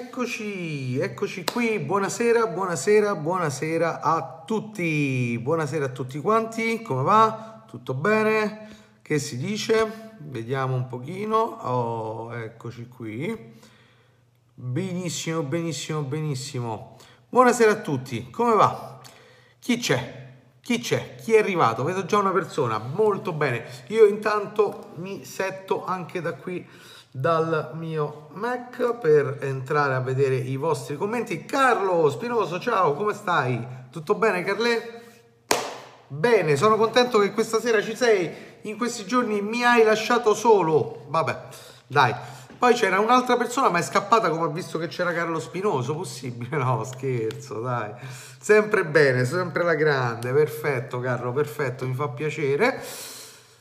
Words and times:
Eccoci, 0.00 0.96
eccoci 1.00 1.42
qui. 1.42 1.80
Buonasera, 1.80 2.46
buonasera, 2.46 3.16
buonasera 3.16 4.00
a 4.00 4.44
tutti. 4.46 5.36
Buonasera 5.42 5.86
a 5.86 5.88
tutti 5.88 6.20
quanti. 6.20 6.82
Come 6.82 7.02
va? 7.02 7.64
Tutto 7.66 7.94
bene? 7.94 8.68
Che 9.02 9.18
si 9.18 9.36
dice? 9.38 10.14
Vediamo 10.18 10.76
un 10.76 10.86
pochino. 10.86 11.36
Oh, 11.36 12.32
eccoci 12.32 12.86
qui. 12.86 13.56
Benissimo, 14.54 15.42
benissimo, 15.42 16.02
benissimo. 16.02 16.96
Buonasera 17.28 17.72
a 17.72 17.80
tutti. 17.80 18.30
Come 18.30 18.54
va? 18.54 19.00
Chi 19.58 19.78
c'è? 19.78 20.26
Chi 20.60 20.78
c'è? 20.78 21.16
Chi 21.16 21.34
è 21.34 21.40
arrivato? 21.40 21.82
Vedo 21.82 22.04
già 22.04 22.18
una 22.18 22.30
persona. 22.30 22.78
Molto 22.78 23.32
bene. 23.32 23.64
Io 23.88 24.06
intanto 24.06 24.92
mi 24.98 25.24
setto 25.24 25.84
anche 25.84 26.20
da 26.20 26.34
qui 26.34 26.64
dal 27.10 27.72
mio 27.74 28.28
Mac 28.32 28.98
per 28.98 29.38
entrare 29.40 29.94
a 29.94 30.00
vedere 30.00 30.36
i 30.36 30.56
vostri 30.56 30.96
commenti. 30.96 31.44
Carlo 31.44 32.10
Spinoso, 32.10 32.60
ciao, 32.60 32.94
come 32.94 33.14
stai? 33.14 33.66
Tutto 33.90 34.14
bene, 34.14 34.44
Carle? 34.44 35.02
Bene, 36.06 36.56
sono 36.56 36.76
contento 36.76 37.18
che 37.18 37.32
questa 37.32 37.60
sera 37.60 37.82
ci 37.82 37.94
sei. 37.94 38.46
In 38.62 38.76
questi 38.76 39.04
giorni 39.04 39.40
mi 39.40 39.64
hai 39.64 39.84
lasciato 39.84 40.34
solo. 40.34 41.04
Vabbè, 41.08 41.38
dai. 41.86 42.14
Poi 42.58 42.74
c'era 42.74 42.98
un'altra 42.98 43.36
persona, 43.36 43.68
ma 43.68 43.78
è 43.78 43.82
scappata 43.82 44.30
come 44.30 44.46
ha 44.46 44.48
visto 44.48 44.78
che 44.78 44.88
c'era 44.88 45.12
Carlo 45.12 45.38
Spinoso. 45.38 45.94
Possibile? 45.94 46.56
No, 46.56 46.82
scherzo, 46.82 47.60
dai. 47.60 47.92
Sempre 48.40 48.84
bene, 48.84 49.24
sempre 49.24 49.62
la 49.62 49.74
grande. 49.74 50.32
Perfetto, 50.32 50.98
Carlo, 50.98 51.32
perfetto, 51.32 51.86
mi 51.86 51.94
fa 51.94 52.08
piacere. 52.08 52.82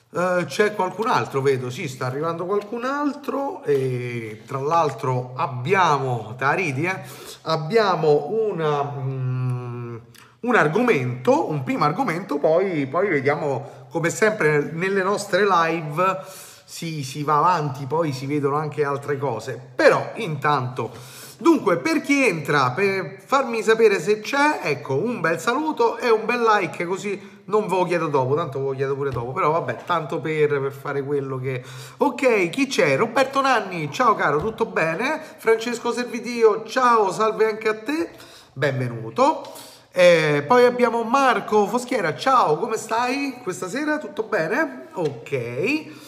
Uh, 0.10 0.46
c'è 0.46 0.74
qualcun 0.74 1.08
altro, 1.08 1.42
vedo, 1.42 1.70
sì, 1.70 1.90
sta 1.90 2.06
arrivando 2.06 2.46
qualcun 2.46 2.86
altro 2.86 3.62
e 3.64 4.42
tra 4.46 4.60
l'altro 4.60 5.34
abbiamo, 5.36 6.34
Taridi, 6.38 6.86
eh, 6.86 7.02
abbiamo 7.42 8.28
una, 8.30 8.80
um, 8.80 10.00
un 10.40 10.56
argomento, 10.56 11.50
un 11.50 11.62
primo 11.64 11.84
argomento, 11.84 12.38
poi, 12.38 12.88
poi 12.88 13.10
vediamo 13.10 13.86
come 13.90 14.10
sempre 14.10 14.72
nelle 14.72 15.04
nostre 15.04 15.46
live 15.46 16.24
si, 16.64 17.04
si 17.04 17.24
va 17.24 17.40
avanti, 17.40 17.86
poi 17.86 18.14
si 18.14 18.28
vedono 18.28 18.56
anche 18.56 18.86
altre 18.86 19.18
cose, 19.18 19.62
però 19.76 20.12
intanto... 20.16 21.26
Dunque, 21.40 21.78
per 21.78 22.02
chi 22.02 22.26
entra, 22.26 22.72
per 22.72 23.18
farmi 23.24 23.62
sapere 23.62 24.00
se 24.00 24.22
c'è, 24.22 24.62
ecco, 24.64 24.96
un 24.96 25.22
bel 25.22 25.40
saluto 25.40 25.98
e 25.98 26.10
un 26.10 26.26
bel 26.26 26.42
like 26.42 26.84
così 26.86 27.36
non 27.46 27.68
ve 27.68 27.76
lo 27.76 27.84
chiedo 27.84 28.08
dopo, 28.08 28.34
tanto 28.34 28.58
ve 28.58 28.66
lo 28.66 28.72
chiedo 28.72 28.96
pure 28.96 29.12
dopo, 29.12 29.34
però 29.34 29.52
vabbè, 29.52 29.84
tanto 29.86 30.20
per, 30.20 30.60
per 30.60 30.72
fare 30.72 31.04
quello 31.04 31.38
che... 31.38 31.64
Ok, 31.98 32.50
chi 32.50 32.66
c'è? 32.66 32.98
Roberto 32.98 33.40
Nanni, 33.40 33.92
ciao 33.92 34.16
caro, 34.16 34.40
tutto 34.40 34.66
bene? 34.66 35.22
Francesco 35.38 35.92
Servidio, 35.92 36.64
ciao, 36.66 37.12
salve 37.12 37.46
anche 37.48 37.70
a 37.70 37.76
te, 37.76 38.10
benvenuto. 38.54 39.44
Eh, 39.92 40.44
poi 40.46 40.66
abbiamo 40.66 41.04
Marco 41.04 41.68
Foschiera, 41.68 42.16
ciao, 42.16 42.58
come 42.58 42.78
stai 42.78 43.40
questa 43.44 43.70
sera? 43.70 44.00
Tutto 44.00 44.24
bene? 44.24 44.88
Ok. 44.94 46.07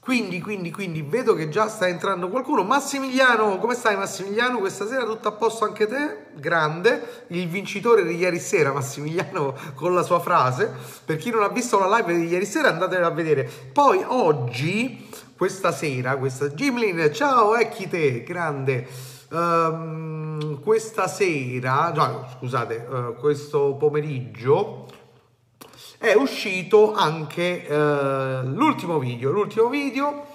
Quindi, 0.00 0.40
quindi, 0.40 0.70
quindi 0.70 1.02
vedo 1.02 1.34
che 1.34 1.50
già 1.50 1.68
sta 1.68 1.86
entrando 1.86 2.30
qualcuno. 2.30 2.62
Massimiliano, 2.62 3.58
come 3.58 3.74
stai 3.74 3.96
Massimiliano? 3.98 4.58
Questa 4.58 4.86
sera 4.86 5.04
tutto 5.04 5.28
a 5.28 5.32
posto 5.32 5.66
anche 5.66 5.86
te? 5.86 6.28
Grande, 6.36 7.24
il 7.28 7.46
vincitore 7.46 8.06
di 8.06 8.16
ieri 8.16 8.38
sera, 8.38 8.72
Massimiliano 8.72 9.54
con 9.74 9.94
la 9.94 10.02
sua 10.02 10.18
frase. 10.18 10.72
Per 11.04 11.18
chi 11.18 11.30
non 11.30 11.42
ha 11.42 11.48
visto 11.48 11.78
la 11.78 11.98
live 11.98 12.14
di 12.14 12.28
ieri 12.28 12.46
sera 12.46 12.70
andatela 12.70 13.08
a 13.08 13.10
vedere. 13.10 13.48
Poi 13.72 14.02
oggi, 14.06 15.06
questa 15.36 15.70
sera, 15.70 16.16
questa 16.16 16.54
Gimlin, 16.54 17.10
ciao 17.12 17.54
Ecchite, 17.54 18.22
grande. 18.22 18.86
Um, 19.32 20.60
questa 20.62 21.08
sera, 21.08 21.92
no, 21.92 22.26
scusate, 22.38 22.86
uh, 22.88 23.16
questo 23.16 23.76
pomeriggio 23.78 24.86
è 26.00 26.14
uscito 26.14 26.94
anche 26.94 27.66
eh, 27.66 28.40
l'ultimo 28.44 28.98
video, 28.98 29.30
l'ultimo 29.30 29.68
video 29.68 30.28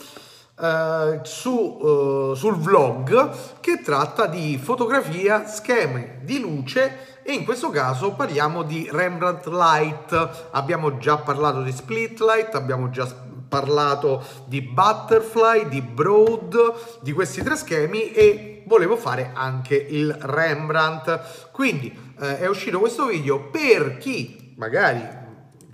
eh, 0.61 1.21
su, 1.23 1.79
eh, 1.81 2.35
sul 2.35 2.55
vlog 2.55 3.31
che 3.61 3.81
tratta 3.81 4.27
di 4.27 4.59
fotografia, 4.61 5.47
schemi 5.47 6.19
di 6.21 6.39
luce 6.39 7.19
e 7.23 7.33
in 7.33 7.45
questo 7.45 7.71
caso 7.71 8.11
parliamo 8.11 8.61
di 8.61 8.87
Rembrandt 8.91 9.47
Light. 9.47 10.47
Abbiamo 10.51 10.99
già 10.99 11.17
parlato 11.17 11.63
di 11.63 11.71
Split 11.71 12.19
Light, 12.19 12.53
abbiamo 12.53 12.91
già 12.91 13.11
parlato 13.49 14.23
di 14.45 14.61
Butterfly, 14.61 15.67
di 15.67 15.81
Broad, 15.81 16.99
di 17.01 17.11
questi 17.11 17.41
tre 17.41 17.55
schemi 17.55 18.11
e 18.11 18.61
volevo 18.67 18.97
fare 18.97 19.31
anche 19.33 19.75
il 19.75 20.15
Rembrandt. 20.15 21.49
Quindi 21.51 21.91
eh, 22.19 22.37
è 22.37 22.47
uscito 22.47 22.77
questo 22.77 23.07
video 23.07 23.49
per 23.49 23.97
chi 23.97 24.53
magari 24.57 25.23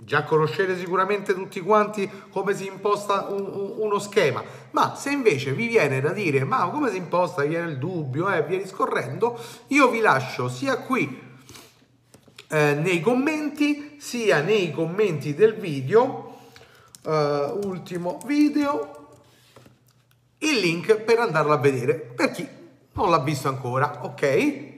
Già 0.04 0.24
conoscete 0.24 0.76
sicuramente 0.76 1.32
tutti 1.32 1.60
quanti 1.60 2.10
come 2.30 2.54
si 2.54 2.66
imposta 2.66 3.28
un, 3.30 3.46
un, 3.46 3.74
uno 3.76 3.98
schema, 4.00 4.42
ma 4.72 4.96
se 4.96 5.10
invece 5.10 5.52
vi 5.52 5.68
viene 5.68 6.00
da 6.00 6.10
dire 6.10 6.42
ma 6.42 6.68
come 6.70 6.90
si 6.90 6.96
imposta, 6.96 7.44
viene 7.44 7.70
il 7.70 7.78
dubbio 7.78 8.28
e 8.28 8.38
eh, 8.38 8.42
via 8.42 8.58
discorrendo, 8.58 9.38
io 9.68 9.88
vi 9.90 10.00
lascio 10.00 10.48
sia 10.48 10.78
qui 10.78 11.30
eh, 12.48 12.74
nei 12.74 13.00
commenti 13.00 13.96
sia 14.00 14.40
nei 14.40 14.72
commenti 14.72 15.34
del 15.34 15.54
video, 15.54 16.36
eh, 17.06 17.52
ultimo 17.62 18.18
video, 18.26 19.08
il 20.38 20.58
link 20.58 20.96
per 20.96 21.20
andarlo 21.20 21.52
a 21.52 21.58
vedere 21.58 21.94
per 21.94 22.32
chi 22.32 22.46
non 22.94 23.08
l'ha 23.08 23.20
visto 23.20 23.46
ancora, 23.46 24.00
ok? 24.02 24.71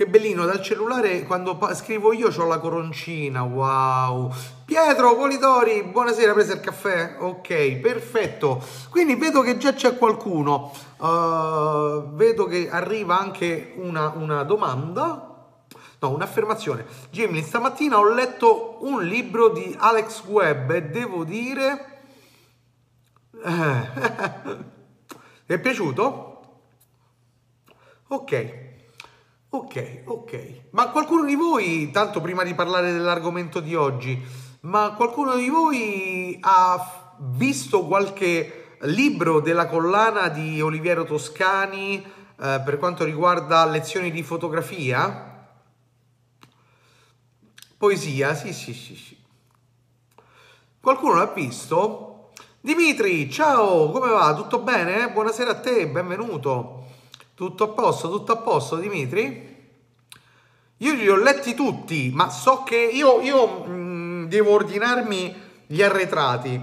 Che 0.00 0.06
bellino, 0.06 0.46
dal 0.46 0.62
cellulare 0.62 1.24
quando 1.24 1.58
scrivo 1.74 2.14
io 2.14 2.32
ho 2.34 2.46
la 2.46 2.58
coroncina, 2.58 3.42
wow. 3.42 4.32
Pietro 4.64 5.14
Polidori, 5.14 5.82
buonasera, 5.82 6.32
presa 6.32 6.54
il 6.54 6.60
caffè? 6.60 7.16
Ok, 7.18 7.74
perfetto. 7.82 8.64
Quindi 8.88 9.16
vedo 9.16 9.42
che 9.42 9.58
già 9.58 9.74
c'è 9.74 9.98
qualcuno. 9.98 10.72
Uh, 10.96 12.14
vedo 12.14 12.46
che 12.46 12.70
arriva 12.70 13.18
anche 13.18 13.74
una, 13.76 14.14
una 14.16 14.42
domanda. 14.42 15.52
No, 15.98 16.08
un'affermazione. 16.08 16.86
Jimmy, 17.10 17.42
stamattina 17.42 17.98
ho 17.98 18.10
letto 18.10 18.78
un 18.80 19.02
libro 19.02 19.50
di 19.50 19.76
Alex 19.78 20.24
Webb 20.24 20.70
e 20.70 20.82
devo 20.84 21.24
dire... 21.24 22.00
Ti 25.44 25.52
è 25.52 25.58
piaciuto? 25.58 26.40
Ok. 28.08 28.68
Ok, 29.52 30.02
ok. 30.04 30.60
Ma 30.70 30.90
qualcuno 30.90 31.24
di 31.24 31.34
voi, 31.34 31.90
tanto 31.90 32.20
prima 32.20 32.44
di 32.44 32.54
parlare 32.54 32.92
dell'argomento 32.92 33.58
di 33.58 33.74
oggi, 33.74 34.16
ma 34.60 34.92
qualcuno 34.92 35.34
di 35.34 35.48
voi 35.48 36.38
ha 36.40 37.16
visto 37.18 37.84
qualche 37.84 38.76
libro 38.82 39.40
della 39.40 39.66
collana 39.66 40.28
di 40.28 40.60
Oliviero 40.60 41.02
Toscani 41.02 41.96
eh, 42.00 42.62
per 42.64 42.78
quanto 42.78 43.02
riguarda 43.02 43.64
lezioni 43.66 44.12
di 44.12 44.22
fotografia? 44.22 45.48
Poesia, 47.76 48.34
sì, 48.34 48.52
sì, 48.52 48.72
sì, 48.72 48.94
sì. 48.94 49.18
Qualcuno 50.80 51.14
l'ha 51.14 51.26
visto? 51.26 52.30
Dimitri, 52.60 53.28
ciao, 53.28 53.90
come 53.90 54.10
va? 54.10 54.32
Tutto 54.32 54.60
bene? 54.60 55.10
Buonasera 55.10 55.50
a 55.50 55.58
te, 55.58 55.88
benvenuto. 55.88 56.89
Tutto 57.40 57.64
a 57.64 57.68
posto, 57.68 58.10
tutto 58.10 58.32
a 58.32 58.36
posto, 58.36 58.76
Dimitri? 58.76 59.56
Io 60.76 60.92
li 60.92 61.08
ho 61.08 61.16
letti 61.16 61.54
tutti, 61.54 62.10
ma 62.12 62.28
so 62.28 62.64
che 62.64 62.76
io, 62.76 63.22
io 63.22 63.64
mh, 63.64 63.70
mm, 63.70 64.24
devo 64.26 64.50
ordinarmi 64.50 65.34
gli 65.66 65.80
arretrati. 65.80 66.62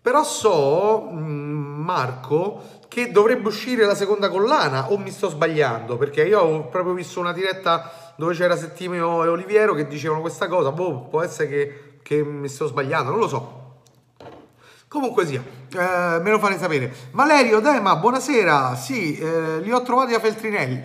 Però 0.00 0.22
so, 0.22 1.00
mh, 1.00 1.18
mm, 1.18 1.82
Marco, 1.82 2.62
che 2.86 3.10
dovrebbe 3.10 3.48
uscire 3.48 3.86
la 3.86 3.96
seconda 3.96 4.30
collana, 4.30 4.92
o 4.92 4.98
mi 4.98 5.10
sto 5.10 5.30
sbagliando, 5.30 5.96
perché 5.96 6.24
io 6.24 6.42
ho 6.42 6.68
proprio 6.68 6.94
visto 6.94 7.18
una 7.18 7.32
diretta 7.32 8.14
dove 8.14 8.34
c'era 8.34 8.54
Settimio 8.54 9.24
e 9.24 9.26
Oliviero 9.26 9.74
che 9.74 9.88
dicevano 9.88 10.20
questa 10.20 10.46
cosa, 10.46 10.70
boh, 10.70 11.08
può 11.08 11.22
essere 11.22 11.48
che, 11.48 11.98
che 12.02 12.22
mi 12.22 12.46
sto 12.46 12.68
sbagliando, 12.68 13.10
non 13.10 13.18
lo 13.18 13.26
so. 13.26 13.67
Comunque 14.88 15.26
sia, 15.26 15.42
eh, 15.42 16.18
me 16.20 16.30
lo 16.30 16.38
fate 16.38 16.56
sapere. 16.56 16.90
Valerio 17.10 17.60
Dema, 17.60 17.96
buonasera. 17.96 18.74
Sì, 18.74 19.18
eh, 19.18 19.60
li 19.60 19.70
ho 19.70 19.82
trovati 19.82 20.14
a 20.14 20.18
Feltrinelli. 20.18 20.82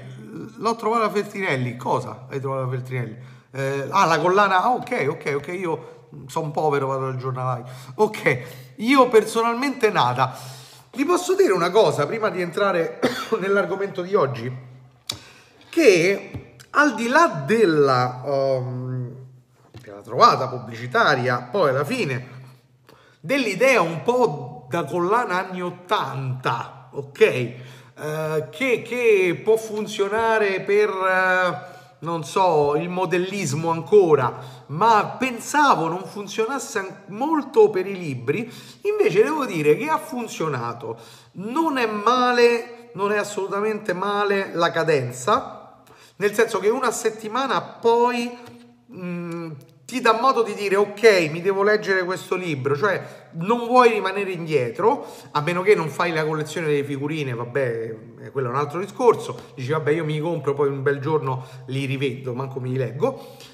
L'ho 0.58 0.76
trovato 0.76 1.06
a 1.06 1.10
Feltrinelli. 1.10 1.78
Cosa 1.78 2.26
hai 2.30 2.42
trovato 2.42 2.66
a 2.66 2.70
Feltrinelli? 2.70 3.18
Eh, 3.52 3.88
ah, 3.90 4.06
la 4.06 4.20
collana. 4.20 4.62
Ah, 4.62 4.72
ok, 4.72 5.06
ok, 5.08 5.34
ok. 5.38 5.48
Io 5.48 6.08
sono 6.28 6.52
povero, 6.52 6.88
vado 6.88 7.08
al 7.08 7.16
giornalaio. 7.16 7.64
Ok, 7.96 8.42
io 8.76 9.08
personalmente 9.08 9.90
nata. 9.90 10.38
Vi 10.92 11.06
posso 11.06 11.34
dire 11.34 11.54
una 11.54 11.72
cosa 11.72 12.06
prima 12.06 12.28
di 12.28 12.42
entrare 12.42 13.00
nell'argomento 13.40 14.02
di 14.02 14.16
oggi? 14.16 14.54
Che 15.70 16.56
al 16.72 16.94
di 16.94 17.08
là 17.08 17.42
della, 17.46 18.22
um, 18.26 19.16
della 19.82 20.02
trovata 20.02 20.50
pubblicitaria, 20.50 21.48
poi 21.50 21.70
alla 21.70 21.86
fine 21.86 22.42
dell'idea 23.26 23.80
un 23.80 24.04
po' 24.04 24.68
da 24.70 24.84
collana 24.84 25.48
anni 25.48 25.62
80, 25.62 26.90
ok? 26.92 27.54
eh, 27.98 28.48
che, 28.50 28.82
che, 28.82 29.40
può 29.44 29.56
funzionare 29.56 30.60
per, 30.62 30.90
eh, 30.90 31.96
non 32.00 32.26
so, 32.26 32.76
il 32.76 32.90
modellismo 32.90 33.70
ancora, 33.70 34.38
ma 34.68 35.16
pensavo 35.18 35.88
non 35.88 36.04
funzionasse 36.04 37.04
molto 37.08 37.70
per 37.70 37.88
i 37.88 37.98
libri, 37.98 38.52
invece 38.82 39.24
devo 39.24 39.46
dire 39.46 39.78
che 39.78 39.88
ha 39.88 39.98
funzionato. 39.98 40.98
Non 41.34 41.78
è 41.78 41.86
male, 41.86 42.90
non 42.94 43.12
è 43.12 43.18
assolutamente 43.18 43.94
male 43.94 44.52
la 44.54 44.72
cadenza, 44.72 45.82
nel 46.18 46.34
senso 46.34 46.60
che 46.60 46.70
una 46.70 46.92
settimana 46.92 47.62
poi 47.62 48.38
mh, 48.88 49.06
mm, 49.06 49.52
ti 49.86 50.00
dà 50.02 50.20
modo 50.20 50.44
di 50.44 50.54
dire 50.54 50.76
ok, 50.76 51.30
mi 51.30 51.42
devo 51.42 51.64
leggere 51.64 52.04
questo 52.04 52.36
libro, 52.36 52.76
cioè 52.76 53.30
non 53.34 53.66
vuoi 53.68 53.90
rimanere 53.90 54.32
indietro, 54.32 55.06
a 55.32 55.42
meno 55.42 55.62
che 55.62 55.76
non 55.76 55.90
fai 55.90 56.12
la 56.14 56.26
collezione 56.26 56.68
delle 56.68 56.84
figurine, 56.84 57.34
vabbè, 57.34 57.96
quello 58.32 58.48
è 58.48 58.52
un 58.52 58.58
altro 58.58 58.80
discorso, 58.80 59.52
dici 59.56 59.72
vabbè 59.72 59.92
io 59.92 60.06
mi 60.06 60.20
compro, 60.20 60.54
poi 60.54 60.70
un 60.70 60.82
bel 60.82 61.00
giorno 61.00 61.46
li 61.68 61.86
rivedo, 61.86 62.34
manco 62.34 62.60
mi 62.60 62.72
li 62.72 62.78
leggo. 62.78 63.52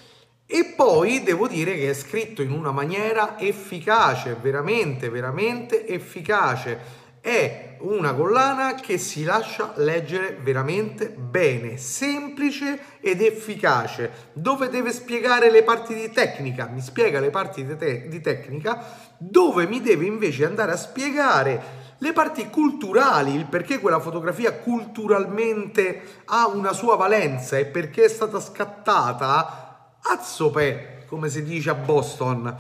E 0.52 0.74
poi 0.76 1.22
devo 1.22 1.48
dire 1.48 1.76
che 1.76 1.92
è 1.92 1.94
scritto 1.94 2.42
in 2.42 2.52
una 2.52 2.72
maniera 2.72 3.38
efficace, 3.40 4.36
veramente, 4.42 5.10
veramente 5.10 5.86
efficace 5.86 6.99
è 7.22 7.78
una 7.80 8.14
collana 8.14 8.76
che 8.76 8.98
si 8.98 9.24
lascia 9.24 9.74
leggere 9.76 10.38
veramente 10.42 11.10
bene, 11.10 11.78
semplice 11.78 12.98
ed 13.00 13.22
efficace, 13.22 14.30
dove 14.34 14.70
deve 14.70 14.92
spiegare 14.92 15.50
le 15.50 15.64
parti 15.64 15.94
di 15.94 16.10
tecnica, 16.12 16.68
mi 16.68 16.82
spiega 16.82 17.20
le 17.20 17.30
parti 17.30 17.66
di, 17.66 17.78
te- 17.78 18.08
di 18.08 18.22
tecnica, 18.22 18.86
dove 19.18 19.68
mi 19.68 19.82
deve 19.82 20.06
invece 20.06 20.46
andare 20.46 20.72
a 20.74 20.78
spiegare 20.78 21.88
le 21.98 22.14
parti 22.14 22.50
culturali, 22.50 23.36
il 23.36 23.46
perché 23.46 23.80
quella 23.80 24.00
fotografia 24.00 24.54
culturalmente 24.54 26.22
ha 26.26 26.48
una 26.48 26.74
sua 26.74 26.96
valenza 26.96 27.58
e 27.58 27.66
perché 27.66 28.06
è 28.06 28.10
stata 28.10 28.40
scattata, 28.40 29.98
azzope, 30.02 31.04
come 31.08 31.30
si 31.30 31.44
dice 31.44 31.70
a 31.70 31.76
Boston, 31.76 32.56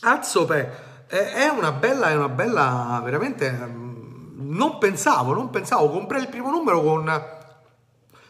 azzope 0.00 0.87
è 1.16 1.48
una 1.48 1.72
bella, 1.72 2.10
è 2.10 2.14
una 2.14 2.28
bella, 2.28 3.00
veramente, 3.02 3.50
mm, 3.50 4.54
non 4.56 4.78
pensavo, 4.78 5.32
non 5.32 5.50
pensavo, 5.50 5.88
comprai 5.90 6.20
il 6.20 6.28
primo 6.28 6.50
numero 6.50 6.82
con 6.82 7.36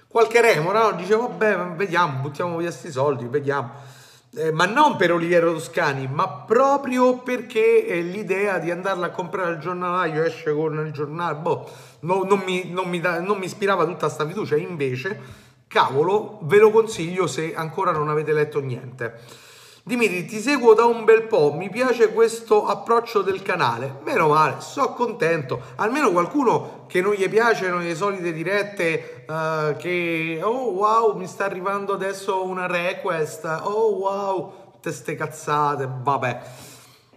qualche 0.07 0.41
remora, 0.41 0.83
no? 0.83 0.93
dicevo, 0.93 1.29
vabbè, 1.29 1.75
vediamo, 1.77 2.21
buttiamo 2.21 2.57
via 2.57 2.69
questi 2.69 2.91
soldi, 2.91 3.27
vediamo. 3.27 3.97
Eh, 4.35 4.53
ma 4.53 4.67
non 4.67 4.97
per 4.97 5.13
Oliviero 5.13 5.53
Toscani, 5.53 6.07
ma 6.07 6.29
proprio 6.29 7.19
perché 7.19 8.01
l'idea 8.03 8.59
di 8.59 8.71
andarla 8.71 9.07
a 9.07 9.11
comprare 9.11 9.49
al 9.49 9.59
giornalaio 9.59 10.23
esce 10.23 10.53
con 10.53 10.79
il 10.87 10.93
giornale, 10.93 11.37
boh, 11.37 11.69
no, 12.01 12.25
non, 12.25 12.41
mi, 12.45 12.71
non, 12.71 12.89
mi 12.89 13.01
da, 13.01 13.21
non 13.21 13.39
mi 13.39 13.47
ispirava 13.47 13.85
tutta 13.85 14.07
questa 14.07 14.27
fiducia, 14.27 14.57
invece, 14.57 15.21
cavolo, 15.67 16.39
ve 16.43 16.59
lo 16.59 16.71
consiglio 16.71 17.27
se 17.27 17.55
ancora 17.55 17.91
non 17.91 18.09
avete 18.09 18.33
letto 18.33 18.61
niente. 18.61 19.47
Dimitri, 19.89 20.27
ti 20.27 20.39
seguo 20.39 20.75
da 20.75 20.85
un 20.85 21.07
bel 21.07 21.23
po', 21.23 21.55
mi 21.55 21.71
piace 21.71 22.13
questo 22.13 22.67
approccio 22.67 23.23
del 23.23 23.41
canale. 23.41 24.01
Meno 24.05 24.29
male, 24.29 24.57
sono 24.59 24.93
contento. 24.93 25.63
Almeno 25.77 26.13
qualcuno 26.13 26.85
che 26.87 27.01
non 27.01 27.15
gli 27.15 27.27
piacciono 27.27 27.79
le 27.79 27.95
solite 27.95 28.35
dirette 28.35 29.25
uh, 29.27 29.75
che 29.79 30.41
oh 30.43 30.73
wow, 30.73 31.17
mi 31.17 31.27
sta 31.27 31.47
arrivando 31.47 31.95
adesso 31.95 32.45
una 32.45 32.67
request. 32.67 33.47
Oh 33.63 33.95
wow, 33.95 34.53
teste 34.83 35.15
cazzate, 35.15 35.89
vabbè. 35.91 36.41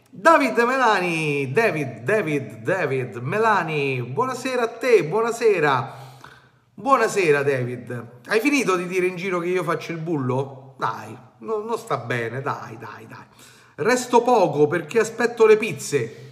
David 0.09 0.57
Melani, 0.59 1.51
David, 1.51 2.03
David, 2.03 2.55
David, 2.59 3.15
Melani, 3.17 4.01
buonasera 4.01 4.61
a 4.61 4.67
te, 4.69 5.03
buonasera. 5.03 5.95
Buonasera 6.73 7.43
David. 7.43 8.05
Hai 8.27 8.39
finito 8.39 8.77
di 8.77 8.87
dire 8.87 9.07
in 9.07 9.17
giro 9.17 9.39
che 9.39 9.49
io 9.49 9.63
faccio 9.63 9.91
il 9.91 9.97
bullo? 9.97 10.75
Dai, 10.77 11.29
no, 11.41 11.57
non 11.59 11.77
sta 11.77 11.97
bene, 11.97 12.41
dai, 12.41 12.77
dai, 12.77 13.07
dai. 13.07 13.25
Resto 13.75 14.21
poco 14.21 14.67
perché 14.67 14.99
aspetto 14.99 15.45
le 15.45 15.57
pizze. 15.57 16.29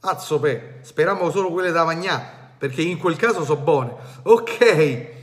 Azzo 0.00 0.38
pe, 0.38 0.78
speriamo 0.82 1.30
solo 1.30 1.50
quelle 1.50 1.72
da 1.72 1.84
magnà, 1.84 2.22
perché 2.56 2.82
in 2.82 2.98
quel 2.98 3.16
caso 3.16 3.44
sono 3.44 3.60
buone. 3.60 3.94
Ok. 4.22 5.14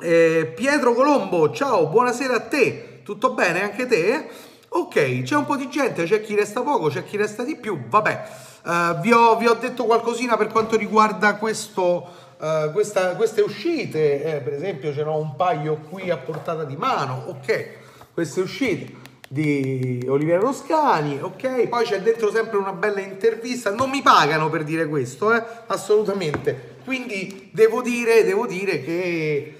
Eh, 0.00 0.52
Pietro 0.54 0.94
Colombo, 0.94 1.52
ciao, 1.52 1.88
buonasera 1.88 2.34
a 2.34 2.40
te. 2.40 3.02
Tutto 3.04 3.34
bene 3.34 3.62
anche 3.62 3.86
te? 3.86 4.28
Ok, 4.70 5.22
c'è 5.22 5.34
un 5.34 5.46
po' 5.46 5.56
di 5.56 5.68
gente, 5.70 6.04
c'è 6.04 6.20
chi 6.20 6.34
resta 6.34 6.60
poco, 6.60 6.88
c'è 6.88 7.04
chi 7.04 7.16
resta 7.16 7.42
di 7.42 7.56
più. 7.56 7.86
Vabbè, 7.88 8.28
uh, 8.64 9.00
vi, 9.00 9.12
ho, 9.12 9.36
vi, 9.36 9.46
ho, 9.46 9.54
detto 9.54 9.84
qualcosina 9.84 10.36
per 10.36 10.48
quanto 10.48 10.76
riguarda 10.76 11.36
questo, 11.36 12.06
uh, 12.38 12.70
questa, 12.72 13.16
queste 13.16 13.40
uscite. 13.40 14.22
Eh, 14.22 14.40
per 14.40 14.52
esempio, 14.52 14.92
ce 14.92 15.04
n'ho 15.04 15.16
un 15.16 15.36
paio 15.36 15.78
qui 15.88 16.10
a 16.10 16.18
portata 16.18 16.64
di 16.64 16.76
mano. 16.76 17.24
Ok 17.28 17.77
queste 18.18 18.40
uscite 18.40 18.92
di 19.28 20.04
Oliviero 20.08 20.42
Toscani, 20.42 21.20
ok? 21.22 21.68
Poi 21.68 21.84
c'è 21.84 22.02
dentro 22.02 22.32
sempre 22.32 22.56
una 22.56 22.72
bella 22.72 22.98
intervista, 22.98 23.70
non 23.70 23.90
mi 23.90 24.02
pagano 24.02 24.50
per 24.50 24.64
dire 24.64 24.88
questo, 24.88 25.32
eh? 25.32 25.40
assolutamente. 25.68 26.78
Quindi 26.84 27.48
devo 27.52 27.80
dire, 27.80 28.24
devo 28.24 28.44
dire 28.48 28.82
che 28.82 29.56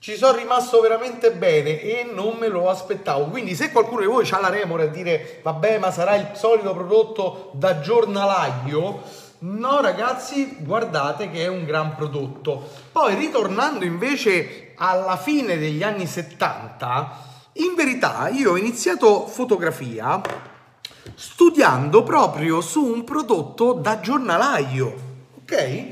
ci 0.00 0.16
sono 0.16 0.36
rimasto 0.36 0.80
veramente 0.80 1.30
bene 1.30 1.80
e 1.80 2.10
non 2.12 2.38
me 2.40 2.48
lo 2.48 2.68
aspettavo. 2.68 3.26
Quindi 3.26 3.54
se 3.54 3.70
qualcuno 3.70 4.00
di 4.00 4.06
voi 4.06 4.28
ha 4.28 4.40
la 4.40 4.48
remora 4.48 4.82
a 4.82 4.86
dire 4.86 5.38
vabbè 5.44 5.78
ma 5.78 5.92
sarà 5.92 6.16
il 6.16 6.30
solito 6.32 6.74
prodotto 6.74 7.52
da 7.54 7.78
giornalaio, 7.78 9.00
no 9.38 9.80
ragazzi 9.80 10.56
guardate 10.58 11.30
che 11.30 11.44
è 11.44 11.46
un 11.46 11.64
gran 11.64 11.94
prodotto. 11.94 12.68
Poi 12.90 13.14
ritornando 13.14 13.84
invece 13.84 14.72
alla 14.74 15.16
fine 15.16 15.56
degli 15.56 15.84
anni 15.84 16.06
70, 16.06 17.34
in 17.58 17.74
verità 17.74 18.28
io 18.28 18.52
ho 18.52 18.56
iniziato 18.56 19.26
fotografia 19.26 20.20
studiando 21.14 22.02
proprio 22.02 22.60
su 22.60 22.84
un 22.84 23.04
prodotto 23.04 23.72
da 23.72 24.00
giornalaio, 24.00 24.94
ok? 25.42 25.86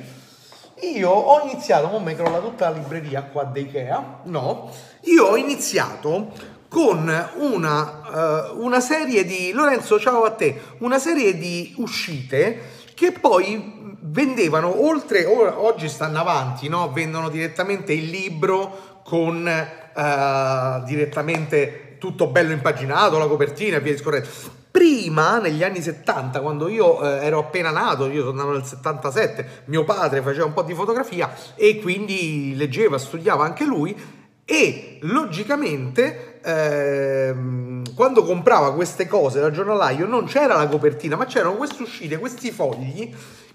Io 0.82 1.08
ho 1.08 1.40
iniziato, 1.48 1.88
non 1.88 2.02
mi 2.02 2.14
crolla 2.14 2.40
tutta 2.40 2.68
la 2.68 2.76
libreria 2.76 3.22
qua 3.22 3.44
da 3.44 3.58
Ikea, 3.58 4.20
no, 4.24 4.70
io 5.02 5.26
ho 5.26 5.36
iniziato 5.36 6.32
con 6.68 7.30
una, 7.36 8.50
uh, 8.52 8.62
una 8.62 8.80
serie 8.80 9.24
di, 9.24 9.52
Lorenzo 9.52 9.98
ciao 9.98 10.24
a 10.24 10.32
te, 10.32 10.60
una 10.78 10.98
serie 10.98 11.38
di 11.38 11.74
uscite 11.78 12.72
che 12.94 13.12
poi 13.12 13.96
vendevano, 14.00 14.84
oltre, 14.84 15.24
oggi 15.24 15.88
stanno 15.88 16.18
avanti, 16.18 16.68
no? 16.68 16.92
vendono 16.92 17.28
direttamente 17.28 17.92
il 17.92 18.10
libro 18.10 19.00
con 19.04 19.48
uh, 19.94 20.84
direttamente 20.84 21.96
tutto 21.98 22.26
bello 22.26 22.52
impaginato, 22.52 23.18
la 23.18 23.26
copertina 23.26 23.76
e 23.78 23.80
via 23.80 23.92
discorrendo. 23.92 24.28
Prima, 24.70 25.38
negli 25.38 25.62
anni 25.62 25.80
70, 25.80 26.40
quando 26.40 26.68
io 26.68 27.00
eh, 27.00 27.24
ero 27.24 27.38
appena 27.38 27.70
nato, 27.70 28.10
io 28.10 28.24
sono 28.24 28.42
nato 28.42 28.52
nel 28.52 28.64
77, 28.64 29.62
mio 29.66 29.84
padre 29.84 30.20
faceva 30.20 30.46
un 30.46 30.52
po' 30.52 30.62
di 30.62 30.74
fotografia 30.74 31.32
e 31.54 31.78
quindi 31.80 32.54
leggeva, 32.56 32.98
studiava 32.98 33.44
anche 33.44 33.64
lui 33.64 33.96
e 34.44 34.98
logicamente 35.02 36.40
ehm, 36.42 37.94
quando 37.94 38.24
comprava 38.24 38.74
queste 38.74 39.06
cose 39.06 39.40
da 39.40 39.50
giornalaio 39.50 40.06
non 40.06 40.24
c'era 40.24 40.56
la 40.56 40.66
copertina, 40.66 41.16
ma 41.16 41.24
c'erano 41.24 41.54
queste 41.54 41.82
uscite, 41.82 42.18
questi 42.18 42.50
fogli 42.50 43.14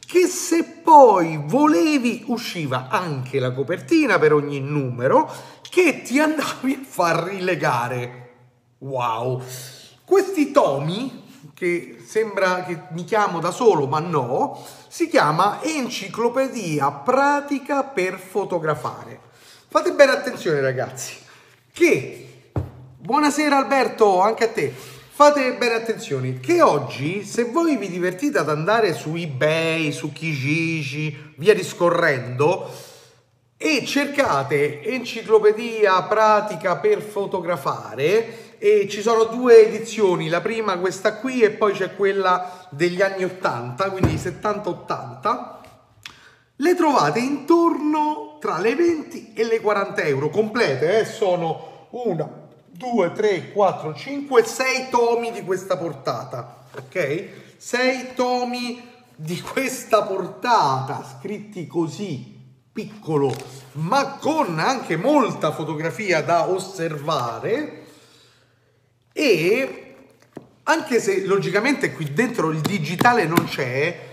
che 0.09 0.25
se 0.25 0.63
poi 0.63 1.39
volevi 1.45 2.23
usciva 2.29 2.87
anche 2.89 3.37
la 3.37 3.51
copertina 3.51 4.17
per 4.17 4.33
ogni 4.33 4.59
numero 4.59 5.31
che 5.61 6.01
ti 6.01 6.19
andavi 6.19 6.79
a 6.81 6.83
far 6.83 7.25
rilegare. 7.25 8.29
Wow! 8.79 9.39
Questi 10.03 10.49
tomi, 10.49 11.51
che 11.53 12.01
sembra 12.03 12.63
che 12.63 12.85
mi 12.89 13.03
chiamo 13.03 13.39
da 13.39 13.51
solo, 13.51 13.85
ma 13.85 13.99
no, 13.99 14.65
si 14.87 15.07
chiama 15.07 15.61
Enciclopedia 15.61 16.89
pratica 16.89 17.83
per 17.83 18.17
fotografare. 18.17 19.19
Fate 19.67 19.91
bene 19.91 20.13
attenzione 20.13 20.59
ragazzi, 20.59 21.17
che, 21.71 22.49
buonasera 22.97 23.55
Alberto, 23.55 24.21
anche 24.21 24.45
a 24.45 24.49
te, 24.49 24.73
fate 25.19 25.53
bene 25.55 25.73
attenzione 25.73 26.39
che 26.39 26.61
oggi 26.61 27.25
se 27.25 27.43
voi 27.43 27.75
vi 27.75 27.89
divertite 27.89 28.37
ad 28.37 28.47
andare 28.47 28.93
su 28.93 29.17
ebay, 29.17 29.91
su 29.91 30.13
Kijiji, 30.13 31.33
via 31.35 31.53
discorrendo 31.53 32.71
e 33.57 33.83
cercate 33.85 34.81
enciclopedia 34.81 36.01
pratica 36.03 36.77
per 36.77 37.01
fotografare 37.01 38.55
e 38.59 38.87
ci 38.87 39.01
sono 39.01 39.25
due 39.25 39.67
edizioni, 39.67 40.29
la 40.29 40.39
prima 40.39 40.77
questa 40.77 41.15
qui 41.15 41.41
e 41.41 41.49
poi 41.49 41.73
c'è 41.73 41.97
quella 41.97 42.67
degli 42.69 43.01
anni 43.01 43.25
80, 43.25 43.89
quindi 43.89 44.15
70-80 44.15 45.51
le 46.55 46.75
trovate 46.75 47.19
intorno 47.19 48.37
tra 48.39 48.57
le 48.57 48.73
20 48.73 49.33
e 49.33 49.43
le 49.43 49.59
40 49.59 50.01
euro 50.03 50.29
complete, 50.29 50.99
eh? 51.01 51.03
sono 51.03 51.87
una 51.89 52.47
2, 52.79 53.11
3, 53.11 53.51
4, 53.51 53.93
5, 53.93 54.43
6 54.45 54.89
tomi 54.89 55.33
di 55.33 55.41
questa 55.43 55.75
portata, 55.75 56.63
ok? 56.73 57.29
6 57.57 58.13
tomi 58.15 58.81
di 59.17 59.41
questa 59.41 60.03
portata, 60.03 61.03
scritti 61.03 61.67
così, 61.67 62.39
piccolo, 62.71 63.35
ma 63.73 64.13
con 64.13 64.59
anche 64.59 64.95
molta 64.95 65.51
fotografia 65.51 66.21
da 66.21 66.49
osservare 66.49 67.83
e 69.11 69.95
anche 70.63 71.01
se 71.01 71.25
logicamente 71.25 71.91
qui 71.91 72.13
dentro 72.13 72.49
il 72.51 72.61
digitale 72.61 73.25
non 73.25 73.43
c'è, 73.43 74.08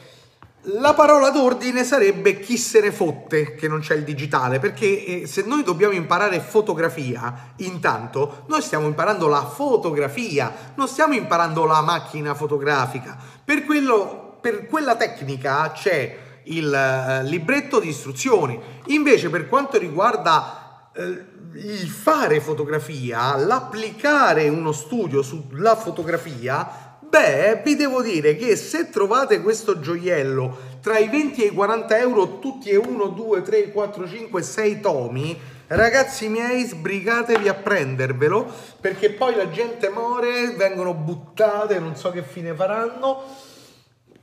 la 0.69 0.95
parola 0.95 1.31
d'ordine 1.31 1.85
sarebbe 1.85 2.41
chi 2.41 2.57
se 2.57 2.81
ne 2.81 2.91
fotte 2.91 3.55
che 3.55 3.69
non 3.69 3.81
c'è 3.81 3.95
il 3.95 4.03
digitale, 4.03 4.59
perché 4.59 5.05
eh, 5.05 5.27
se 5.27 5.45
noi 5.47 5.63
dobbiamo 5.63 5.95
imparare 5.95 6.41
fotografia, 6.41 7.53
intanto 7.57 8.45
noi 8.49 8.63
stiamo 8.63 8.87
imparando 8.87 9.29
la 9.29 9.45
fotografia, 9.45 10.73
non 10.75 10.89
stiamo 10.89 11.15
imparando 11.15 11.65
la 11.65 11.83
macchina 11.83 12.35
fotografica. 12.35 13.17
Per, 13.45 13.65
quello, 13.65 14.39
per 14.41 14.67
quella 14.67 14.97
tecnica 14.97 15.71
c'è 15.71 16.19
il 16.45 16.73
eh, 16.73 17.23
libretto 17.25 17.79
di 17.79 17.89
istruzioni. 17.89 18.59
Invece 18.87 19.31
per 19.31 19.49
quanto 19.49 19.79
riguarda 19.79 20.91
eh, 20.93 21.35
il 21.55 21.89
fare 21.89 22.41
fotografia, 22.41 23.37
l'applicare 23.37 24.49
uno 24.49 24.73
studio 24.73 25.23
sulla 25.23 25.77
fotografia, 25.77 26.86
Beh, 27.17 27.63
vi 27.65 27.77
devo 27.77 28.03
dire 28.03 28.37
che 28.37 28.57
se 28.57 28.91
trovate 28.91 29.41
questo 29.41 29.81
gioiello 29.81 30.55
tra 30.83 30.99
i 30.99 31.09
20 31.09 31.45
e 31.45 31.47
i 31.47 31.51
40 31.51 31.97
euro, 31.97 32.39
tutti 32.41 32.69
e 32.69 32.77
1, 32.77 33.07
2, 33.07 33.41
3, 33.41 33.73
4, 33.73 34.07
5, 34.07 34.43
6 34.43 34.81
tomi, 34.81 35.41
ragazzi 35.69 36.29
miei, 36.29 36.63
sbrigatevi 36.67 37.49
a 37.49 37.55
prendervelo 37.55 38.47
perché 38.83 39.13
poi 39.13 39.35
la 39.35 39.49
gente 39.49 39.89
muore, 39.89 40.51
vengono 40.59 40.93
buttate, 40.93 41.79
non 41.79 41.97
so 41.97 42.11
che 42.11 42.23
fine 42.23 42.53
faranno. 42.53 43.23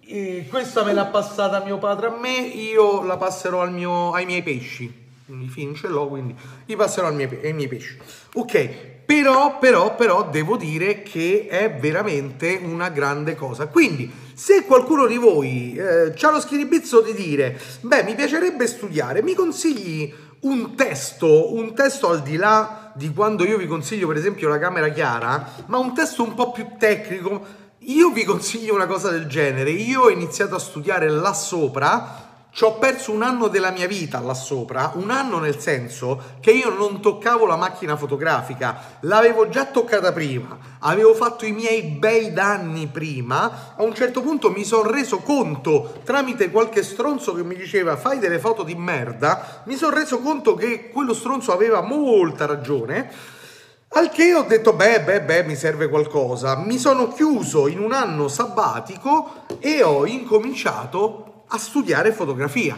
E 0.06 0.46
questa 0.48 0.84
me 0.84 0.94
l'ha 0.94 1.08
passata 1.08 1.64
mio 1.64 1.80
padre 1.80 2.06
a 2.06 2.16
me, 2.16 2.38
io 2.38 3.02
la 3.02 3.18
passerò 3.18 3.68
mio, 3.68 4.14
ai 4.14 4.26
miei 4.26 4.44
pesci. 4.44 5.03
I 5.42 5.50
film 5.50 5.74
ce 5.74 5.88
l'ho, 5.88 6.08
quindi 6.08 6.36
li 6.66 6.76
passerò 6.76 7.08
ai 7.08 7.16
miei, 7.16 7.54
miei 7.54 7.68
pesci. 7.68 7.98
Ok, 8.36 8.68
però, 9.06 9.58
però, 9.60 9.96
però 9.96 10.30
devo 10.30 10.58
dire 10.58 11.04
che 11.04 11.48
è 11.50 11.74
veramente 11.74 12.60
una 12.64 12.90
grande 12.90 13.36
cosa. 13.36 13.68
Quindi, 13.68 14.12
se 14.34 14.64
qualcuno 14.66 15.06
di 15.06 15.18
voi 15.18 15.76
eh, 15.76 16.14
ha 16.20 16.32
lo 16.32 16.40
schiribizzo 16.40 17.02
di 17.02 17.14
dire, 17.14 17.60
beh, 17.82 18.04
mi 18.04 18.16
piacerebbe 18.16 18.68
studiare, 18.68 19.22
mi 19.22 19.34
consigli 19.34 20.14
un 20.42 20.76
testo, 20.76 21.54
un 21.54 21.74
testo 21.74 22.10
al 22.10 22.22
di 22.22 22.36
là 22.36 22.92
di 22.96 23.12
quando 23.14 23.46
io 23.46 23.58
vi 23.58 23.68
consiglio 23.68 24.08
per 24.08 24.18
esempio 24.18 24.50
la 24.50 24.60
camera 24.60 24.90
chiara, 24.90 25.54
ma 25.68 25.78
un 25.78 25.94
testo 25.94 26.24
un 26.24 26.34
po' 26.34 26.52
più 26.52 26.68
tecnico, 26.78 27.62
io 27.86 28.12
vi 28.12 28.24
consiglio 28.24 28.74
una 28.74 28.86
cosa 28.86 29.10
del 29.10 29.28
genere. 29.28 29.72
Io 29.72 30.04
ho 30.04 30.10
iniziato 30.10 30.56
a 30.56 30.60
studiare 30.60 31.10
là 31.10 31.34
sopra 31.34 32.23
ci 32.54 32.66
ho 32.66 32.78
perso 32.78 33.12
un 33.12 33.24
anno 33.24 33.48
della 33.48 33.72
mia 33.72 33.88
vita 33.88 34.20
là 34.20 34.36
sopra, 34.36 34.92
un 34.94 35.10
anno 35.10 35.40
nel 35.40 35.60
senso 35.60 36.36
che 36.40 36.52
io 36.52 36.70
non 36.70 37.02
toccavo 37.02 37.48
la 37.48 37.56
macchina 37.56 37.98
fotografica, 37.98 39.00
l'avevo 39.02 39.50
già 39.50 39.66
toccata 39.66 40.14
prima, 40.14 40.56
avevo 40.80 41.16
fatto 41.16 41.48
i 41.48 41.52
miei 41.52 41.82
bei 41.82 42.32
danni 42.32 42.86
prima, 42.86 43.74
a 43.76 43.82
un 43.82 43.96
certo 43.96 44.22
punto 44.22 44.52
mi 44.52 44.64
sono 44.66 44.88
reso 44.88 45.18
conto, 45.18 46.02
tramite 46.04 46.52
qualche 46.52 46.84
stronzo 46.84 47.34
che 47.34 47.44
mi 47.44 47.56
diceva 47.56 47.98
fai 47.98 48.20
delle 48.20 48.38
foto 48.38 48.62
di 48.62 48.76
merda, 48.76 49.64
mi 49.66 49.76
sono 49.76 49.96
reso 49.96 50.20
conto 50.20 50.54
che 50.54 50.92
quello 50.92 51.16
stronzo 51.16 51.54
aveva 51.54 51.82
molta 51.82 52.46
ragione, 52.46 53.10
al 53.96 54.10
che 54.10 54.32
ho 54.36 54.44
detto 54.44 54.74
beh 54.74 55.02
beh 55.02 55.22
beh 55.24 55.44
mi 55.44 55.56
serve 55.56 55.90
qualcosa, 55.90 56.56
mi 56.58 56.78
sono 56.78 57.08
chiuso 57.08 57.68
in 57.68 57.80
un 57.80 57.94
anno 57.94 58.28
sabbatico 58.28 59.46
e 59.58 59.82
ho 59.82 60.06
incominciato 60.06 61.33
a 61.48 61.58
studiare 61.58 62.12
fotografia. 62.12 62.78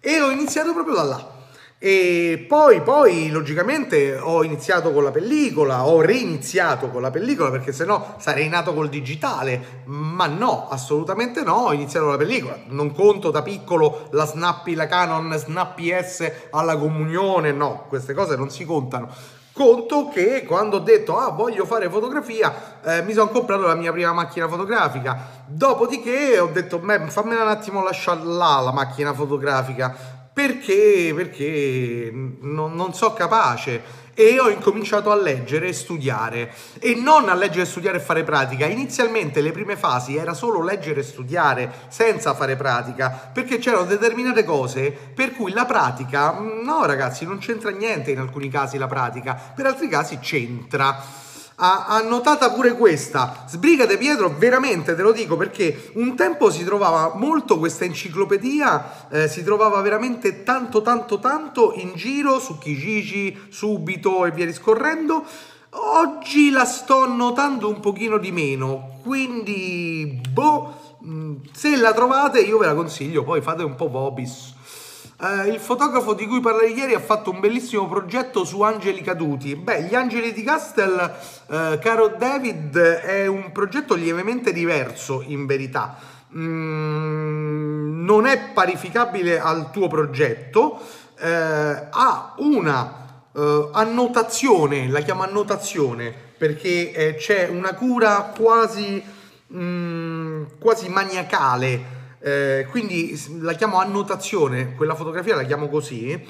E 0.00 0.20
ho 0.20 0.30
iniziato 0.30 0.72
proprio 0.72 0.94
da 0.94 1.02
là. 1.02 1.38
E 1.82 2.44
poi, 2.46 2.82
poi, 2.82 3.30
logicamente, 3.30 4.18
ho 4.18 4.44
iniziato 4.44 4.92
con 4.92 5.02
la 5.02 5.10
pellicola, 5.10 5.86
ho 5.86 6.02
reiniziato 6.02 6.90
con 6.90 7.00
la 7.00 7.10
pellicola 7.10 7.50
perché 7.50 7.72
sennò 7.72 8.16
sarei 8.18 8.48
nato 8.50 8.74
col 8.74 8.90
digitale. 8.90 9.82
Ma 9.86 10.26
no, 10.26 10.68
assolutamente 10.68 11.42
no, 11.42 11.54
ho 11.54 11.72
iniziato 11.72 12.04
con 12.04 12.14
la 12.14 12.20
pellicola. 12.22 12.58
Non 12.66 12.92
conto 12.92 13.30
da 13.30 13.40
piccolo 13.40 14.08
la 14.10 14.26
Snappy, 14.26 14.74
la 14.74 14.86
Canon 14.86 15.34
Snappy 15.38 15.90
S 16.02 16.30
alla 16.50 16.76
comunione, 16.76 17.52
no, 17.52 17.86
queste 17.88 18.12
cose 18.12 18.36
non 18.36 18.50
si 18.50 18.66
contano 18.66 19.38
conto 19.60 20.08
che 20.08 20.44
quando 20.46 20.76
ho 20.76 20.80
detto 20.80 21.18
ah 21.18 21.28
voglio 21.28 21.66
fare 21.66 21.90
fotografia 21.90 22.78
eh, 22.82 23.02
mi 23.02 23.12
sono 23.12 23.28
comprato 23.28 23.66
la 23.66 23.74
mia 23.74 23.92
prima 23.92 24.10
macchina 24.14 24.48
fotografica. 24.48 25.18
Dopodiché 25.44 26.38
ho 26.38 26.46
detto 26.46 26.78
beh 26.78 27.08
fammela 27.08 27.42
un 27.42 27.48
attimo 27.48 27.82
lasciare 27.82 28.24
là 28.24 28.60
la 28.60 28.72
macchina 28.72 29.12
fotografica 29.12 30.19
perché 30.32 31.12
perché 31.14 32.10
non, 32.12 32.74
non 32.74 32.94
so 32.94 33.12
capace. 33.12 33.98
E 34.12 34.38
ho 34.38 34.50
incominciato 34.50 35.10
a 35.10 35.14
leggere 35.14 35.68
e 35.68 35.72
studiare. 35.72 36.52
E 36.78 36.94
non 36.94 37.28
a 37.28 37.34
leggere 37.34 37.64
studiare 37.64 37.96
e 37.96 38.00
fare 38.00 38.22
pratica. 38.22 38.66
Inizialmente 38.66 39.40
le 39.40 39.50
prime 39.50 39.76
fasi 39.76 40.16
era 40.16 40.34
solo 40.34 40.62
leggere 40.62 41.00
e 41.00 41.04
studiare 41.04 41.72
senza 41.88 42.34
fare 42.34 42.56
pratica 42.56 43.30
perché 43.32 43.58
c'erano 43.58 43.84
determinate 43.84 44.44
cose 44.44 44.90
per 44.90 45.32
cui 45.32 45.52
la 45.52 45.64
pratica, 45.64 46.38
no 46.38 46.84
ragazzi, 46.84 47.24
non 47.24 47.38
c'entra 47.38 47.70
niente 47.70 48.10
in 48.10 48.18
alcuni 48.18 48.50
casi 48.50 48.76
la 48.76 48.88
pratica, 48.88 49.34
per 49.54 49.66
altri 49.66 49.88
casi 49.88 50.18
c'entra 50.18 51.28
ha, 51.62 51.84
ha 51.86 52.00
notata 52.00 52.50
pure 52.50 52.72
questa. 52.72 53.44
Sbrigate 53.46 53.98
Pietro, 53.98 54.34
veramente 54.36 54.94
te 54.94 55.02
lo 55.02 55.12
dico 55.12 55.36
perché 55.36 55.90
un 55.94 56.16
tempo 56.16 56.50
si 56.50 56.64
trovava 56.64 57.14
molto 57.14 57.58
questa 57.58 57.84
enciclopedia, 57.84 59.08
eh, 59.10 59.28
si 59.28 59.44
trovava 59.44 59.80
veramente 59.82 60.42
tanto 60.42 60.80
tanto 60.80 61.18
tanto 61.18 61.74
in 61.76 61.92
giro 61.94 62.40
su 62.40 62.58
Kijiji, 62.58 63.48
Subito 63.50 64.24
e 64.24 64.30
via 64.30 64.46
discorrendo. 64.46 65.24
Oggi 65.72 66.50
la 66.50 66.64
sto 66.64 67.06
notando 67.06 67.68
un 67.68 67.78
pochino 67.78 68.16
di 68.18 68.32
meno, 68.32 68.98
quindi 69.02 70.20
boh, 70.32 70.96
mm, 71.04 71.36
se 71.52 71.76
la 71.76 71.92
trovate 71.92 72.40
io 72.40 72.58
ve 72.58 72.66
la 72.66 72.74
consiglio, 72.74 73.22
poi 73.22 73.40
fate 73.40 73.62
un 73.62 73.76
po' 73.76 73.88
vobis. 73.88 74.54
Uh, 75.20 75.46
il 75.46 75.58
fotografo 75.58 76.14
di 76.14 76.26
cui 76.26 76.40
parlai 76.40 76.72
ieri 76.72 76.94
ha 76.94 76.98
fatto 76.98 77.30
un 77.30 77.40
bellissimo 77.40 77.86
progetto 77.86 78.42
su 78.42 78.62
angeli 78.62 79.02
caduti. 79.02 79.54
Beh, 79.54 79.82
gli 79.82 79.94
angeli 79.94 80.32
di 80.32 80.42
Castel, 80.42 81.14
uh, 81.46 81.78
caro 81.78 82.14
David, 82.16 82.78
è 82.78 83.26
un 83.26 83.52
progetto 83.52 83.94
lievemente 83.94 84.50
diverso 84.50 85.22
in 85.26 85.44
verità. 85.44 85.94
Mm, 86.34 88.02
non 88.02 88.24
è 88.24 88.50
parificabile 88.54 89.38
al 89.38 89.70
tuo 89.70 89.88
progetto, 89.88 90.80
uh, 90.80 91.26
ha 91.90 92.34
una 92.38 92.96
annotazione, 93.72 94.88
la 94.88 95.00
chiamo 95.00 95.22
annotazione 95.22 96.12
perché 96.36 97.14
c'è 97.16 97.46
una 97.46 97.74
cura 97.74 98.32
quasi, 98.36 99.00
mm, 99.52 100.44
quasi 100.58 100.88
maniacale 100.88 101.99
eh, 102.20 102.66
quindi 102.70 103.18
la 103.40 103.54
chiamo 103.54 103.78
annotazione, 103.78 104.74
quella 104.74 104.94
fotografia 104.94 105.34
la 105.34 105.44
chiamo 105.44 105.68
così, 105.68 106.22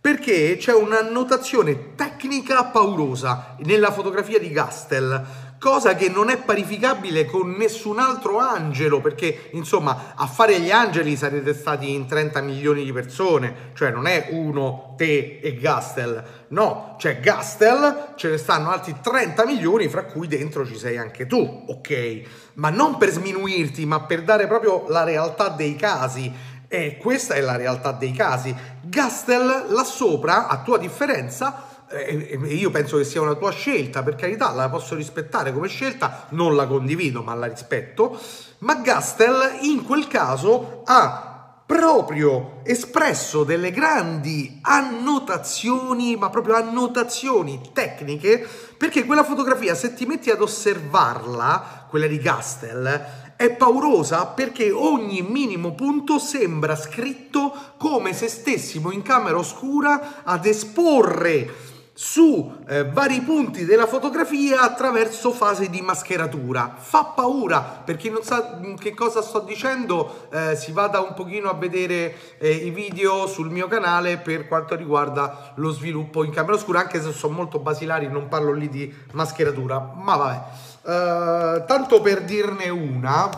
perché 0.00 0.56
c'è 0.58 0.72
un'annotazione 0.72 1.94
tecnica 1.94 2.64
paurosa 2.66 3.56
nella 3.60 3.90
fotografia 3.90 4.38
di 4.38 4.50
Gastel 4.50 5.26
cosa 5.58 5.94
che 5.94 6.08
non 6.08 6.30
è 6.30 6.38
parificabile 6.38 7.24
con 7.24 7.50
nessun 7.50 7.98
altro 7.98 8.38
angelo, 8.38 9.00
perché 9.00 9.50
insomma 9.52 10.14
a 10.14 10.26
fare 10.26 10.60
gli 10.60 10.70
angeli 10.70 11.16
sarete 11.16 11.52
stati 11.54 11.92
in 11.92 12.06
30 12.06 12.40
milioni 12.40 12.84
di 12.84 12.92
persone, 12.92 13.70
cioè 13.74 13.90
non 13.90 14.06
è 14.06 14.28
uno, 14.30 14.94
te 14.96 15.40
e 15.42 15.56
Gastel, 15.56 16.46
no, 16.48 16.94
c'è 16.98 17.20
Gastel, 17.20 18.12
ce 18.16 18.30
ne 18.30 18.38
stanno 18.38 18.70
altri 18.70 18.96
30 19.00 19.44
milioni, 19.44 19.88
fra 19.88 20.04
cui 20.04 20.26
dentro 20.26 20.64
ci 20.64 20.76
sei 20.76 20.96
anche 20.96 21.26
tu, 21.26 21.64
ok? 21.66 22.20
Ma 22.54 22.70
non 22.70 22.96
per 22.96 23.10
sminuirti, 23.10 23.84
ma 23.86 24.00
per 24.02 24.22
dare 24.22 24.46
proprio 24.46 24.86
la 24.88 25.04
realtà 25.04 25.48
dei 25.48 25.76
casi. 25.76 26.56
E 26.70 26.98
questa 26.98 27.32
è 27.32 27.40
la 27.40 27.56
realtà 27.56 27.92
dei 27.92 28.12
casi. 28.12 28.54
Gastel 28.82 29.66
là 29.68 29.84
sopra, 29.84 30.48
a 30.48 30.60
tua 30.60 30.76
differenza, 30.76 31.67
e 31.90 32.38
io 32.54 32.70
penso 32.70 32.98
che 32.98 33.04
sia 33.04 33.20
una 33.20 33.34
tua 33.34 33.50
scelta, 33.50 34.02
per 34.02 34.14
carità, 34.14 34.52
la 34.52 34.68
posso 34.68 34.94
rispettare 34.94 35.52
come 35.52 35.68
scelta, 35.68 36.26
non 36.30 36.54
la 36.54 36.66
condivido, 36.66 37.22
ma 37.22 37.34
la 37.34 37.46
rispetto. 37.46 38.18
Ma 38.58 38.76
Gastel 38.76 39.58
in 39.62 39.84
quel 39.84 40.06
caso 40.06 40.82
ha 40.84 41.62
proprio 41.64 42.60
espresso 42.64 43.44
delle 43.44 43.70
grandi 43.70 44.58
annotazioni, 44.62 46.16
ma 46.16 46.30
proprio 46.30 46.54
annotazioni 46.54 47.60
tecniche, 47.72 48.46
perché 48.76 49.04
quella 49.04 49.24
fotografia, 49.24 49.74
se 49.74 49.94
ti 49.94 50.06
metti 50.06 50.30
ad 50.30 50.40
osservarla, 50.40 51.86
quella 51.88 52.06
di 52.06 52.18
Gastel, 52.18 53.26
è 53.36 53.50
paurosa 53.50 54.26
perché 54.26 54.72
ogni 54.72 55.22
minimo 55.22 55.74
punto 55.74 56.18
sembra 56.18 56.74
scritto 56.74 57.52
come 57.76 58.12
se 58.12 58.28
stessimo 58.28 58.90
in 58.90 59.02
camera 59.02 59.38
oscura 59.38 60.24
ad 60.24 60.44
esporre 60.44 61.76
su 62.00 62.54
eh, 62.68 62.84
vari 62.84 63.22
punti 63.22 63.64
della 63.64 63.88
fotografia 63.88 64.60
attraverso 64.60 65.32
fase 65.32 65.68
di 65.68 65.80
mascheratura. 65.80 66.76
Fa 66.78 67.06
paura, 67.06 67.82
per 67.84 67.96
chi 67.96 68.08
non 68.08 68.22
sa 68.22 68.60
che 68.78 68.94
cosa 68.94 69.20
sto 69.20 69.40
dicendo, 69.40 70.28
eh, 70.30 70.54
si 70.54 70.70
vada 70.70 71.00
un 71.00 71.12
pochino 71.14 71.50
a 71.50 71.54
vedere 71.54 72.14
eh, 72.38 72.52
i 72.52 72.70
video 72.70 73.26
sul 73.26 73.50
mio 73.50 73.66
canale 73.66 74.18
per 74.18 74.46
quanto 74.46 74.76
riguarda 74.76 75.54
lo 75.56 75.72
sviluppo 75.72 76.22
in 76.22 76.30
camera 76.30 76.54
oscura, 76.54 76.78
anche 76.78 77.02
se 77.02 77.10
sono 77.10 77.34
molto 77.34 77.58
basilari, 77.58 78.06
non 78.06 78.28
parlo 78.28 78.52
lì 78.52 78.68
di 78.68 78.94
mascheratura, 79.14 79.80
ma 79.96 80.14
vabbè. 80.14 80.42
Uh, 80.82 81.64
tanto 81.66 82.00
per 82.00 82.22
dirne 82.22 82.68
una, 82.68 83.28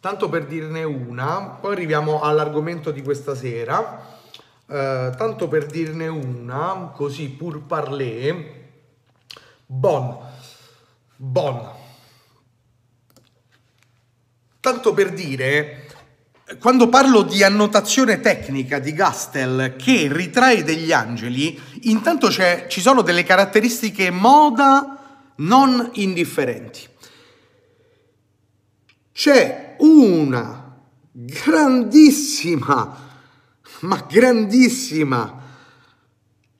tanto 0.00 0.30
per 0.30 0.46
dirne 0.46 0.84
una, 0.84 1.58
poi 1.60 1.72
arriviamo 1.72 2.22
all'argomento 2.22 2.90
di 2.90 3.02
questa 3.02 3.34
sera. 3.34 4.14
Uh, 4.66 5.14
tanto 5.16 5.46
per 5.46 5.66
dirne 5.66 6.08
una, 6.08 6.90
così 6.92 7.28
pur 7.28 7.62
parler, 7.62 8.64
bon, 9.64 10.18
bon. 11.14 11.70
Tanto 14.58 14.92
per 14.92 15.12
dire, 15.12 15.86
quando 16.58 16.88
parlo 16.88 17.22
di 17.22 17.44
annotazione 17.44 18.20
tecnica 18.20 18.80
di 18.80 18.92
Gastel 18.92 19.76
che 19.78 20.08
ritrae 20.10 20.64
degli 20.64 20.90
angeli, 20.90 21.60
intanto 21.82 22.28
ci 22.30 22.80
sono 22.80 23.02
delle 23.02 23.22
caratteristiche 23.22 24.10
moda 24.10 25.32
non 25.36 25.90
indifferenti. 25.94 26.88
C'è 29.12 29.76
una 29.78 30.76
grandissima 31.12 33.05
ma 33.86 34.04
grandissima 34.08 35.42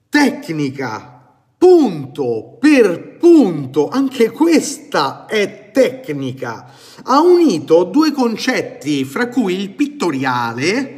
tecnica, 0.09 1.35
punto 1.57 2.57
per 2.59 3.17
punto, 3.17 3.89
anche 3.89 4.31
questa 4.31 5.25
è 5.25 5.69
tecnica. 5.71 6.71
Ha 7.03 7.19
unito 7.19 7.83
due 7.83 8.11
concetti, 8.11 9.03
fra 9.03 9.27
cui 9.27 9.59
il 9.59 9.71
pittoriale, 9.71 10.96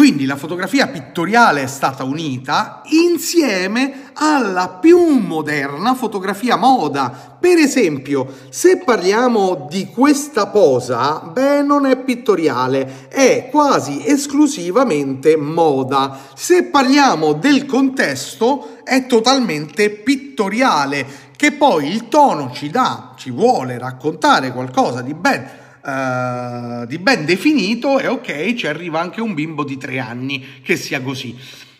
quindi 0.00 0.24
la 0.24 0.36
fotografia 0.36 0.86
pittoriale 0.86 1.62
è 1.62 1.66
stata 1.66 2.04
unita 2.04 2.80
insieme 2.84 4.12
alla 4.14 4.78
più 4.80 4.98
moderna 5.18 5.94
fotografia 5.94 6.56
moda. 6.56 7.36
Per 7.38 7.58
esempio, 7.58 8.26
se 8.48 8.78
parliamo 8.78 9.66
di 9.68 9.88
questa 9.88 10.46
posa, 10.46 11.18
beh, 11.18 11.60
non 11.60 11.84
è 11.84 11.98
pittoriale, 11.98 13.08
è 13.10 13.50
quasi 13.50 14.02
esclusivamente 14.06 15.36
moda. 15.36 16.18
Se 16.32 16.62
parliamo 16.62 17.34
del 17.34 17.66
contesto, 17.66 18.78
è 18.84 19.04
totalmente 19.04 19.90
pittoriale, 19.90 21.28
che 21.36 21.52
poi 21.52 21.90
il 21.90 22.08
tono 22.08 22.52
ci 22.54 22.70
dà, 22.70 23.12
ci 23.18 23.30
vuole 23.30 23.76
raccontare 23.76 24.50
qualcosa 24.50 25.02
di 25.02 25.12
ben 25.12 25.59
uh, 25.82 26.86
di 26.86 26.98
ben 26.98 27.24
definito 27.24 27.98
e 27.98 28.06
ok, 28.06 28.54
ci 28.54 28.66
arriva 28.66 29.00
anche 29.00 29.20
un 29.20 29.34
bimbo 29.34 29.64
di 29.64 29.76
tre 29.76 29.98
anni 29.98 30.60
che 30.62 30.76
sia 30.76 31.00
così. 31.00 31.36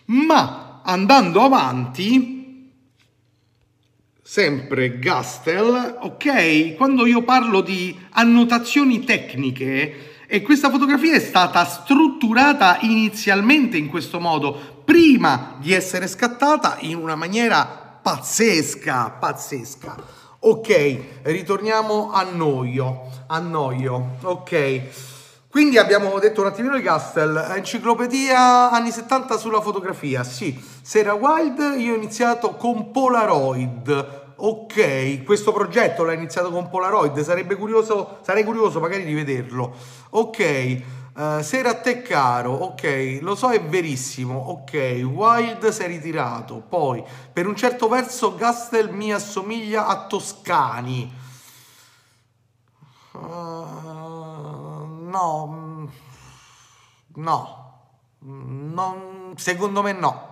Ma 0.06 0.80
andando 0.84 1.42
avanti, 1.42 2.70
sempre 4.22 4.98
Gastel, 4.98 5.98
ok, 6.00 6.74
quando 6.76 7.06
io 7.06 7.22
parlo 7.22 7.60
di 7.60 7.96
annotazioni 8.10 9.04
tecniche, 9.04 10.10
e 10.32 10.42
questa 10.42 10.70
fotografia 10.70 11.14
è 11.14 11.18
stata 11.18 11.64
strutturata 11.64 12.78
inizialmente 12.82 13.76
in 13.76 13.88
questo 13.88 14.20
modo, 14.20 14.82
prima 14.84 15.56
di 15.60 15.72
essere 15.72 16.06
scattata 16.06 16.76
in 16.82 16.94
una 16.96 17.16
maniera 17.16 17.98
pazzesca, 18.00 19.10
pazzesca. 19.10 20.19
Ok, 20.42 21.20
ritorniamo 21.24 22.12
a 22.12 22.22
Noio, 22.22 23.02
a 23.26 23.38
Noio, 23.40 24.16
ok. 24.22 24.80
Quindi 25.50 25.76
abbiamo 25.76 26.18
detto 26.18 26.40
un 26.40 26.46
attimino 26.46 26.76
di 26.76 26.82
Castel, 26.82 27.52
enciclopedia 27.56 28.70
anni 28.70 28.90
70 28.90 29.36
sulla 29.36 29.60
fotografia, 29.60 30.24
sì. 30.24 30.58
Sera 30.80 31.12
Wild, 31.12 31.74
io 31.76 31.92
ho 31.92 31.96
iniziato 31.96 32.54
con 32.54 32.90
Polaroid, 32.90 34.32
ok, 34.36 35.24
questo 35.24 35.52
progetto 35.52 36.04
l'ha 36.04 36.14
iniziato 36.14 36.50
con 36.50 36.70
Polaroid, 36.70 37.20
sarebbe 37.20 37.56
curioso, 37.56 38.20
sarei 38.22 38.42
curioso 38.42 38.80
magari 38.80 39.04
di 39.04 39.12
vederlo, 39.12 39.74
ok. 40.08 40.82
Uh, 41.12 41.42
Sera 41.42 41.70
a 41.70 41.80
te 41.80 42.02
caro, 42.02 42.52
ok, 42.52 43.18
lo 43.20 43.34
so 43.34 43.50
è 43.50 43.60
verissimo, 43.60 44.38
ok, 44.38 45.02
Wild 45.04 45.68
si 45.68 45.82
è 45.82 45.86
ritirato, 45.88 46.62
poi 46.66 47.02
per 47.32 47.48
un 47.48 47.56
certo 47.56 47.88
verso 47.88 48.36
Gastel 48.36 48.92
mi 48.92 49.12
assomiglia 49.12 49.86
a 49.86 50.06
Toscani. 50.06 51.12
Uh, 53.12 53.18
no, 55.08 55.46
mm, 55.48 55.86
no, 57.16 57.80
non, 58.20 59.32
secondo 59.36 59.82
me 59.82 59.92
no. 59.92 60.28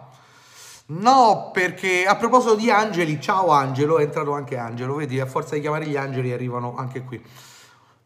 No, 0.90 1.50
perché 1.52 2.06
a 2.06 2.16
proposito 2.16 2.54
di 2.54 2.70
angeli, 2.70 3.20
ciao 3.20 3.50
Angelo, 3.50 3.98
è 3.98 4.04
entrato 4.04 4.32
anche 4.32 4.56
Angelo, 4.56 4.94
vedi, 4.94 5.20
a 5.20 5.26
forza 5.26 5.54
di 5.54 5.60
chiamare 5.60 5.86
gli 5.86 5.96
angeli 5.96 6.32
arrivano 6.32 6.76
anche 6.76 7.02
qui. 7.02 7.22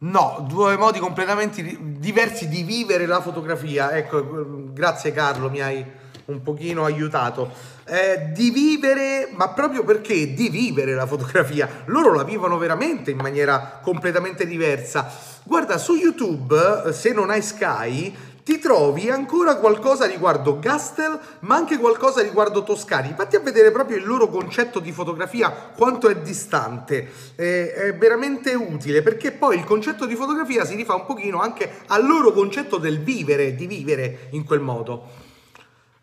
No, 0.05 0.45
due 0.49 0.77
modi 0.77 0.99
completamente 0.99 1.79
diversi 1.81 2.49
di 2.49 2.65
vivere 2.65 3.07
la 3.07 3.21
fotografia. 3.21 3.93
Ecco, 3.93 4.73
grazie 4.73 5.13
Carlo, 5.13 5.49
mi 5.49 5.61
hai 5.61 5.85
un 6.25 6.43
pochino 6.43 6.85
aiutato. 6.85 7.51
Eh, 7.85 8.33
di 8.33 8.51
vivere, 8.51 9.29
ma 9.33 9.51
proprio 9.51 9.85
perché 9.85 10.35
di 10.35 10.49
vivere 10.49 10.95
la 10.95 11.07
fotografia. 11.07 11.85
Loro 11.85 12.15
la 12.15 12.25
vivono 12.25 12.59
veramente 12.59 13.13
in 13.13 13.19
maniera 13.19 13.79
completamente 13.81 14.45
diversa. 14.45 15.09
Guarda, 15.45 15.79
su 15.79 15.95
YouTube, 15.95 16.93
se 16.93 17.13
non 17.13 17.31
hai 17.31 17.43
Sky, 17.43 18.13
ti 18.45 18.59
trovi 18.59 19.09
ancora 19.09 19.57
qualcosa 19.57 20.07
riguardo 20.07 20.59
Gastel, 20.59 21.19
ma 21.41 21.55
anche 21.55 21.79
qualcosa 21.79 22.23
riguardo 22.23 22.65
Toscani. 22.65 23.15
Fatti 23.17 23.37
a 23.37 23.41
vedere 23.41 23.71
proprio 23.71 23.97
il 23.97 24.05
loro 24.05 24.29
concetto 24.29 24.81
di 24.81 24.91
fotografia, 24.91 25.51
quanto 25.51 26.09
è 26.09 26.17
distante. 26.17 27.09
Eh, 27.37 27.73
è 27.73 27.95
veramente 27.95 28.55
utile 28.55 29.03
perché 29.03 29.31
poi 29.31 29.59
il 29.59 29.65
concetto 29.65 30.07
di 30.07 30.17
fotografia 30.17 30.65
si 30.65 30.75
rifà 30.75 30.95
un 30.95 31.07
pochino 31.07 31.41
anche 31.41 31.71
al 31.87 32.05
loro 32.05 32.33
concetto 32.33 32.79
del 32.79 33.01
vivere, 33.01 33.55
di 33.55 33.67
vivere 33.67 34.29
in 34.31 34.45
quel 34.45 34.61
modo. 34.61 35.31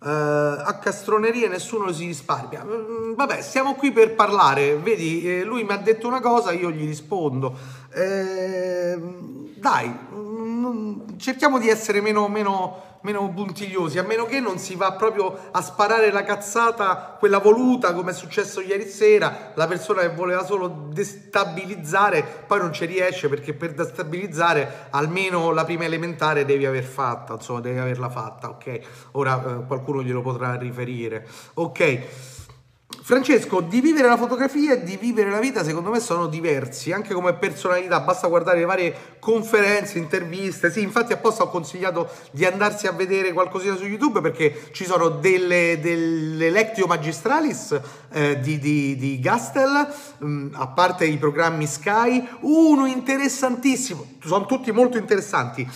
Uh, 0.02 0.08
a 0.64 0.80
castronerie 0.82 1.50
nessuno 1.50 1.92
si 1.92 2.06
risparmia. 2.06 2.64
Mm, 2.64 3.16
vabbè, 3.16 3.42
siamo 3.42 3.76
qui 3.76 3.92
per 3.92 4.16
parlare. 4.16 4.78
Vedi, 4.78 5.28
eh, 5.28 5.44
lui 5.44 5.66
mi 5.66 5.74
ha 5.74 5.78
detto 5.78 6.08
una 6.08 6.22
cosa, 6.22 6.54
io 6.54 6.72
gli 6.72 6.86
rispondo. 6.86 7.54
Eh, 7.92 8.98
dai, 9.56 9.94
cerchiamo 11.18 11.60
di 11.60 11.70
essere 11.70 12.02
meno, 12.02 12.28
meno, 12.28 12.98
meno, 13.02 13.32
puntigliosi, 13.34 13.98
a 13.98 14.04
meno 14.04 14.26
che 14.26 14.40
non 14.40 14.58
si 14.58 14.76
va 14.76 14.94
proprio 14.94 15.50
a 15.52 15.62
sparare 15.62 16.12
la 16.12 16.24
cazzata, 16.24 17.18
quella 17.20 17.40
voluta, 17.40 17.94
come 17.94 18.12
è 18.12 18.14
successo 18.14 18.62
ieri 18.62 18.88
sera, 18.88 19.52
la 19.56 19.68
persona 19.68 20.02
che 20.02 20.10
voleva 20.10 20.46
solo 20.46 20.88
destabilizzare, 20.92 22.24
poi 22.48 22.60
non 22.60 22.74
ci 22.74 22.86
riesce 22.86 23.28
perché 23.28 23.54
per 23.54 23.74
destabilizzare 23.74 24.88
almeno 24.92 25.52
la 25.52 25.66
prima 25.66 25.86
elementare 25.86 26.46
devi 26.46 26.66
aver 26.66 26.86
fatta, 26.86 27.34
insomma 27.34 27.60
devi 27.60 27.80
averla 27.80 28.10
fatta, 28.10 28.50
ok? 28.50 28.80
Ora 29.14 29.44
eh, 29.44 29.66
qualcuno 29.66 30.04
glielo 30.04 30.22
potrà 30.22 30.56
riferire, 30.56 31.28
ok? 31.56 32.38
Francesco, 33.10 33.62
di 33.62 33.82
vivere 33.82 34.08
la 34.08 34.18
fotografia 34.18 34.74
e 34.74 34.84
di 34.84 34.98
vivere 34.98 35.30
la 35.30 35.40
vita 35.40 35.64
secondo 35.64 35.92
me 35.92 36.00
sono 36.00 36.26
diversi, 36.26 36.92
anche 36.92 37.14
come 37.14 37.34
personalità, 37.34 38.00
basta 38.00 38.28
guardare 38.28 38.60
le 38.60 38.66
varie 38.66 38.96
conferenze, 39.20 40.00
interviste, 40.00 40.72
sì, 40.72 40.82
infatti 40.82 41.14
apposta 41.14 41.44
ho 41.44 41.50
consigliato 41.50 42.10
di 42.32 42.46
andarsi 42.46 42.88
a 42.88 42.92
vedere 42.92 43.32
qualcosina 43.32 43.76
su 43.76 43.86
YouTube 43.86 44.22
perché 44.22 44.70
ci 44.72 44.86
sono 44.86 45.10
delle, 45.10 45.80
delle 45.80 46.50
lectio 46.50 46.88
magistralis 46.88 47.80
eh, 48.12 48.40
di, 48.40 48.58
di, 48.58 48.96
di, 48.96 49.20
Gastel, 49.20 49.88
mh, 50.18 50.28
mm, 50.28 50.48
a 50.54 50.68
parte 50.68 51.06
i 51.06 51.18
programmi 51.18 51.68
Sky, 51.68 52.28
uno 52.42 52.88
interessantissimo, 52.88 54.18
sono 54.24 54.48
tutti 54.48 54.72
molto 54.72 54.98
interessanti, 54.98 55.68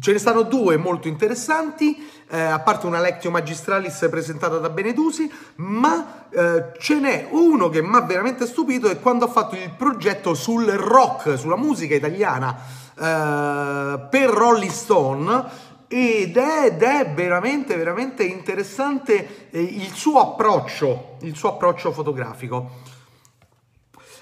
ce 0.00 0.12
ne 0.12 0.18
stanno 0.18 0.42
due 0.42 0.76
molto 0.76 1.08
interessanti, 1.08 2.06
eh, 2.28 2.40
a 2.40 2.58
parte 2.60 2.86
una 2.86 3.00
lectio 3.00 3.30
magistralis 3.30 4.06
presentata 4.10 4.58
da 4.58 4.70
Benedusi, 4.70 5.30
ma 5.56 6.26
eh, 6.30 6.72
ce 6.78 6.98
n'è 6.98 7.28
uno 7.30 7.68
che 7.68 7.82
mi 7.82 7.94
ha 7.96 8.00
veramente 8.00 8.46
stupito 8.46 8.88
è 8.88 8.98
quando 8.98 9.26
ha 9.26 9.28
fatto 9.28 9.54
il 9.54 9.70
progetto 9.76 10.34
sul 10.34 10.66
rock, 10.66 11.38
sulla 11.38 11.56
musica 11.56 11.94
italiana 11.94 12.56
eh, 12.94 14.06
per 14.10 14.30
Rolling 14.30 14.72
Stone 14.72 15.44
ed 15.86 16.36
è, 16.36 16.64
ed 16.66 16.82
è, 16.82 17.12
veramente 17.14 17.76
veramente 17.76 18.24
interessante 18.24 19.50
eh, 19.50 19.62
il 19.62 19.92
suo 19.92 20.20
approccio, 20.20 21.18
il 21.20 21.36
suo 21.36 21.50
approccio 21.50 21.92
fotografico. 21.92 22.92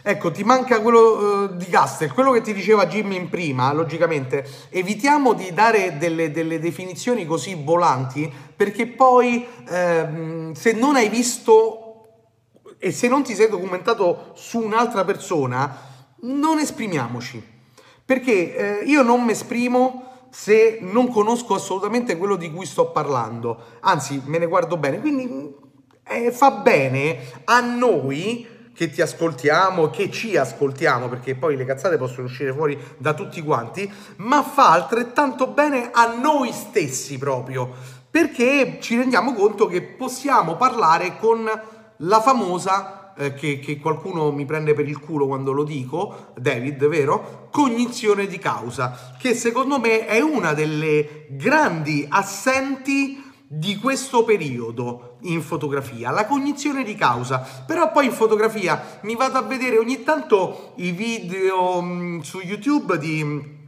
Ecco, 0.05 0.33
ti 0.33 0.43
manca 0.43 0.81
quello 0.81 1.45
uh, 1.45 1.57
di 1.57 1.67
Gastel, 1.69 2.13
quello 2.13 2.33
che 2.33 2.41
ti 2.41 2.53
diceva 2.53 2.87
Jimmy 2.87 3.15
in 3.15 3.29
prima, 3.29 3.73
logicamente, 3.73 4.45
evitiamo 4.71 5.33
di 5.33 5.55
dare 5.55 5.97
delle, 5.97 6.33
delle 6.33 6.59
definizioni 6.59 7.25
così 7.25 7.55
volanti, 7.55 8.31
perché 8.57 8.89
poi 8.89 9.47
ehm, 9.69 10.55
se 10.55 10.73
non 10.73 10.97
hai 10.97 11.09
visto 11.09 11.83
e 12.79 12.91
se 12.91 13.07
non 13.07 13.23
ti 13.23 13.35
sei 13.35 13.49
documentato 13.49 14.33
su 14.35 14.59
un'altra 14.59 15.05
persona, 15.05 15.73
non 16.23 16.59
esprimiamoci. 16.59 17.41
Perché 18.05 18.81
eh, 18.81 18.85
io 18.85 19.03
non 19.03 19.23
mi 19.23 19.31
esprimo 19.31 20.27
se 20.31 20.79
non 20.81 21.13
conosco 21.13 21.55
assolutamente 21.55 22.17
quello 22.17 22.35
di 22.35 22.51
cui 22.51 22.67
sto 22.67 22.91
parlando, 22.91 23.79
anzi 23.81 24.21
me 24.25 24.39
ne 24.39 24.47
guardo 24.47 24.77
bene, 24.77 24.99
quindi 24.99 25.55
eh, 26.05 26.33
fa 26.33 26.51
bene 26.51 27.19
a 27.45 27.61
noi 27.61 28.52
che 28.83 28.91
ti 28.91 29.01
ascoltiamo, 29.01 29.91
che 29.91 30.11
ci 30.11 30.37
ascoltiamo, 30.37 31.09
perché 31.09 31.37
poi 31.37 31.57
le 31.57 31.65
cazzate 31.65 31.97
possono 31.99 32.27
uscire 32.27 32.53
fuori 32.53 32.77
da 32.99 33.15
tutti 33.15 33.41
quanti, 33.41 33.89
ma 34.17 34.43
fa 34.43 34.73
altrettanto 34.73 35.47
bene 35.47 35.91
a 35.93 36.17
noi 36.17 36.51
stessi 36.51 37.17
proprio, 37.17 37.73
perché 38.11 38.79
ci 38.81 38.97
rendiamo 38.97 39.35
conto 39.35 39.67
che 39.67 39.83
possiamo 39.83 40.57
parlare 40.57 41.17
con 41.17 41.49
la 41.97 42.21
famosa, 42.21 43.15
eh, 43.17 43.35
che, 43.35 43.61
che, 43.61 43.79
qualcuno 43.79 44.33
mi 44.33 44.47
prende 44.47 44.75
per 44.75 44.89
il 44.89 44.99
culo 44.99 45.29
quando 45.29 45.53
lo 45.53 45.63
dico, 45.63 46.33
David, 46.37 46.85
vero? 46.89 47.49
Cognizione 47.53 48.27
di 48.27 48.39
causa, 48.39 49.15
che 49.17 49.35
secondo 49.35 49.79
me 49.79 50.07
è 50.07 50.19
una 50.19 50.55
delle 50.55 51.27
grandi 51.29 52.05
assenti 52.09 53.23
di 53.47 53.77
questo 53.77 54.25
periodo 54.25 55.12
in 55.23 55.43
fotografia, 55.43 56.11
la 56.11 56.27
cognizione 56.27 56.85
di 56.85 56.95
causa. 56.95 57.39
Però 57.67 57.91
poi 57.91 58.07
in 58.07 58.13
fotografia 58.13 58.99
mi 59.03 59.17
vado 59.17 59.39
a 59.39 59.43
vedere 59.43 59.79
ogni 59.79 60.03
tanto 60.03 60.73
i 60.77 60.93
video 60.93 61.81
mh, 61.81 61.93
mm, 61.93 62.21
su 62.21 62.41
YouTube 62.41 62.99
di 62.99 63.61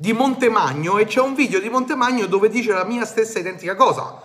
di 0.00 0.12
Montemagno 0.12 0.98
e 0.98 1.06
c'è 1.06 1.20
un 1.20 1.34
video 1.34 1.58
di 1.58 1.68
Montemagno 1.68 2.26
dove 2.26 2.48
dice 2.48 2.72
la 2.72 2.84
mia 2.84 3.04
stessa 3.04 3.40
identica 3.40 3.74
cosa. 3.74 4.22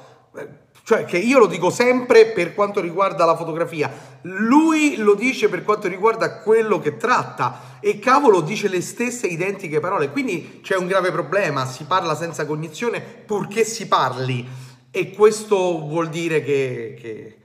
Cioè 0.83 1.05
che 1.05 1.17
io 1.17 1.39
lo 1.39 1.47
dico 1.47 1.71
sempre 1.71 2.27
per 2.27 2.53
quanto 2.53 2.79
riguarda 2.79 3.25
la 3.25 3.35
fotografia, 3.35 3.91
lui 4.23 4.97
lo 4.97 5.15
dice 5.15 5.49
per 5.49 5.63
quanto 5.63 5.87
riguarda 5.87 6.41
quello 6.41 6.79
che 6.79 6.97
tratta 6.97 7.77
e 7.79 7.97
cavolo 7.97 8.41
dice 8.41 8.67
le 8.67 8.81
stesse 8.81 9.25
identiche 9.25 9.79
parole, 9.79 10.11
quindi 10.11 10.59
c'è 10.61 10.75
un 10.75 10.85
grave 10.85 11.11
problema, 11.11 11.65
si 11.65 11.85
parla 11.85 12.15
senza 12.15 12.45
cognizione 12.45 13.01
purché 13.01 13.63
si 13.63 13.87
parli 13.87 14.47
e 14.95 15.09
questo 15.09 15.79
vuol 15.79 16.09
dire 16.09 16.43
che, 16.43 16.95
che, 17.01 17.37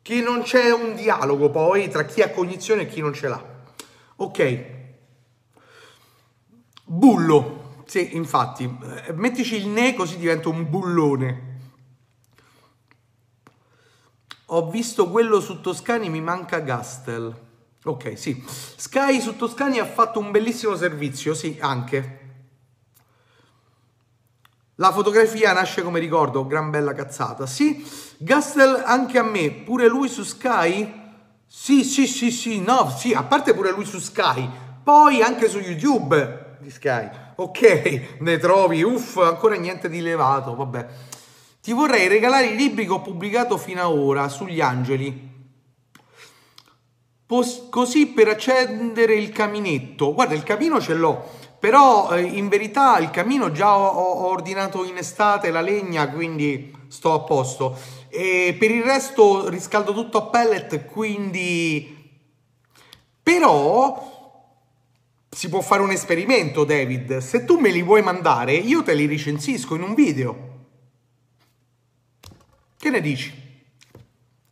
che 0.00 0.20
non 0.20 0.42
c'è 0.42 0.70
un 0.70 0.94
dialogo 0.94 1.50
poi 1.50 1.88
tra 1.88 2.04
chi 2.04 2.22
ha 2.22 2.30
cognizione 2.30 2.82
e 2.82 2.86
chi 2.86 3.00
non 3.00 3.12
ce 3.12 3.26
l'ha. 3.26 3.44
Ok, 4.14 4.64
bullo, 6.84 7.82
sì 7.84 8.14
infatti, 8.14 8.62
eh, 9.08 9.12
mettici 9.12 9.56
il 9.56 9.66
ne 9.66 9.94
così 9.94 10.18
diventa 10.18 10.48
un 10.50 10.70
bullone. 10.70 11.52
Ho 14.46 14.70
visto 14.70 15.10
quello 15.10 15.40
su 15.40 15.60
Toscani, 15.60 16.08
mi 16.08 16.20
manca 16.20 16.60
Gastel. 16.60 17.34
Ok, 17.82 18.16
sì. 18.16 18.40
Sky 18.46 19.20
su 19.20 19.34
Toscani 19.34 19.80
ha 19.80 19.84
fatto 19.84 20.20
un 20.20 20.30
bellissimo 20.30 20.76
servizio, 20.76 21.34
sì, 21.34 21.56
anche. 21.58 22.23
La 24.78 24.90
fotografia 24.90 25.52
nasce 25.52 25.82
come 25.82 26.00
ricordo, 26.00 26.46
gran 26.46 26.70
bella 26.70 26.94
cazzata. 26.94 27.46
Sì, 27.46 27.86
Gastel 28.18 28.82
anche 28.84 29.18
a 29.18 29.22
me, 29.22 29.50
pure 29.50 29.86
lui 29.86 30.08
su 30.08 30.24
Sky? 30.24 31.02
Sì, 31.46 31.84
sì, 31.84 32.08
sì, 32.08 32.32
sì, 32.32 32.60
no, 32.60 32.92
sì, 32.96 33.12
a 33.12 33.22
parte 33.22 33.54
pure 33.54 33.70
lui 33.70 33.84
su 33.84 34.00
Sky, 34.00 34.50
poi 34.82 35.22
anche 35.22 35.48
su 35.48 35.60
YouTube 35.60 36.56
di 36.58 36.70
Sky. 36.70 37.08
Ok, 37.36 38.18
ne 38.18 38.38
trovi, 38.38 38.82
uff, 38.82 39.18
ancora 39.18 39.54
niente 39.54 39.88
di 39.88 40.00
levato, 40.00 40.56
vabbè. 40.56 40.86
Ti 41.62 41.72
vorrei 41.72 42.08
regalare 42.08 42.46
i 42.46 42.56
libri 42.56 42.84
che 42.84 42.92
ho 42.92 43.00
pubblicato 43.00 43.56
fino 43.56 43.80
ad 43.80 43.96
ora 43.96 44.28
sugli 44.28 44.60
angeli. 44.60 45.32
Pos- 47.26 47.68
così 47.70 48.08
per 48.08 48.28
accendere 48.28 49.14
il 49.14 49.30
caminetto. 49.30 50.12
Guarda, 50.12 50.34
il 50.34 50.42
camino 50.42 50.80
ce 50.80 50.94
l'ho, 50.94 51.30
però 51.64 52.12
eh, 52.12 52.20
in 52.20 52.48
verità 52.48 52.98
il 52.98 53.08
camino 53.08 53.50
già 53.50 53.74
ho, 53.78 53.86
ho, 53.88 54.26
ordinato 54.26 54.84
in 54.84 54.98
estate 54.98 55.50
la 55.50 55.62
legna, 55.62 56.10
quindi 56.10 56.76
sto 56.88 57.14
a 57.14 57.20
posto. 57.20 57.74
E 58.10 58.54
per 58.58 58.70
il 58.70 58.82
resto 58.82 59.48
riscaldo 59.48 59.94
tutto 59.94 60.18
a 60.18 60.22
pellet, 60.26 60.84
quindi... 60.84 62.20
Però 63.22 64.52
si 65.30 65.48
può 65.48 65.62
fare 65.62 65.80
un 65.80 65.90
esperimento, 65.90 66.64
David. 66.64 67.16
Se 67.16 67.46
tu 67.46 67.58
me 67.58 67.70
li 67.70 67.82
vuoi 67.82 68.02
mandare, 68.02 68.52
io 68.52 68.82
te 68.82 68.92
li 68.92 69.06
recensisco 69.06 69.74
in 69.74 69.84
un 69.84 69.94
video. 69.94 70.48
Che 72.76 72.90
ne 72.90 73.00
dici? 73.00 73.32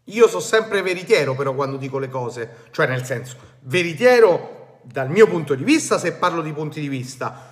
Io 0.04 0.28
sono 0.28 0.40
sempre 0.40 0.80
veritiero 0.80 1.34
però 1.34 1.52
quando 1.52 1.76
dico 1.76 1.98
le 1.98 2.08
cose, 2.08 2.68
cioè 2.70 2.86
nel 2.86 3.04
senso, 3.04 3.36
veritiero 3.60 4.61
dal 4.82 5.10
mio 5.10 5.26
punto 5.26 5.54
di 5.54 5.64
vista 5.64 5.98
se 5.98 6.12
parlo 6.12 6.42
di 6.42 6.52
punti 6.52 6.80
di 6.80 6.88
vista, 6.88 7.50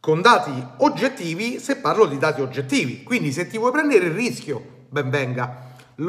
con 0.00 0.20
dati 0.22 0.50
oggettivi 0.78 1.58
se 1.58 1.76
parlo 1.76 2.06
di 2.06 2.18
dati 2.18 2.40
oggettivi. 2.40 3.02
Quindi 3.02 3.32
se 3.32 3.46
ti 3.46 3.58
vuoi 3.58 3.72
prendere 3.72 4.06
il 4.06 4.12
rischio, 4.12 4.62
ben 4.88 5.10
venga. 5.10 5.68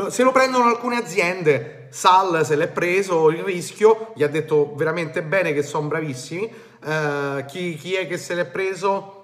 se 0.10 0.24
lo 0.24 0.32
prendono 0.32 0.66
alcune 0.66 0.98
aziende, 0.98 1.88
Sal 1.92 2.46
se 2.46 2.56
l'è 2.56 2.70
preso 2.70 3.30
il 3.30 3.44
rischio, 3.44 4.14
gli 4.16 4.24
ha 4.24 4.30
detto 4.30 4.74
veramente 4.76 5.24
bene 5.24 5.54
che 5.54 5.62
sono 5.62 5.88
bravissimi. 5.88 6.50
Uh, 6.84 7.46
chi, 7.46 7.76
chi 7.76 7.96
è 7.96 8.08
che 8.08 8.18
se 8.18 8.34
l'è 8.34 8.46
preso? 8.46 9.18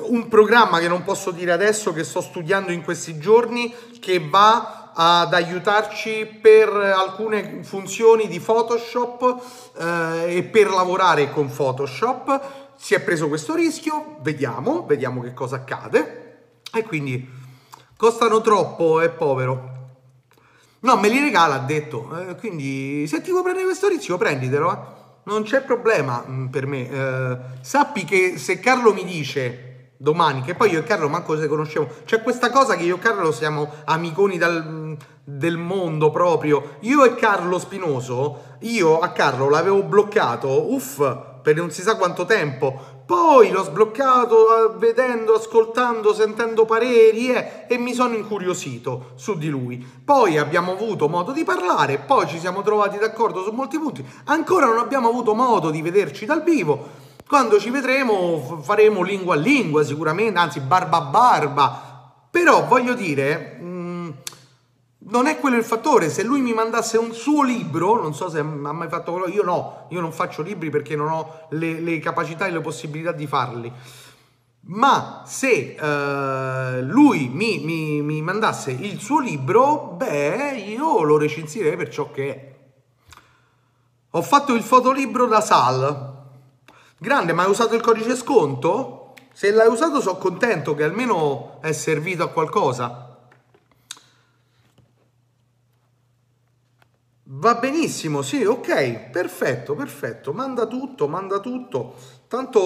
un 0.00 0.28
programma 0.28 0.80
che 0.80 0.88
non 0.88 1.04
posso 1.04 1.30
dire 1.30 1.52
adesso, 1.52 1.92
che 1.92 2.04
sto 2.04 2.20
studiando 2.20 2.72
in 2.72 2.82
questi 2.82 3.18
giorni, 3.18 3.72
che 4.00 4.18
va 4.18 4.83
ad 4.94 5.34
aiutarci 5.34 6.38
per 6.40 6.68
alcune 6.68 7.62
funzioni 7.62 8.28
di 8.28 8.38
Photoshop 8.38 9.42
eh, 9.78 10.36
e 10.36 10.42
per 10.44 10.70
lavorare 10.70 11.30
con 11.30 11.50
Photoshop. 11.50 12.40
Si 12.76 12.94
è 12.94 13.00
preso 13.00 13.28
questo 13.28 13.54
rischio, 13.54 14.16
vediamo, 14.20 14.84
vediamo 14.86 15.20
che 15.20 15.32
cosa 15.32 15.56
accade. 15.56 16.22
E 16.72 16.82
quindi 16.82 17.28
costano 17.96 18.40
troppo, 18.40 19.00
è 19.00 19.10
povero. 19.10 19.72
No, 20.80 20.96
me 20.96 21.08
li 21.08 21.18
regala, 21.18 21.54
ha 21.54 21.58
detto. 21.58 22.28
Eh, 22.28 22.36
quindi 22.36 23.06
se 23.06 23.22
ti 23.22 23.30
vuoi 23.30 23.42
prendere 23.42 23.66
questo 23.66 23.88
rischio, 23.88 24.16
prenditelo. 24.16 24.72
Eh. 24.72 25.02
Non 25.24 25.42
c'è 25.42 25.62
problema 25.62 26.22
mh, 26.26 26.32
mm, 26.32 26.46
per 26.46 26.66
me. 26.66 26.90
Eh, 26.90 27.38
sappi 27.62 28.04
che 28.04 28.36
se 28.36 28.60
Carlo 28.60 28.92
mi 28.92 29.04
dice 29.04 29.73
domani, 29.96 30.42
che 30.42 30.54
poi 30.54 30.70
io 30.70 30.80
e 30.80 30.84
Carlo 30.84 31.08
manco 31.08 31.38
se 31.38 31.46
conoscevo, 31.46 31.88
c'è 32.04 32.22
questa 32.22 32.50
cosa 32.50 32.76
che 32.76 32.84
io 32.84 32.96
e 32.96 32.98
Carlo 32.98 33.32
siamo 33.32 33.70
amiconi 33.84 34.38
dal, 34.38 34.96
del 35.24 35.56
mondo 35.56 36.10
proprio. 36.10 36.76
Io 36.80 37.04
e 37.04 37.14
Carlo 37.14 37.58
Spinoso, 37.58 38.56
io 38.60 38.98
a 39.00 39.10
Carlo 39.10 39.48
l'avevo 39.48 39.82
bloccato, 39.82 40.72
uff, 40.72 40.98
per 41.42 41.56
non 41.56 41.70
si 41.70 41.82
sa 41.82 41.96
quanto 41.96 42.24
tempo. 42.24 42.92
Poi 43.04 43.50
l'ho 43.50 43.62
sbloccato 43.62 44.74
eh, 44.74 44.78
vedendo, 44.78 45.34
ascoltando, 45.34 46.14
sentendo 46.14 46.64
pareri 46.64 47.34
eh, 47.34 47.66
e 47.68 47.76
mi 47.76 47.92
sono 47.92 48.14
incuriosito 48.14 49.10
su 49.14 49.36
di 49.36 49.50
lui. 49.50 49.76
Poi 49.76 50.38
abbiamo 50.38 50.72
avuto 50.72 51.06
modo 51.06 51.32
di 51.32 51.44
parlare, 51.44 51.98
poi 51.98 52.26
ci 52.26 52.38
siamo 52.38 52.62
trovati 52.62 52.96
d'accordo 52.96 53.42
su 53.42 53.50
molti 53.50 53.78
punti. 53.78 54.02
Ancora 54.24 54.64
non 54.64 54.78
abbiamo 54.78 55.10
avuto 55.10 55.34
modo 55.34 55.68
di 55.68 55.82
vederci 55.82 56.24
dal 56.24 56.42
vivo 56.42 57.02
quando 57.26 57.58
ci 57.58 57.70
vedremo 57.70 58.60
faremo 58.62 59.02
lingua 59.02 59.34
a 59.34 59.38
lingua 59.38 59.82
sicuramente, 59.82 60.38
anzi 60.38 60.60
barba 60.60 60.98
a 60.98 61.00
barba, 61.02 62.12
però 62.30 62.66
voglio 62.66 62.94
dire, 62.94 63.56
mh, 63.60 63.66
mm, 63.66 64.10
non 65.06 65.26
è 65.26 65.38
quello 65.38 65.56
il 65.56 65.64
fattore, 65.64 66.10
se 66.10 66.22
lui 66.22 66.40
mi 66.40 66.52
mandasse 66.52 66.98
un 66.98 67.12
suo 67.12 67.42
libro, 67.42 68.00
non 68.00 68.14
so 68.14 68.28
se 68.28 68.40
ha 68.40 68.42
mai 68.42 68.88
fatto 68.88 69.12
quello, 69.12 69.28
io 69.28 69.42
no, 69.42 69.86
io 69.90 70.00
non 70.00 70.12
faccio 70.12 70.42
libri 70.42 70.70
perché 70.70 70.96
non 70.96 71.08
ho 71.08 71.46
le, 71.50 71.80
le 71.80 71.98
capacità 71.98 72.46
e 72.46 72.50
le 72.50 72.60
possibilità 72.60 73.12
di 73.12 73.26
farli, 73.26 73.72
ma 74.66 75.22
se 75.26 75.76
uh, 75.78 76.82
lui 76.84 77.28
mi, 77.28 77.58
mi, 77.58 78.00
mi 78.00 78.22
mandasse 78.22 78.70
il 78.70 78.98
suo 78.98 79.20
libro, 79.20 79.94
beh, 79.96 80.56
io 80.56 81.02
lo 81.02 81.18
recensirei 81.18 81.76
per 81.76 81.90
ciò 81.90 82.10
che 82.10 82.34
è. 82.34 82.52
Ho 84.10 84.22
fatto 84.22 84.54
il 84.54 84.62
fotolibro 84.62 85.26
da 85.26 85.40
Sal, 85.40 86.13
Grande, 87.04 87.34
ma 87.34 87.42
hai 87.42 87.50
usato 87.50 87.74
il 87.74 87.82
codice 87.82 88.16
sconto? 88.16 89.12
Se 89.30 89.50
l'hai 89.50 89.68
usato 89.68 90.00
sono 90.00 90.16
contento 90.16 90.74
che 90.74 90.84
almeno 90.84 91.60
è 91.60 91.70
servito 91.72 92.22
a 92.22 92.30
qualcosa. 92.30 93.18
Va 97.24 97.54
benissimo, 97.56 98.22
sì, 98.22 98.42
ok, 98.44 99.10
perfetto, 99.10 99.74
perfetto. 99.74 100.32
Manda 100.32 100.64
tutto, 100.64 101.06
manda 101.06 101.40
tutto. 101.40 101.94
Tanto 102.26 102.62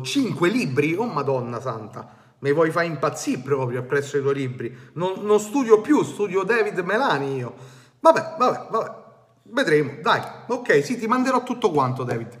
5 0.00 0.48
libri, 0.48 0.94
oh 0.94 1.04
madonna 1.04 1.60
santa. 1.60 2.08
Mi 2.38 2.54
vuoi 2.54 2.70
fare 2.70 2.86
impazzire 2.86 3.42
proprio 3.42 3.80
appresso 3.80 4.16
i 4.16 4.22
tuoi 4.22 4.36
libri. 4.36 4.74
Non, 4.94 5.16
non 5.20 5.38
studio 5.38 5.82
più, 5.82 6.02
studio 6.02 6.44
David 6.44 6.78
Melani 6.78 7.36
io. 7.36 7.54
Vabbè, 8.00 8.36
vabbè, 8.38 8.66
vabbè. 8.70 9.02
Vedremo, 9.46 9.96
dai. 10.00 10.22
Ok, 10.46 10.82
sì, 10.82 10.98
ti 10.98 11.06
manderò 11.06 11.42
tutto 11.42 11.70
quanto, 11.70 12.02
David. 12.02 12.34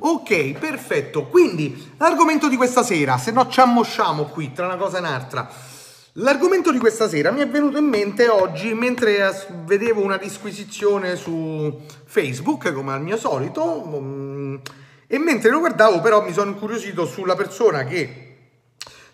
Ok, 0.00 0.52
perfetto. 0.58 1.26
Quindi, 1.26 1.92
l'argomento 1.96 2.48
di 2.48 2.56
questa 2.56 2.82
sera, 2.82 3.16
se 3.16 3.30
no 3.30 3.48
ci 3.48 3.60
ammosciamo 3.60 4.24
qui 4.24 4.52
tra 4.52 4.66
una 4.66 4.76
cosa 4.76 4.98
e 4.98 5.00
un'altra. 5.00 5.48
L'argomento 6.16 6.70
di 6.70 6.78
questa 6.78 7.08
sera 7.08 7.30
mi 7.30 7.40
è 7.40 7.48
venuto 7.48 7.78
in 7.78 7.86
mente 7.86 8.28
oggi 8.28 8.74
mentre 8.74 9.32
vedevo 9.64 10.02
una 10.02 10.18
disquisizione 10.18 11.16
su 11.16 11.80
Facebook, 12.04 12.70
come 12.74 12.92
al 12.92 13.00
mio 13.00 13.16
solito, 13.16 13.82
mm, 13.86 14.56
e 15.06 15.18
mentre 15.18 15.48
lo 15.48 15.60
guardavo 15.60 16.02
però 16.02 16.22
mi 16.22 16.34
sono 16.34 16.50
incuriosito 16.50 17.06
sulla 17.06 17.34
persona 17.34 17.84
che 17.84 18.31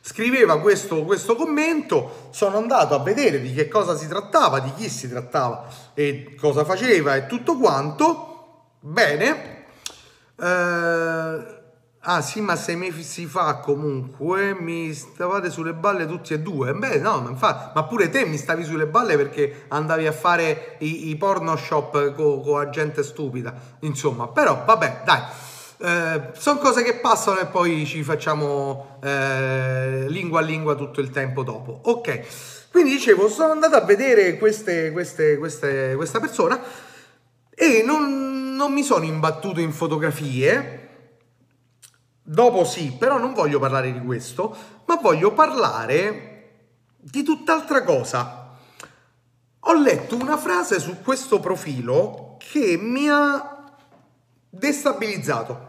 scriveva 0.09 0.59
questo, 0.59 1.05
questo 1.05 1.37
commento, 1.37 2.29
sono 2.31 2.57
andato 2.57 2.95
a 2.95 3.01
vedere 3.01 3.43
di 3.43 3.53
che 3.53 3.69
cosa 3.69 3.95
si 3.95 4.09
trattava, 4.09 4.59
di 4.59 4.73
chi 4.75 4.89
si 4.89 5.07
trattava 5.07 5.69
e 5.93 6.35
cosa 6.41 6.65
faceva 6.65 7.15
e 7.15 7.27
tutto 7.27 7.59
quanto. 7.59 8.71
Bene. 8.81 9.67
Eh, 10.41 11.57
Ah 12.03 12.23
sì, 12.23 12.41
ma 12.41 12.57
sei 12.57 12.77
mesi 12.77 13.27
fa 13.27 13.57
comunque 13.57 14.55
mi 14.59 14.95
stavate 14.95 15.51
sulle 15.51 15.75
balle 15.75 16.07
tutti 16.07 16.33
e 16.33 16.41
due. 16.41 16.73
Beh, 16.73 17.01
no, 17.01 17.21
ma, 17.21 17.29
infatti, 17.29 17.73
ma 17.75 17.85
pure 17.85 18.09
te 18.09 18.25
mi 18.25 18.39
stavi 18.39 18.65
sulle 18.65 18.87
balle 18.87 19.17
perché 19.17 19.67
andavi 19.69 20.07
a 20.07 20.13
fare 20.13 20.77
i, 20.79 21.09
i 21.11 21.17
porno 21.17 21.55
shop 21.57 22.15
con 22.15 22.41
co 22.41 22.71
gente 22.71 23.03
stupida. 23.03 23.53
Insomma, 23.81 24.29
però 24.29 24.63
vabbè, 24.65 25.03
dai. 25.05 25.21
Eh, 25.81 26.31
sono 26.33 26.59
cose 26.59 26.83
che 26.83 26.95
passano 26.97 27.39
e 27.39 27.47
poi 27.47 27.87
ci 27.87 28.03
facciamo 28.03 28.99
eh, 29.03 30.07
lingua 30.09 30.41
a 30.41 30.43
lingua 30.43 30.75
tutto 30.75 31.01
il 31.01 31.11
tempo 31.11 31.43
dopo. 31.43 31.81
Ok, 31.85 32.69
quindi 32.71 32.91
dicevo, 32.91 33.29
sono 33.29 33.53
andato 33.53 33.77
a 33.77 33.85
vedere 33.85 34.37
queste, 34.39 34.91
queste, 34.93 35.39
queste, 35.39 35.95
questa 35.97 36.21
persona 36.21 36.61
e 37.55 37.83
non, 37.85 38.55
non 38.55 38.73
mi 38.73 38.83
sono 38.83 39.05
imbattuto 39.05 39.61
in 39.61 39.73
fotografie 39.73 40.87
Dopo 42.31 42.63
sì, 42.67 42.93
però 42.93 43.17
non 43.17 43.33
voglio 43.33 43.59
parlare 43.59 43.91
di 43.91 44.05
questo, 44.05 44.55
ma 44.85 44.97
voglio 44.97 45.33
parlare 45.33 46.51
di 46.99 47.23
tutt'altra 47.23 47.83
cosa. 47.83 48.55
Ho 49.61 49.73
letto 49.73 50.15
una 50.15 50.37
frase 50.37 50.79
su 50.79 51.01
questo 51.03 51.41
profilo 51.41 52.37
che 52.39 52.77
mi 52.79 53.09
ha 53.09 53.73
destabilizzato. 54.51 55.68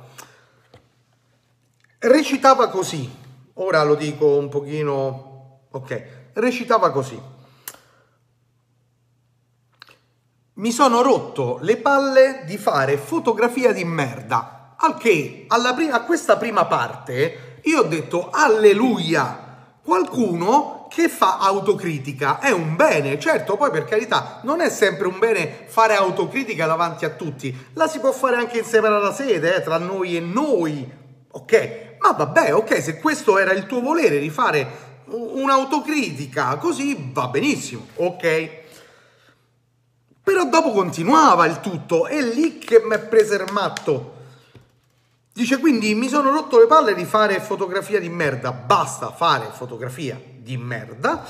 Recitava 2.01 2.69
così, 2.69 3.13
ora 3.55 3.83
lo 3.83 3.95
dico 3.95 4.37
un 4.37 4.47
pochino, 4.47 5.63
ok, 5.69 6.03
recitava 6.31 6.91
così. 6.91 7.21
Mi 10.53 10.71
sono 10.71 11.01
rotto 11.01 11.57
le 11.61 11.75
palle 11.75 12.43
di 12.45 12.57
fare 12.57 12.95
fotografia 12.95 13.73
di 13.73 13.83
merda 13.83 14.75
al 14.77 14.97
che 14.97 15.45
prima, 15.75 15.95
a 15.95 16.03
questa 16.03 16.37
prima 16.37 16.67
parte 16.67 17.59
io 17.63 17.79
ho 17.79 17.83
detto 17.83 18.29
alleluia, 18.31 19.75
qualcuno 19.83 20.87
che 20.89 21.09
fa 21.09 21.37
autocritica 21.39 22.39
è 22.39 22.51
un 22.51 22.77
bene, 22.77 23.19
certo 23.19 23.57
poi 23.57 23.71
per 23.71 23.83
carità 23.83 24.39
non 24.43 24.61
è 24.61 24.69
sempre 24.69 25.07
un 25.07 25.19
bene 25.19 25.65
fare 25.65 25.95
autocritica 25.95 26.65
davanti 26.65 27.03
a 27.03 27.09
tutti, 27.09 27.71
la 27.73 27.89
si 27.89 27.99
può 27.99 28.13
fare 28.13 28.37
anche 28.37 28.59
in 28.59 28.63
separata 28.63 29.11
sede, 29.11 29.57
eh, 29.57 29.61
tra 29.61 29.77
noi 29.77 30.15
e 30.15 30.21
noi, 30.21 30.89
ok? 31.31 31.88
Ma 31.99 32.11
vabbè, 32.11 32.53
ok, 32.53 32.81
se 32.81 32.99
questo 32.99 33.37
era 33.37 33.51
il 33.51 33.65
tuo 33.65 33.81
volere 33.81 34.19
di 34.19 34.29
fare 34.29 34.87
un'autocritica 35.05 36.57
così 36.57 37.09
va 37.11 37.27
benissimo, 37.27 37.87
ok? 37.95 38.49
Però 40.23 40.45
dopo 40.45 40.71
continuava 40.71 41.45
il 41.45 41.59
tutto, 41.59 42.05
è 42.07 42.21
lì 42.21 42.59
che 42.59 42.81
mi 42.85 42.95
è 42.95 42.99
preso 42.99 43.33
il 43.33 43.51
matto 43.51 44.17
Dice 45.39 45.59
quindi 45.59 45.95
mi 45.95 46.09
sono 46.09 46.31
rotto 46.31 46.59
le 46.59 46.67
palle 46.67 46.93
di 46.93 47.05
fare 47.05 47.39
fotografia 47.39 47.97
di 47.97 48.09
merda, 48.09 48.51
basta 48.51 49.09
fare 49.09 49.47
fotografia 49.53 50.19
di 50.35 50.57
merda. 50.57 51.25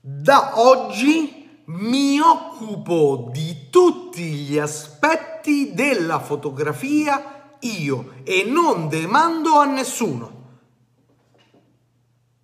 Da 0.00 0.52
oggi 0.60 1.62
mi 1.64 2.20
occupo 2.20 3.28
di 3.32 3.68
tutti 3.68 4.22
gli 4.22 4.58
aspetti 4.58 5.74
della 5.74 6.20
fotografia 6.20 7.35
io 7.60 8.14
e 8.24 8.44
non 8.46 8.88
demando 8.88 9.58
a 9.58 9.64
nessuno. 9.64 10.34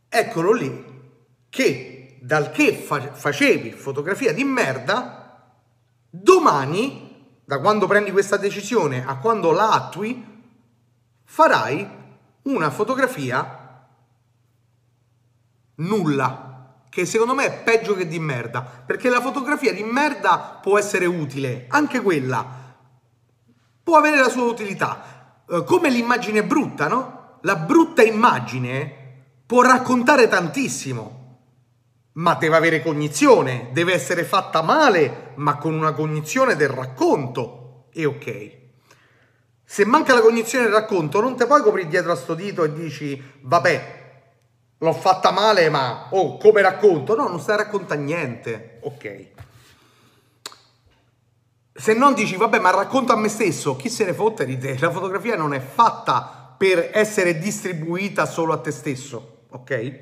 Eccolo 0.08 0.52
lì 0.52 0.90
che 1.48 2.18
dal 2.20 2.50
che 2.50 2.74
fa- 2.74 3.12
facevi 3.12 3.72
fotografia 3.72 4.32
di 4.32 4.44
merda, 4.44 5.50
domani, 6.08 7.40
da 7.44 7.58
quando 7.58 7.86
prendi 7.86 8.12
questa 8.12 8.36
decisione 8.36 9.04
a 9.04 9.16
quando 9.18 9.50
la 9.50 9.70
attui, 9.70 10.24
farai 11.24 11.88
una 12.42 12.70
fotografia 12.70 13.86
nulla, 15.76 16.76
che 16.88 17.06
secondo 17.06 17.34
me 17.34 17.46
è 17.46 17.62
peggio 17.62 17.94
che 17.94 18.06
di 18.06 18.18
merda, 18.18 18.62
perché 18.62 19.08
la 19.08 19.20
fotografia 19.20 19.72
di 19.72 19.82
merda 19.82 20.58
può 20.62 20.78
essere 20.78 21.06
utile, 21.06 21.66
anche 21.68 22.00
quella 22.00 22.61
può 23.82 23.96
avere 23.96 24.18
la 24.18 24.28
sua 24.28 24.44
utilità, 24.44 25.44
eh, 25.48 25.64
come 25.64 25.90
l'immagine 25.90 26.44
brutta, 26.44 26.88
no? 26.88 27.38
La 27.42 27.56
brutta 27.56 28.02
immagine 28.02 29.00
può 29.44 29.62
raccontare 29.62 30.28
tantissimo, 30.28 31.20
ma 32.12 32.34
deve 32.34 32.56
avere 32.56 32.82
cognizione, 32.82 33.70
deve 33.72 33.94
essere 33.94 34.24
fatta 34.24 34.62
male, 34.62 35.32
ma 35.36 35.56
con 35.56 35.74
una 35.74 35.92
cognizione 35.92 36.56
del 36.56 36.68
racconto. 36.68 37.88
E 37.92 38.04
ok. 38.04 38.60
Se 39.64 39.84
manca 39.86 40.14
la 40.14 40.20
cognizione 40.20 40.64
del 40.64 40.74
racconto, 40.74 41.20
non 41.20 41.36
te 41.36 41.46
puoi 41.46 41.62
coprire 41.62 41.88
dietro 41.88 42.12
a 42.12 42.16
sto 42.16 42.34
dito 42.34 42.64
e 42.64 42.72
dici, 42.72 43.20
vabbè, 43.40 44.00
l'ho 44.78 44.92
fatta 44.92 45.30
male, 45.30 45.70
ma 45.70 46.08
oh, 46.10 46.36
come 46.36 46.60
racconto? 46.60 47.14
No, 47.14 47.28
non 47.28 47.40
stai 47.40 47.54
a 47.54 47.58
raccontare 47.58 48.00
niente. 48.00 48.78
Ok. 48.82 49.31
Se 51.74 51.94
non 51.94 52.12
dici, 52.12 52.36
vabbè, 52.36 52.58
ma 52.58 52.70
racconto 52.70 53.12
a 53.12 53.16
me 53.16 53.28
stesso, 53.28 53.76
chi 53.76 53.88
se 53.88 54.04
ne 54.04 54.12
fotte 54.12 54.44
di 54.44 54.58
te? 54.58 54.78
La 54.78 54.90
fotografia 54.90 55.36
non 55.36 55.54
è 55.54 55.60
fatta 55.60 56.54
per 56.56 56.90
essere 56.92 57.38
distribuita 57.38 58.26
solo 58.26 58.52
a 58.52 58.58
te 58.58 58.70
stesso, 58.70 59.44
ok? 59.48 60.00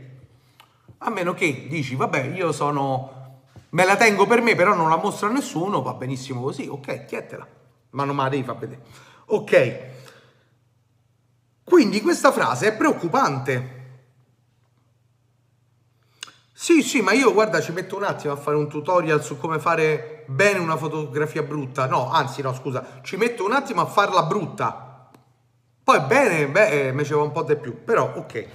A 0.99 1.11
meno 1.11 1.33
che 1.33 1.67
dici, 1.69 1.95
vabbè, 1.95 2.33
io 2.35 2.51
sono... 2.51 3.43
me 3.71 3.85
la 3.85 3.97
tengo 3.97 4.27
per 4.27 4.43
me, 4.43 4.57
però 4.57 4.75
non 4.75 4.89
la 4.89 4.97
mostro 4.97 5.29
a 5.29 5.33
nessuno, 5.33 5.81
va 5.81 5.95
benissimo 5.95 6.43
così, 6.43 6.67
ok, 6.67 7.05
chietela. 7.05 7.47
Ma 7.91 8.05
non 8.05 8.17
me 8.17 8.25
la 8.25 8.29
devi 8.29 8.43
far 8.43 8.59
vedere. 8.59 8.83
Ok? 9.27 9.79
Quindi 11.63 12.01
questa 12.01 12.33
frase 12.33 12.69
è 12.69 12.77
preoccupante. 12.77 13.80
Sì, 16.63 16.83
sì, 16.83 17.01
ma 17.01 17.13
io 17.13 17.33
guarda, 17.33 17.59
ci 17.63 17.73
metto 17.73 17.97
un 17.97 18.03
attimo 18.03 18.35
a 18.35 18.37
fare 18.37 18.55
un 18.55 18.69
tutorial 18.69 19.25
su 19.25 19.39
come 19.39 19.59
fare 19.59 20.25
bene 20.27 20.59
una 20.59 20.77
fotografia 20.77 21.43
brutta. 21.43 21.87
No, 21.87 22.11
anzi, 22.11 22.43
no, 22.43 22.53
scusa, 22.53 23.01
ci 23.01 23.17
metto 23.17 23.47
un 23.47 23.53
attimo 23.53 23.81
a 23.81 23.87
farla 23.87 24.25
brutta. 24.25 25.09
Poi 25.83 26.01
bene, 26.01 26.49
beh, 26.49 26.89
eh, 26.89 26.93
mi 26.93 27.03
ci 27.07 27.15
va 27.15 27.23
un 27.23 27.33
po' 27.33 27.45
di 27.45 27.57
più, 27.57 27.83
però 27.83 28.13
ok. 28.15 28.47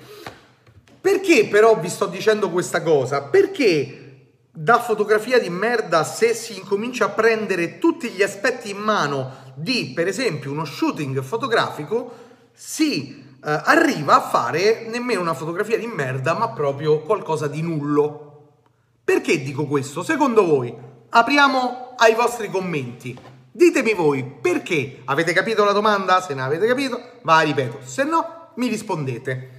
Perché 1.02 1.48
però 1.48 1.80
vi 1.80 1.90
sto 1.90 2.06
dicendo 2.06 2.52
questa 2.52 2.84
cosa? 2.84 3.24
Perché 3.24 4.34
da 4.52 4.80
fotografia 4.80 5.40
di 5.40 5.50
merda, 5.50 6.04
se 6.04 6.36
si 6.36 6.60
incomincia 6.60 7.06
a 7.06 7.10
prendere 7.10 7.80
tutti 7.80 8.10
gli 8.10 8.22
aspetti 8.22 8.70
in 8.70 8.78
mano 8.78 9.32
di, 9.56 9.94
per 9.96 10.06
esempio, 10.08 10.52
uno 10.52 10.64
shooting 10.64 11.24
fotografico, 11.24 12.14
si 12.54 13.25
eh, 13.46 13.62
arriva 13.64 14.16
a 14.16 14.22
fare 14.22 14.88
nemmeno 14.88 15.22
una 15.22 15.36
fotografia 15.36 15.78
di 15.78 15.86
merda, 15.86 16.34
ma 16.34 16.50
proprio 16.50 17.02
qualcosa 17.02 17.48
di 17.48 17.62
nullo. 17.62 18.24
Perché 19.04 19.44
dico 19.44 19.68
questo? 19.68 20.02
Secondo 20.02 20.44
voi, 20.44 20.76
apriamo 21.10 21.94
ai 21.98 22.16
vostri 22.16 22.50
commenti. 22.50 23.16
Ditemi 23.52 23.94
voi 23.94 24.24
perché. 24.24 25.02
Avete 25.06 25.32
capito 25.32 25.64
la 25.64 25.74
domanda? 25.74 26.22
Se 26.22 26.34
ne 26.34 26.42
avete 26.42 26.66
capito, 26.66 27.00
va, 27.22 27.42
ripeto. 27.42 27.82
Se 27.84 28.04
no, 28.04 28.50
mi 28.56 28.68
rispondete. 28.68 29.52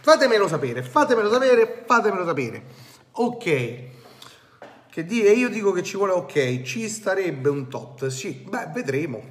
Fatemelo 0.00 0.48
sapere, 0.48 0.82
fatemelo 0.82 1.30
sapere, 1.30 1.84
fatemelo 1.86 2.24
sapere. 2.24 2.64
Ok. 3.12 3.44
Che 4.90 5.04
dire? 5.04 5.32
Io 5.32 5.50
dico 5.50 5.72
che 5.72 5.82
ci 5.82 5.98
vuole 5.98 6.12
ok, 6.12 6.62
ci 6.62 6.88
starebbe 6.88 7.50
un 7.50 7.68
tot. 7.68 8.06
Sì, 8.06 8.44
beh, 8.48 8.70
vedremo. 8.72 9.22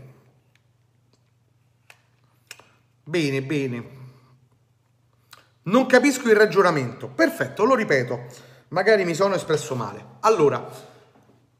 Bene, 3.05 3.41
bene. 3.41 4.01
Non 5.63 5.85
capisco 5.85 6.29
il 6.29 6.35
ragionamento. 6.35 7.07
Perfetto, 7.07 7.63
lo 7.63 7.75
ripeto. 7.75 8.25
Magari 8.69 9.05
mi 9.05 9.13
sono 9.13 9.35
espresso 9.35 9.75
male. 9.75 10.03
Allora, 10.21 10.67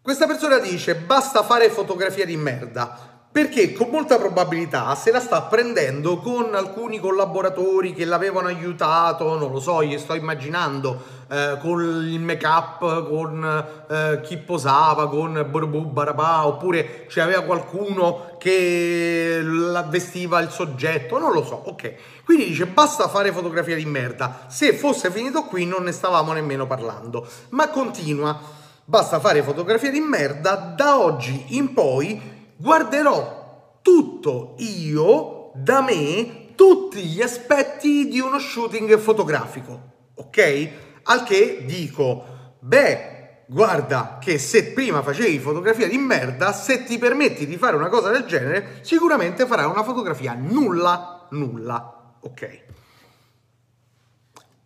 questa 0.02 0.28
persona 0.28 0.58
dice 0.58 0.96
basta 0.96 1.44
fare 1.44 1.70
fotografia 1.70 2.26
di 2.26 2.36
merda. 2.36 3.12
Perché 3.34 3.74
con 3.74 3.89
molta 3.89 4.19
probabilità 4.19 4.93
se 4.93 5.10
la 5.10 5.19
sta 5.19 5.41
prendendo 5.41 6.17
con 6.17 6.54
alcuni 6.54 7.00
collaboratori 7.00 7.91
che 7.96 8.06
l'avevano 8.06 8.48
aiutato, 8.48 9.39
non 9.39 9.52
lo 9.52 9.60
so, 9.60 9.84
gli 9.84 9.98
sto 9.98 10.13
immaginando, 10.13 11.02
eh, 11.32 11.58
con 11.60 11.82
il 11.82 12.19
make 12.19 12.46
up, 12.46 13.10
con 13.10 13.65
eh, 13.89 14.22
chi 14.22 14.38
posava, 14.38 15.10
con 15.10 15.48
Borbu 15.50 15.86
Barabà, 15.86 16.46
oppure 16.46 17.08
c'aveva 17.10 17.41
qualcuno 17.41 18.36
che 18.38 19.41
vestiva 19.89 20.39
il 20.39 20.52
soggetto, 20.52 21.17
non 21.17 21.34
lo 21.34 21.43
so, 21.43 21.56
ok. 21.56 21.93
Quindi 22.24 22.46
dice 22.46 22.67
basta 22.67 23.08
fare 23.08 23.32
fotografia 23.32 23.76
di 23.76 23.86
merda, 23.86 24.46
se 24.48 24.74
fosse 24.74 25.10
finito 25.10 25.46
qui 25.46 25.65
non 25.65 25.82
ne 25.86 25.91
stavamo 25.91 26.34
nemmeno 26.34 26.67
parlando, 26.67 27.28
ma 27.50 27.67
continua, 27.69 28.39
basta 28.86 29.19
fare 29.19 29.41
fotografia 29.41 29.89
di 29.89 30.02
merda, 30.02 30.54
da 30.54 31.00
oggi 31.00 31.58
in 31.58 31.74
poi 31.74 32.33
guarderò 32.63 33.80
tutto 33.82 34.56
io, 34.60 35.52
da 35.56 35.82
me, 35.82 36.56
tutti 36.56 37.04
gli 37.04 37.21
aspetti 37.21 38.08
di 38.08 38.21
uno 38.21 38.39
shooting 38.39 38.97
fotografico, 38.97 40.12
ok? 40.15 40.69
Al 41.04 41.23
che 41.23 41.65
dico, 41.65 42.56
beh, 42.60 43.43
guarda 43.47 44.17
che 44.21 44.38
se 44.38 44.71
prima 44.71 45.02
facevi 45.02 45.39
fotografia 45.39 45.89
di 45.89 45.97
merda, 45.97 46.54
se 46.54 46.86
ti 46.86 46.97
permetti 46.97 47.45
di 47.45 47.58
fare 47.58 47.76
una 47.76 47.89
cosa 47.89 48.10
del 48.12 48.23
genere, 48.23 48.80
sicuramente 48.80 49.45
farai 49.45 49.65
una 49.65 49.84
fotografia 49.84 50.34
nulla, 50.34 51.28
nulla, 51.32 52.15
ok? 52.21 52.62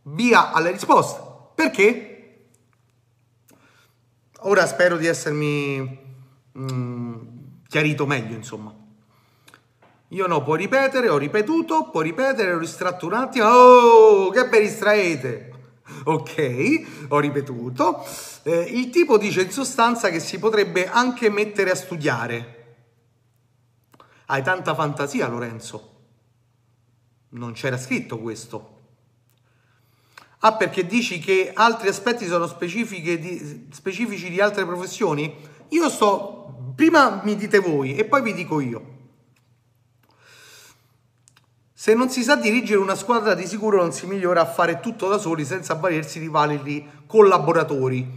Via 0.03 0.51
alle 0.51 0.69
risposte. 0.69 1.19
Perché? 1.55 2.49
Ora 4.41 4.67
spero 4.67 4.97
di 4.97 5.07
essermi... 5.07 6.05
Mm, 6.59 7.36
chiarito 7.67 8.05
meglio, 8.05 8.35
insomma. 8.35 8.73
Io 10.09 10.25
no, 10.27 10.41
puoi 10.41 10.57
ripetere, 10.57 11.09
ho 11.09 11.17
ripetuto, 11.17 11.89
puoi 11.89 12.05
ripetere, 12.05 12.53
ho 12.53 12.59
distratto 12.59 13.05
un 13.05 13.13
attimo. 13.13 13.45
Oh, 13.45 14.29
che 14.29 14.47
vi 14.47 14.59
distraete! 14.59 15.51
Ok, 16.05 17.07
ho 17.09 17.19
ripetuto. 17.19 18.05
Eh, 18.43 18.59
il 18.61 18.89
tipo 18.89 19.17
dice 19.17 19.41
in 19.41 19.51
sostanza 19.51 20.09
che 20.09 20.19
si 20.19 20.39
potrebbe 20.39 20.87
anche 20.87 21.29
mettere 21.29 21.71
a 21.71 21.75
studiare. 21.75 22.75
Hai 24.27 24.43
tanta 24.43 24.73
fantasia, 24.75 25.27
Lorenzo. 25.27 25.95
Non 27.29 27.53
c'era 27.53 27.77
scritto 27.77 28.19
questo. 28.19 28.75
Ah, 30.39 30.55
perché 30.55 30.85
dici 30.85 31.19
che 31.19 31.51
altri 31.53 31.87
aspetti 31.87 32.25
sono 32.25 32.47
di, 32.47 33.67
specifici 33.71 34.29
di 34.29 34.39
altre 34.39 34.65
professioni? 34.65 35.35
Io 35.69 35.89
sto 35.89 36.56
prima 36.77 37.21
mi 37.23 37.35
dite 37.35 37.57
voi 37.57 37.95
e 37.95 38.05
poi 38.05 38.21
vi 38.21 38.35
dico 38.35 38.59
io. 38.59 38.95
Se 41.73 41.95
non 41.95 42.09
si 42.09 42.21
sa 42.21 42.35
dirigere 42.35 42.79
una 42.79 42.93
squadra, 42.93 43.33
di 43.33 43.47
sicuro 43.47 43.77
non 43.77 43.91
si 43.91 44.05
migliora 44.05 44.41
a 44.41 44.45
fare 44.45 44.79
tutto 44.79 45.07
da 45.07 45.17
soli 45.17 45.43
senza 45.43 45.73
avvalersi 45.73 46.19
di 46.19 46.27
validi 46.27 46.87
collaboratori. 47.07 48.07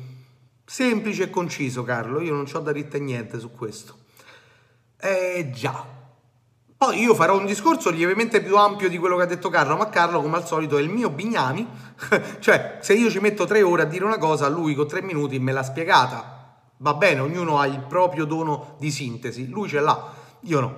Semplice 0.64 1.24
e 1.24 1.30
conciso, 1.30 1.82
Carlo. 1.84 2.20
Io 2.20 2.34
non 2.34 2.46
ho 2.52 2.58
da 2.58 2.70
ritte 2.70 2.98
niente 2.98 3.38
su 3.38 3.50
questo. 3.50 3.96
Eh 4.98 5.50
già. 5.54 5.82
Poi 6.76 7.00
io 7.00 7.14
farò 7.14 7.38
un 7.38 7.46
discorso 7.46 7.90
lievemente 7.90 8.42
più 8.42 8.56
ampio 8.56 8.88
di 8.90 8.98
quello 8.98 9.16
che 9.16 9.22
ha 9.22 9.26
detto 9.26 9.48
Carlo, 9.48 9.76
ma 9.76 9.88
Carlo, 9.88 10.20
come 10.20 10.36
al 10.36 10.46
solito, 10.46 10.76
è 10.76 10.82
il 10.82 10.90
mio 10.90 11.08
bignami. 11.08 11.66
cioè, 12.40 12.78
se 12.80 12.92
io 12.92 13.08
ci 13.08 13.20
metto 13.20 13.46
tre 13.46 13.62
ore 13.62 13.82
a 13.82 13.86
dire 13.86 14.04
una 14.04 14.18
cosa, 14.18 14.48
lui 14.48 14.74
con 14.74 14.86
tre 14.86 15.00
minuti 15.00 15.38
me 15.38 15.52
l'ha 15.52 15.62
spiegata 15.62 16.39
Va 16.82 16.94
bene, 16.94 17.20
ognuno 17.20 17.58
ha 17.58 17.66
il 17.66 17.80
proprio 17.80 18.24
dono 18.24 18.76
di 18.78 18.90
sintesi, 18.90 19.48
lui 19.48 19.68
ce 19.68 19.80
l'ha, 19.80 20.14
io 20.40 20.60
no. 20.60 20.76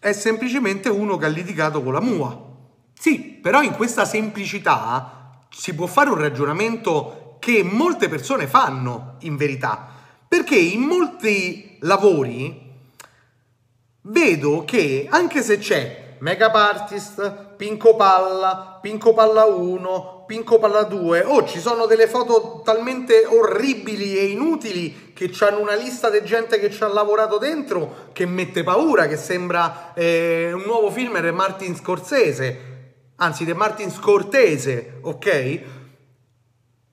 È 0.00 0.12
semplicemente 0.12 0.88
uno 0.88 1.16
che 1.16 1.26
ha 1.26 1.28
litigato 1.28 1.84
con 1.84 1.92
la 1.92 2.00
MUA. 2.00 2.50
Sì, 2.98 3.20
però 3.20 3.62
in 3.62 3.74
questa 3.74 4.04
semplicità 4.04 5.38
si 5.50 5.72
può 5.74 5.86
fare 5.86 6.10
un 6.10 6.18
ragionamento 6.18 7.36
che 7.38 7.62
molte 7.62 8.08
persone 8.08 8.48
fanno 8.48 9.16
in 9.20 9.36
verità, 9.36 9.88
perché 10.26 10.56
in 10.56 10.80
molti 10.80 11.76
lavori 11.82 12.70
vedo 14.02 14.64
che 14.64 15.06
anche 15.08 15.42
se 15.42 15.58
c'è 15.58 16.16
Makeup 16.18 16.54
Artist, 16.56 17.54
Pinco 17.54 17.94
Palla, 17.94 18.78
Pinco 18.80 19.14
Palla 19.14 19.44
1, 19.44 20.11
Pinco 20.26 20.58
Palla 20.58 20.84
2, 20.84 21.24
oh 21.24 21.46
ci 21.46 21.58
sono 21.58 21.86
delle 21.86 22.06
foto 22.06 22.62
talmente 22.64 23.24
orribili 23.26 24.16
e 24.16 24.26
inutili 24.26 25.12
che 25.12 25.30
hanno 25.40 25.60
una 25.60 25.74
lista 25.74 26.10
di 26.10 26.22
gente 26.24 26.58
che 26.58 26.70
ci 26.70 26.82
ha 26.82 26.88
lavorato 26.88 27.38
dentro 27.38 28.10
che 28.12 28.26
mette 28.26 28.62
paura, 28.62 29.06
che 29.06 29.16
sembra 29.16 29.92
eh, 29.94 30.52
un 30.52 30.62
nuovo 30.62 30.90
film 30.90 31.20
di 31.20 31.30
Martin 31.30 31.76
Scorsese, 31.76 32.58
anzi 33.16 33.44
di 33.44 33.52
Martin 33.52 33.90
Scortese, 33.90 34.98
ok? 35.00 35.60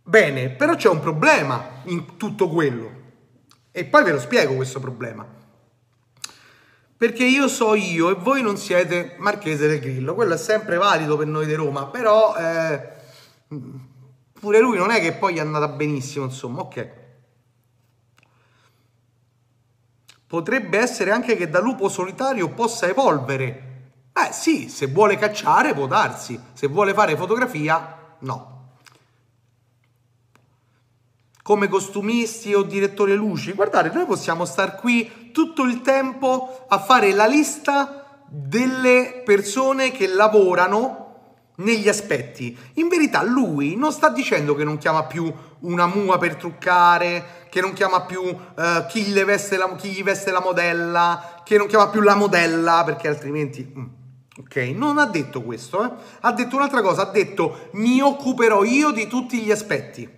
Bene, 0.03 0.49
però 0.49 0.75
c'è 0.75 0.89
un 0.89 0.99
problema 0.99 1.81
in 1.85 2.17
tutto 2.17 2.49
quello 2.49 2.91
e 3.71 3.85
poi 3.85 4.03
ve 4.03 4.11
lo 4.11 4.19
spiego 4.19 4.55
questo 4.55 4.79
problema. 4.79 5.25
Perché 6.97 7.23
io 7.23 7.47
so 7.47 7.75
io 7.75 8.09
e 8.09 8.15
voi 8.15 8.41
non 8.41 8.57
siete 8.57 9.15
Marchese 9.19 9.67
del 9.67 9.79
Grillo, 9.79 10.15
quello 10.15 10.33
è 10.33 10.37
sempre 10.37 10.77
valido 10.77 11.15
per 11.15 11.27
noi 11.27 11.45
di 11.45 11.53
Roma, 11.53 11.87
però... 11.87 12.35
Eh, 12.35 12.97
Pure 14.39 14.59
lui 14.59 14.77
non 14.77 14.91
è 14.91 14.99
che 14.99 15.13
poi 15.13 15.37
è 15.37 15.39
andata 15.39 15.67
benissimo, 15.67 16.25
insomma, 16.25 16.61
ok. 16.61 16.89
Potrebbe 20.27 20.77
essere 20.77 21.09
anche 21.09 21.35
che 21.35 21.49
da 21.49 21.59
lupo 21.59 21.89
solitario 21.89 22.49
possa 22.49 22.87
evolvere. 22.87 23.91
Eh 24.13 24.31
sì, 24.31 24.69
se 24.69 24.85
vuole 24.85 25.17
cacciare 25.17 25.73
può 25.73 25.87
darsi, 25.87 26.39
se 26.53 26.67
vuole 26.67 26.93
fare 26.93 27.15
fotografia 27.15 28.15
no. 28.19 28.57
Come 31.41 31.67
costumisti 31.67 32.53
o 32.53 32.61
direttore 32.61 33.15
luci, 33.15 33.53
guardate, 33.53 33.89
noi 33.89 34.05
possiamo 34.05 34.45
star 34.45 34.75
qui 34.75 35.31
tutto 35.31 35.63
il 35.63 35.81
tempo 35.81 36.65
a 36.69 36.77
fare 36.77 37.11
la 37.13 37.25
lista 37.25 38.23
delle 38.27 39.23
persone 39.25 39.89
che 39.89 40.07
lavorano 40.07 41.08
negli 41.59 41.87
aspetti. 41.87 42.57
In 42.75 42.87
verità 42.87 43.23
lui 43.23 43.75
non 43.75 43.91
sta 43.91 44.09
dicendo 44.09 44.55
che 44.55 44.63
non 44.63 44.77
chiama 44.77 45.03
più 45.05 45.31
una 45.61 45.87
mua 45.87 46.17
per 46.17 46.35
truccare, 46.35 47.47
che 47.49 47.61
non 47.61 47.73
chiama 47.73 48.01
più 48.01 48.21
uh, 48.21 48.35
chi, 48.87 49.13
la, 49.13 49.75
chi 49.75 49.89
gli 49.89 50.03
veste 50.03 50.31
la 50.31 50.41
modella, 50.41 51.41
che 51.43 51.57
non 51.57 51.67
chiama 51.67 51.89
più 51.89 52.01
la 52.01 52.15
modella 52.15 52.83
perché 52.85 53.07
altrimenti... 53.07 53.71
Mm, 53.77 53.85
ok, 54.39 54.55
non 54.75 54.97
ha 54.97 55.05
detto 55.05 55.41
questo, 55.41 55.83
eh? 55.83 55.91
ha 56.21 56.31
detto 56.31 56.55
un'altra 56.55 56.81
cosa, 56.81 57.03
ha 57.03 57.11
detto 57.11 57.69
mi 57.73 58.01
occuperò 58.01 58.63
io 58.63 58.91
di 58.91 59.07
tutti 59.07 59.39
gli 59.39 59.51
aspetti. 59.51 60.17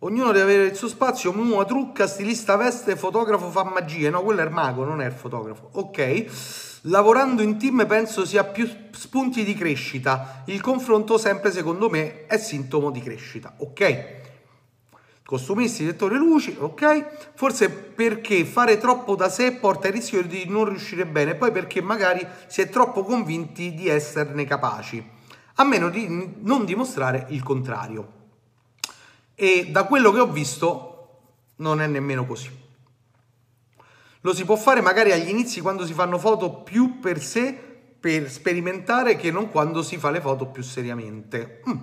Ognuno 0.00 0.30
deve 0.30 0.52
avere 0.52 0.68
il 0.68 0.76
suo 0.76 0.88
spazio, 0.88 1.32
mua, 1.32 1.64
trucca, 1.64 2.06
stilista, 2.06 2.56
veste, 2.56 2.96
fotografo, 2.96 3.50
fa 3.50 3.64
magie. 3.64 4.10
No, 4.10 4.22
quello 4.22 4.42
è 4.42 4.44
il 4.44 4.50
mago, 4.50 4.84
non 4.84 5.00
è 5.00 5.06
il 5.06 5.12
fotografo. 5.12 5.70
Ok. 5.72 6.80
Lavorando 6.82 7.40
in 7.40 7.56
team 7.56 7.86
penso 7.86 8.26
sia 8.26 8.44
più 8.44 8.68
spunti 8.90 9.42
di 9.42 9.54
crescita. 9.54 10.42
Il 10.46 10.60
confronto 10.60 11.16
sempre, 11.16 11.50
secondo 11.50 11.88
me, 11.88 12.26
è 12.26 12.36
sintomo 12.36 12.90
di 12.90 13.00
crescita. 13.00 13.54
Ok. 13.56 14.24
Costumisti, 15.24 15.84
direttore 15.84 16.16
luci, 16.16 16.54
ok? 16.58 17.32
Forse 17.34 17.70
perché 17.70 18.44
fare 18.44 18.76
troppo 18.76 19.16
da 19.16 19.30
sé 19.30 19.52
porta 19.52 19.88
il 19.88 19.94
rischio 19.94 20.22
di 20.22 20.44
non 20.46 20.68
riuscire 20.68 21.06
bene, 21.06 21.34
poi 21.34 21.50
perché 21.50 21.80
magari 21.80 22.24
si 22.46 22.60
è 22.60 22.68
troppo 22.68 23.02
convinti 23.02 23.74
di 23.74 23.88
esserne 23.88 24.44
capaci, 24.44 25.04
a 25.54 25.64
meno 25.64 25.88
di 25.88 26.34
non 26.42 26.64
dimostrare 26.64 27.26
il 27.30 27.42
contrario 27.42 28.15
e 29.36 29.68
da 29.70 29.84
quello 29.84 30.10
che 30.10 30.18
ho 30.18 30.26
visto 30.26 30.92
non 31.56 31.80
è 31.80 31.86
nemmeno 31.86 32.26
così. 32.26 32.50
Lo 34.22 34.34
si 34.34 34.44
può 34.44 34.56
fare 34.56 34.80
magari 34.80 35.12
agli 35.12 35.28
inizi 35.28 35.60
quando 35.60 35.86
si 35.86 35.92
fanno 35.92 36.18
foto 36.18 36.62
più 36.62 36.98
per 36.98 37.22
sé, 37.22 37.52
per 38.00 38.28
sperimentare, 38.28 39.14
che 39.14 39.30
non 39.30 39.50
quando 39.50 39.82
si 39.82 39.98
fa 39.98 40.10
le 40.10 40.20
foto 40.20 40.46
più 40.46 40.62
seriamente. 40.62 41.62
Mm. 41.68 41.76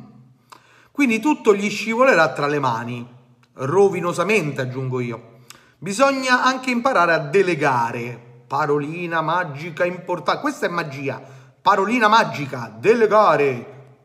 Quindi 0.92 1.20
tutto 1.20 1.56
gli 1.56 1.70
scivolerà 1.70 2.34
tra 2.34 2.48
le 2.48 2.60
mani, 2.60 3.08
rovinosamente 3.54 4.62
aggiungo 4.62 5.00
io. 5.00 5.38
Bisogna 5.78 6.44
anche 6.44 6.70
imparare 6.72 7.13
a 7.13 7.20
delegare. 7.20 8.32
Parolina 8.48 9.22
magica 9.22 9.86
importante. 9.86 10.42
Questa 10.42 10.66
è 10.66 10.70
magia. 10.70 11.22
Parolina 11.62 12.08
magica, 12.08 12.76
delegare. 12.78 14.02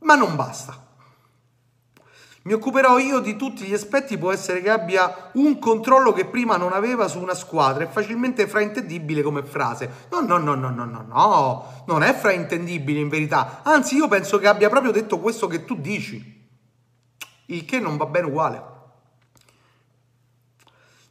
Ma 0.00 0.14
non 0.16 0.34
basta. 0.36 0.87
Mi 2.48 2.54
occuperò 2.54 2.98
io 2.98 3.18
di 3.18 3.36
tutti 3.36 3.66
gli 3.66 3.74
aspetti, 3.74 4.16
può 4.16 4.32
essere 4.32 4.62
che 4.62 4.70
abbia 4.70 5.28
un 5.34 5.58
controllo 5.58 6.14
che 6.14 6.24
prima 6.24 6.56
non 6.56 6.72
aveva 6.72 7.06
su 7.06 7.20
una 7.20 7.34
squadra, 7.34 7.84
è 7.84 7.88
facilmente 7.88 8.46
fraintendibile 8.46 9.20
come 9.20 9.44
frase. 9.44 10.06
No, 10.10 10.20
no, 10.20 10.38
no, 10.38 10.54
no, 10.54 10.70
no, 10.70 10.86
no, 10.86 11.04
no, 11.06 11.82
non 11.86 12.02
è 12.02 12.14
fraintendibile 12.14 13.00
in 13.00 13.10
verità. 13.10 13.60
Anzi, 13.64 13.96
io 13.96 14.08
penso 14.08 14.38
che 14.38 14.46
abbia 14.46 14.70
proprio 14.70 14.92
detto 14.92 15.18
questo 15.18 15.46
che 15.46 15.66
tu 15.66 15.74
dici. 15.78 16.48
il 17.48 17.66
che 17.66 17.80
non 17.80 17.98
va 17.98 18.06
bene 18.06 18.28
uguale. 18.28 18.62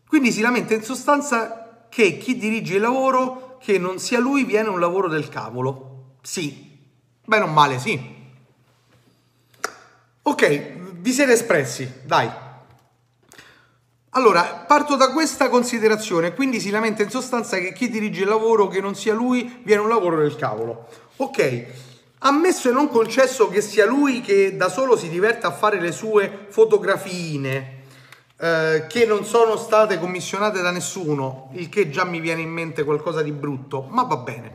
Quindi 0.08 0.32
si 0.32 0.42
lamenta 0.42 0.74
in 0.74 0.82
sostanza 0.82 1.86
che 1.88 2.18
chi 2.18 2.36
dirige 2.36 2.78
il 2.78 2.82
lavoro, 2.82 3.60
che 3.62 3.78
non 3.78 4.00
sia 4.00 4.18
lui, 4.18 4.44
viene 4.44 4.70
un 4.70 4.80
lavoro 4.80 5.08
del 5.08 5.30
cavolo. 5.30 6.16
Sì, 6.24 6.80
bene 7.24 7.44
o 7.44 7.48
male, 7.48 7.78
sì. 7.78 8.16
Ok, 10.24 10.77
vi 11.00 11.12
siete 11.12 11.34
espressi, 11.34 12.02
dai. 12.04 12.30
Allora, 14.12 14.66
parto 14.68 14.96
da 14.96 15.12
questa 15.12 15.48
considerazione, 15.48 16.34
quindi 16.34 16.60
si 16.60 16.72
lamenta 16.72 17.04
in 17.04 17.10
sostanza 17.10 17.58
che 17.58 17.72
chi 17.72 17.90
dirige 17.90 18.22
il 18.22 18.28
lavoro, 18.28 18.68
che 18.68 18.82
non 18.82 18.96
sia 18.96 19.14
lui, 19.14 19.62
viene 19.64 19.82
un 19.82 19.90
lavoro 19.90 20.18
del 20.18 20.36
cavolo. 20.36 20.88
Ok, 21.18 21.66
ammesso 22.20 22.70
e 22.70 22.72
non 22.72 22.90
concesso 22.90 23.48
che 23.48 23.62
sia 23.62 23.86
lui 23.86 24.22
che 24.22 24.56
da 24.56 24.70
solo 24.70 24.98
si 24.98 25.08
diverta 25.10 25.50
a 25.50 25.52
fare 25.52 25.80
le 25.80 25.92
sue 25.92 26.48
fotografie, 26.50 27.84
eh, 28.40 28.86
che 28.88 29.06
non 29.06 29.24
sono 29.24 29.56
state 29.56 30.00
commissionate 30.00 30.62
da 30.62 30.72
nessuno, 30.72 31.52
il 31.54 31.70
che 31.70 31.90
già 31.92 32.04
mi 32.04 32.20
viene 32.20 32.42
in 32.42 32.50
mente 32.50 32.84
qualcosa 32.84 33.22
di 33.22 33.32
brutto, 33.32 33.86
ma 33.90 34.04
va 34.04 34.18
bene. 34.18 34.52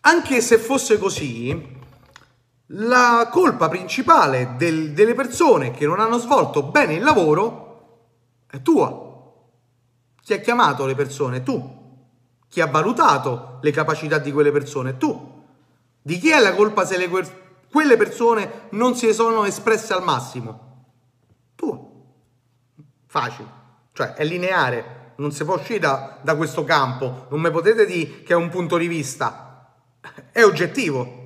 Anche 0.00 0.40
se 0.42 0.58
fosse 0.58 0.98
così, 0.98 1.77
la 2.72 3.28
colpa 3.30 3.68
principale 3.68 4.54
del, 4.56 4.92
delle 4.92 5.14
persone 5.14 5.70
che 5.70 5.86
non 5.86 6.00
hanno 6.00 6.18
svolto 6.18 6.62
bene 6.62 6.94
il 6.94 7.02
lavoro 7.02 7.66
è 8.48 8.60
tua. 8.62 9.06
Chi 10.22 10.32
ha 10.32 10.38
chiamato 10.38 10.84
le 10.86 10.94
persone? 10.94 11.42
Tu. 11.42 11.76
Chi 12.48 12.60
ha 12.60 12.66
valutato 12.66 13.58
le 13.62 13.70
capacità 13.70 14.18
di 14.18 14.32
quelle 14.32 14.52
persone? 14.52 14.96
Tu. 14.96 15.44
Di 16.00 16.18
chi 16.18 16.30
è 16.30 16.40
la 16.40 16.54
colpa 16.54 16.84
se 16.84 16.96
le, 16.96 17.08
quelle 17.70 17.96
persone 17.96 18.68
non 18.70 18.94
si 18.94 19.12
sono 19.12 19.44
espresse 19.44 19.92
al 19.92 20.02
massimo? 20.02 20.66
Facile, 23.10 23.48
cioè 23.94 24.12
è 24.12 24.22
lineare, 24.22 25.14
non 25.16 25.32
si 25.32 25.42
può 25.42 25.54
uscire 25.54 25.78
da, 25.78 26.18
da 26.20 26.36
questo 26.36 26.62
campo, 26.62 27.26
non 27.30 27.40
mi 27.40 27.50
potete 27.50 27.86
dire 27.86 28.22
che 28.22 28.34
è 28.34 28.36
un 28.36 28.50
punto 28.50 28.76
di 28.76 28.86
vista, 28.86 29.74
è 30.30 30.44
oggettivo. 30.44 31.17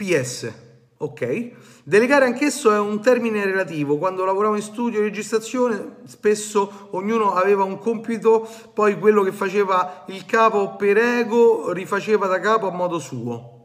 PS, 0.00 0.50
ok? 0.96 1.50
Delegare 1.84 2.24
anch'esso 2.24 2.72
è 2.72 2.78
un 2.78 3.02
termine 3.02 3.44
relativo. 3.44 3.98
Quando 3.98 4.24
lavoravo 4.24 4.56
in 4.56 4.62
studio 4.62 5.00
e 5.00 5.02
registrazione, 5.02 5.96
spesso 6.06 6.88
ognuno 6.92 7.34
aveva 7.34 7.64
un 7.64 7.78
compito, 7.78 8.48
poi 8.72 8.98
quello 8.98 9.22
che 9.22 9.32
faceva 9.32 10.04
il 10.06 10.24
capo 10.24 10.76
per 10.76 10.96
ego 10.96 11.70
rifaceva 11.72 12.26
da 12.28 12.40
capo 12.40 12.66
a 12.66 12.72
modo 12.72 12.98
suo. 12.98 13.58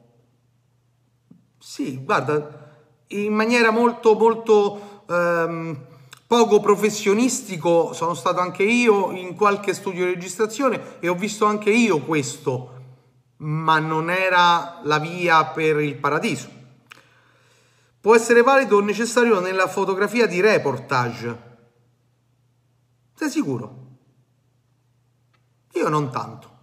Sì, 1.58 2.04
guarda, 2.04 2.74
in 3.08 3.34
maniera 3.34 3.72
molto, 3.72 4.14
molto 4.16 5.04
ehm, 5.08 5.86
poco 6.28 6.60
professionistico 6.60 7.94
sono 7.94 8.14
stato 8.14 8.42
anche 8.42 8.64
io 8.64 9.12
in 9.12 9.36
qualche 9.36 9.74
studio 9.74 10.04
di 10.06 10.14
registrazione 10.14 11.00
e 11.00 11.08
ho 11.08 11.16
visto 11.16 11.46
anche 11.46 11.70
io 11.70 12.00
questo, 12.00 12.75
ma 13.38 13.80
non 13.80 14.10
era 14.10 14.80
la 14.84 15.00
via 15.00 15.46
per 15.46 15.80
il 15.80 15.96
paradiso. 15.96 16.50
Può 18.00 18.16
essere 18.16 18.42
valido 18.42 18.78
o 18.78 18.82
necessario 18.82 19.40
nella 19.40 19.68
fotografia 19.68 20.28
di 20.28 20.40
reportage. 20.40 21.58
Sei 23.16 23.30
sicuro? 23.30 23.84
Io 25.74 25.90
non 25.90 26.12
tanto. 26.12 26.54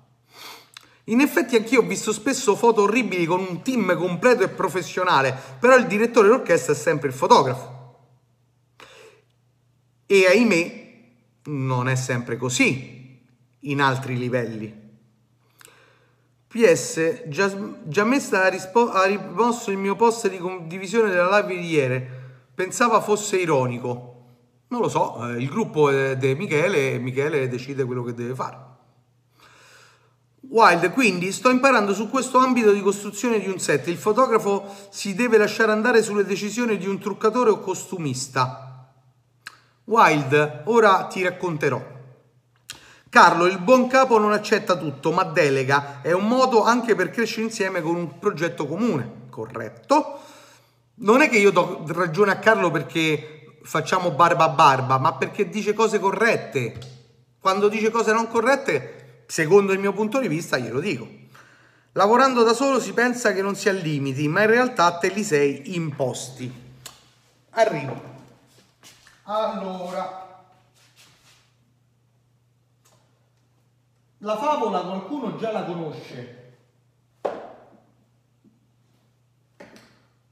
In 1.07 1.21
effetti 1.21 1.57
anch'io 1.57 1.81
ho 1.81 1.87
visto 1.87 2.13
spesso 2.13 2.55
foto 2.55 2.83
orribili 2.83 3.27
con 3.27 3.41
un 3.41 3.63
team 3.63 3.97
completo 3.97 4.45
e 4.45 4.49
professionale, 4.49 5.37
però 5.59 5.77
il 5.77 5.87
direttore 5.87 6.29
d'orchestra 6.29 6.73
è 6.73 6.77
sempre 6.77 7.09
il 7.09 7.15
fotografo. 7.15 7.81
E 10.07 10.27
ahimè, 10.27 10.83
non 11.45 11.89
è 11.89 11.97
sempre 11.97 12.37
così 12.37 13.21
in 13.61 13.81
altri 13.81 14.17
livelli. 14.17 14.82
PS, 16.53 17.29
già, 17.29 17.51
già 17.85 18.05
messa 18.05 18.45
ha, 18.45 18.49
rispo- 18.49 18.91
ha 18.91 19.07
rimosso 19.07 19.71
il 19.71 19.79
mio 19.79 19.97
post 19.97 20.29
di 20.29 20.37
condivisione 20.37 21.09
della 21.09 21.39
live 21.39 21.59
di 21.59 21.67
ieri. 21.67 22.07
Pensava 22.55 23.01
fosse 23.01 23.39
ironico. 23.39 24.11
Non 24.69 24.83
lo 24.83 24.91
so, 24.91 25.31
eh, 25.31 25.41
il 25.41 25.49
gruppo 25.49 25.89
è 25.89 26.15
di 26.19 26.35
Michele 26.35 26.93
e 26.93 26.99
Michele 26.99 27.49
decide 27.49 27.87
quello 27.87 28.03
che 28.03 28.13
deve 28.13 28.35
fare. 28.35 28.59
Wild, 30.41 30.91
quindi 30.91 31.33
sto 31.33 31.49
imparando 31.49 31.95
su 31.95 32.11
questo 32.11 32.37
ambito 32.37 32.71
di 32.73 32.83
costruzione 32.83 33.41
di 33.41 33.49
un 33.49 33.59
set. 33.59 33.87
Il 33.87 33.97
fotografo 33.97 34.67
si 34.91 35.15
deve 35.15 35.39
lasciare 35.39 35.73
andare 35.73 36.03
sulle 36.03 36.27
decisioni 36.27 36.77
di 36.77 36.87
un 36.87 36.99
truccatore 36.99 37.49
o 37.49 37.61
costumista. 37.61 38.93
Wild, 39.85 40.65
ora 40.67 41.07
ti 41.07 41.23
racconterò. 41.23 42.01
Carlo, 43.13 43.45
il 43.45 43.59
buon 43.59 43.89
capo 43.89 44.17
non 44.17 44.33
accetta 44.33 44.75
tutto, 44.75 45.13
ma 45.13 45.23
delega. 45.23 46.01
È 46.01 46.13
un 46.13 46.27
modo 46.27 46.65
anche 46.65 46.95
per 46.95 47.11
crescere 47.11 47.43
insieme 47.43 47.83
con 47.83 47.95
un 47.95 48.19
progetto 48.19 48.67
comune. 48.67 49.27
Corretto. 49.29 50.19
Non 50.95 51.21
è 51.21 51.29
che 51.29 51.37
io 51.37 51.51
do 51.51 51.85
ragione 51.89 52.31
a 52.31 52.39
Carlo 52.39 52.71
perché 52.71 53.59
facciamo 53.65 54.13
barba 54.13 54.45
a 54.45 54.49
barba, 54.49 54.97
ma 54.97 55.13
perché 55.13 55.51
dice 55.51 55.75
cose 55.75 55.99
corrette. 55.99 56.79
Quando 57.39 57.69
dice 57.69 57.91
cose 57.91 58.15
non 58.15 58.29
corrette, 58.29 59.25
secondo 59.27 59.75
il 59.75 59.79
mio 59.79 59.93
punto 59.93 60.19
di 60.19 60.29
vista, 60.29 60.57
glielo 60.57 60.81
dico. 60.81 61.07
Lavorando 61.93 62.45
da 62.45 62.55
solo 62.55 62.81
si 62.81 62.95
pensa 62.95 63.35
che 63.35 63.43
non 63.43 63.57
si 63.57 63.69
ha 63.69 63.73
limiti, 63.73 64.27
ma 64.27 64.41
in 64.41 64.49
realtà 64.49 64.97
te 64.97 65.09
li 65.09 65.23
sei 65.23 65.75
imposti. 65.75 66.51
Arrivo. 67.51 68.11
Allora, 69.25 70.22
la 74.25 74.37
favola 74.37 74.83
qualcuno 74.83 75.37
già 75.37 75.51
la 75.51 75.65
conosce, 75.65 76.57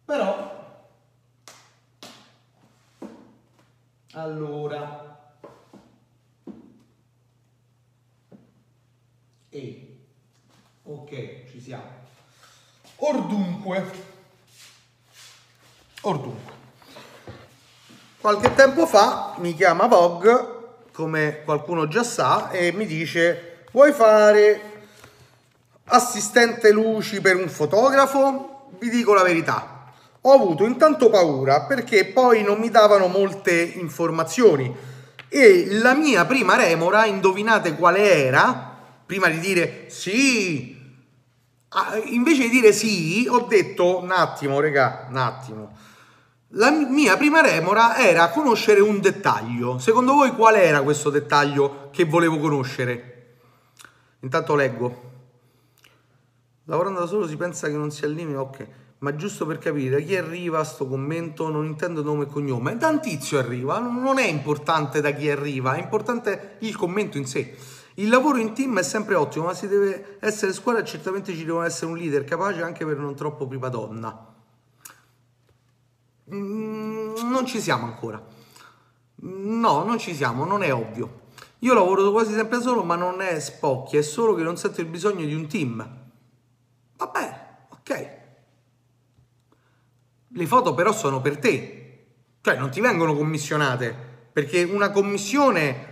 però, 0.05 0.79
allora, 4.13 5.35
e, 9.49 9.99
ok, 10.85 11.51
ci 11.51 11.61
siamo. 11.61 11.99
Ordunque, 12.97 13.91
ordunque. 16.03 16.53
Qualche 18.21 18.55
tempo 18.55 18.87
fa 18.87 19.35
mi 19.39 19.55
chiama 19.55 19.87
Vogue, 19.87 20.59
come 20.93 21.43
qualcuno 21.43 21.89
già 21.89 22.05
sa, 22.05 22.51
e 22.51 22.71
mi 22.71 22.87
dice 22.87 23.50
vuoi 23.73 23.93
fare 23.93 24.61
assistente 25.85 26.73
luci 26.73 27.21
per 27.21 27.37
un 27.37 27.49
fotografo? 27.49 28.69
Vi 28.79 28.89
dico 28.89 29.15
la 29.15 29.23
verità, 29.23 29.93
ho 30.21 30.33
avuto 30.33 30.65
intanto 30.65 31.11
paura 31.11 31.63
perché 31.63 32.07
poi 32.07 32.43
non 32.43 32.59
mi 32.59 32.71
davano 32.71 33.07
molte 33.07 33.53
informazioni 33.61 34.75
e 35.29 35.67
la 35.71 35.95
mia 35.95 36.25
prima 36.25 36.57
remora, 36.57 37.07
indovinate 37.07 37.75
quale 37.75 38.25
era? 38.25 38.79
Prima 39.07 39.29
di 39.29 39.39
dire 39.39 39.87
sì, 39.89 40.77
invece 42.07 42.43
di 42.43 42.49
dire 42.49 42.73
sì, 42.73 43.27
ho 43.29 43.41
detto 43.41 43.99
un 44.01 44.11
attimo, 44.11 44.61
regà, 44.61 45.07
un 45.09 45.17
attimo 45.17 45.89
la 46.55 46.71
mia 46.71 47.17
prima 47.17 47.41
remora 47.41 47.97
era 47.97 48.29
conoscere 48.31 48.81
un 48.81 49.01
dettaglio. 49.01 49.79
Secondo 49.79 50.15
voi 50.15 50.33
qual 50.33 50.57
era 50.57 50.83
questo 50.83 51.09
dettaglio 51.09 51.91
che 51.93 52.05
volevo 52.05 52.39
conoscere? 52.39 53.10
Intanto 54.21 54.55
leggo. 54.55 55.09
Lavorando 56.65 57.01
da 57.01 57.07
solo 57.07 57.27
si 57.27 57.37
pensa 57.37 57.69
che 57.69 57.75
non 57.75 57.91
sia 57.91 58.07
il 58.07 58.15
limite, 58.15 58.37
ok. 58.37 58.69
Ma 58.99 59.17
giusto 59.17 59.47
per 59.47 59.59
capire 59.59 59.99
da 59.99 60.05
chi 60.05 60.15
arriva 60.17 60.63
sto 60.63 60.87
commento, 60.87 61.49
non 61.49 61.65
intendo 61.65 62.03
nome 62.03 62.25
e 62.25 62.27
cognome. 62.27 62.77
Da 62.77 62.89
un 62.89 63.01
tizio 63.01 63.39
arriva, 63.39 63.79
non 63.79 64.19
è 64.19 64.27
importante 64.27 65.01
da 65.01 65.11
chi 65.13 65.31
arriva, 65.31 65.75
è 65.75 65.81
importante 65.81 66.57
il 66.61 66.77
commento 66.77 67.17
in 67.17 67.27
sé. 67.27 67.57
Il 67.95 68.09
lavoro 68.09 68.39
in 68.39 68.53
team 68.53 68.79
è 68.79 68.83
sempre 68.83 69.15
ottimo, 69.15 69.47
ma 69.47 69.55
si 69.55 69.69
deve 69.69 70.19
essere 70.21 70.53
squadra 70.53 70.85
certamente 70.85 71.35
ci 71.35 71.45
deve 71.45 71.65
essere 71.65 71.91
un 71.91 71.97
leader 71.97 72.25
capace 72.25 72.63
anche 72.63 72.85
per 72.85 72.99
non 72.99 73.15
troppo 73.15 73.47
prima 73.47 73.69
donna. 73.69 74.27
Mm, 76.33 77.15
non 77.31 77.47
ci 77.47 77.61
siamo 77.61 77.87
ancora. 77.87 78.23
No, 79.23 79.85
non 79.85 79.99
ci 79.99 80.15
siamo, 80.15 80.45
non 80.45 80.63
è 80.63 80.73
ovvio. 80.73 81.20
Io 81.61 81.75
lavoro 81.75 82.11
quasi 82.11 82.33
sempre 82.33 82.61
solo, 82.61 82.83
ma 82.83 82.97
non 82.97 83.21
è 83.21 83.39
spocchia, 83.39 83.99
è 83.99 84.03
solo 84.03 84.35
che 84.35 84.43
non 84.43 84.57
sento 84.57 84.81
il 84.81 84.87
bisogno 84.87 85.27
di 85.27 85.35
un 85.35 85.47
team. 85.47 85.87
Vabbè, 86.97 87.47
ok. 87.69 88.11
Le 90.29 90.47
foto 90.47 90.75
però 90.75 90.93
sono 90.93 91.21
per 91.21 91.39
te, 91.39 92.07
cioè 92.41 92.57
non 92.57 92.71
ti 92.71 92.81
vengono 92.81 93.15
commissionate, 93.15 93.95
perché 94.33 94.63
una 94.63 94.91
commissione 94.91 95.89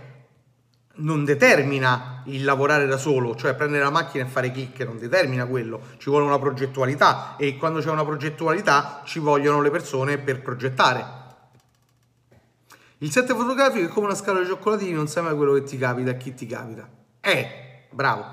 non 0.99 1.23
determina 1.23 2.23
il 2.25 2.43
lavorare 2.43 2.87
da 2.87 2.97
solo, 2.97 3.35
cioè 3.35 3.53
prendere 3.53 3.83
la 3.83 3.89
macchina 3.89 4.25
e 4.25 4.27
fare 4.27 4.51
click, 4.51 4.79
non 4.81 4.97
determina 4.97 5.45
quello, 5.45 5.81
ci 5.97 6.09
vuole 6.09 6.25
una 6.25 6.39
progettualità 6.39 7.35
e 7.37 7.57
quando 7.57 7.79
c'è 7.79 7.89
una 7.89 8.03
progettualità 8.03 9.01
ci 9.05 9.19
vogliono 9.19 9.61
le 9.61 9.69
persone 9.69 10.17
per 10.17 10.41
progettare. 10.41 11.18
Il 12.99 13.11
set 13.11 13.33
fotografico 13.33 13.85
è 13.85 13.89
come 13.89 14.07
una 14.07 14.15
scala 14.15 14.39
di 14.39 14.45
cioccolatini, 14.45 14.91
non 14.91 15.07
sai 15.07 15.23
mai 15.23 15.35
quello 15.35 15.53
che 15.53 15.63
ti 15.63 15.77
capita 15.77 16.11
e 16.11 16.17
chi 16.17 16.33
ti 16.33 16.45
capita. 16.45 16.89
Eh, 17.21 17.87
bravo. 17.91 18.25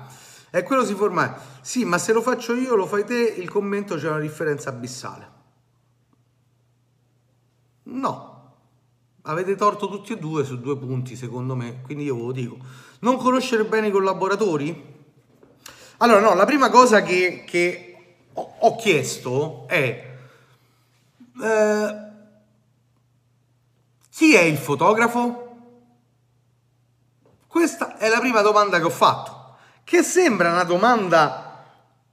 E 0.49 0.63
quello 0.63 0.85
si 0.85 0.93
forma. 0.93 1.37
Sì, 1.61 1.85
ma 1.85 1.97
se 1.97 2.13
lo 2.13 2.21
faccio 2.21 2.53
io, 2.53 2.75
lo 2.75 2.85
fai 2.85 3.05
te, 3.05 3.35
il 3.37 3.49
commento 3.49 3.95
c'è 3.95 4.09
una 4.09 4.19
differenza 4.19 4.69
abissale. 4.69 5.35
No, 7.83 8.55
avete 9.23 9.55
torto 9.55 9.87
tutti 9.87 10.13
e 10.13 10.17
due 10.17 10.43
su 10.43 10.59
due 10.59 10.77
punti, 10.77 11.15
secondo 11.15 11.55
me, 11.55 11.81
quindi 11.81 12.03
io 12.03 12.15
ve 12.15 12.21
lo 12.21 12.31
dico. 12.31 12.57
Non 12.99 13.17
conoscere 13.17 13.63
bene 13.65 13.87
i 13.87 13.91
collaboratori? 13.91 14.95
Allora, 15.97 16.19
no, 16.19 16.33
la 16.33 16.45
prima 16.45 16.69
cosa 16.69 17.01
che, 17.01 17.43
che 17.45 17.97
ho, 18.33 18.55
ho, 18.59 18.75
chiesto 18.75 19.67
è 19.67 20.17
eh, 21.41 22.06
chi 24.17 24.33
è 24.33 24.41
il 24.41 24.57
fotografo? 24.57 25.57
Questa 27.45 27.97
è 27.97 28.09
la 28.09 28.17
prima 28.17 28.41
domanda 28.41 28.79
che 28.79 28.85
ho 28.85 28.89
fatto, 28.89 29.57
che 29.83 30.01
sembra 30.01 30.51
una 30.51 30.63
domanda 30.63 31.63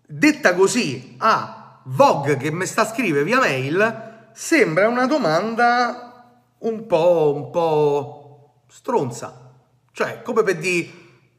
detta 0.06 0.54
così 0.54 1.16
a 1.20 1.80
Vogue 1.84 2.36
che 2.36 2.50
mi 2.50 2.66
sta 2.66 2.82
a 2.82 2.86
scrivere 2.86 3.24
via 3.24 3.38
mail, 3.38 4.28
sembra 4.34 4.86
una 4.86 5.06
domanda 5.06 6.36
un 6.58 6.84
po', 6.86 7.32
un 7.36 7.50
po' 7.50 8.64
stronza. 8.68 9.52
Cioè, 9.90 10.20
come 10.20 10.42
per 10.42 10.58
dire, 10.58 10.90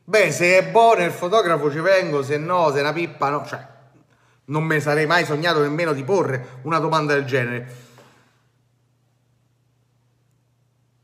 beh, 0.04 0.32
se 0.32 0.58
è 0.58 0.72
buono 0.72 1.06
il 1.06 1.12
fotografo 1.12 1.70
ci 1.70 1.80
vengo, 1.80 2.24
se 2.24 2.40
no, 2.40 2.72
se 2.72 2.80
è 2.80 2.82
una 2.82 2.92
pippa, 2.92 3.30
no. 3.30 3.46
Cioè, 3.46 3.64
non 4.46 4.64
mi 4.64 4.82
sarei 4.82 5.06
mai 5.06 5.26
sognato 5.26 5.62
nemmeno 5.62 5.94
di 5.94 6.04
porre 6.04 6.60
una 6.64 6.80
domanda 6.80 7.14
del 7.14 7.26
genere. 7.26 7.94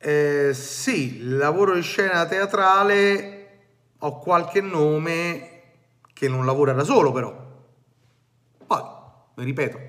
Eh, 0.03 0.51
sì, 0.55 1.27
lavoro 1.27 1.75
in 1.75 1.83
scena 1.83 2.25
teatrale, 2.25 3.59
ho 3.99 4.17
qualche 4.17 4.59
nome 4.59 5.61
che 6.11 6.27
non 6.27 6.43
lavora 6.43 6.73
da 6.73 6.83
solo 6.83 7.11
però. 7.11 7.31
Poi, 8.65 8.83
ripeto, 9.35 9.79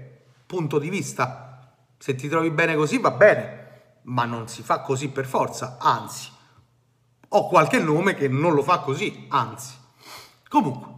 punto 0.45 0.79
di 0.79 0.91
vista, 0.91 1.75
se 1.97 2.15
ti 2.15 2.29
trovi 2.29 2.51
bene 2.51 2.75
così 2.75 2.99
va 2.99 3.11
bene 3.11 3.61
ma 4.03 4.25
non 4.25 4.49
si 4.49 4.63
fa 4.63 4.81
così 4.81 5.09
per 5.09 5.25
forza, 5.25 5.79
anzi, 5.81 6.29
ho 7.29 7.49
qualche 7.49 7.79
nome 7.79 8.15
che 8.15 8.29
non 8.29 8.53
lo 8.53 8.63
fa 8.63 8.81
così, 8.81 9.27
anzi. 9.31 9.75
Comunque, 10.49 10.91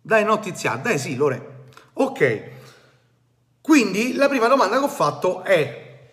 dai 0.00 0.24
notiziato, 0.24 0.88
dai 0.88 0.98
sì, 0.98 1.14
Lore. 1.14 1.66
Ok, 1.92 2.50
quindi 3.60 4.14
la 4.14 4.28
prima 4.28 4.48
domanda 4.48 4.78
che 4.78 4.84
ho 4.84 4.88
fatto 4.88 5.44
è 5.44 6.10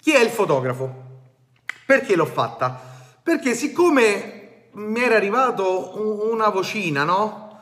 chi 0.00 0.12
è 0.12 0.20
il 0.20 0.30
fotografo? 0.30 1.10
Perché 1.92 2.16
l'ho 2.16 2.24
fatta? 2.24 2.80
Perché 3.22 3.52
siccome 3.52 4.68
mi 4.72 5.02
era 5.02 5.16
arrivato 5.16 6.00
una 6.26 6.48
vocina, 6.48 7.04
no? 7.04 7.60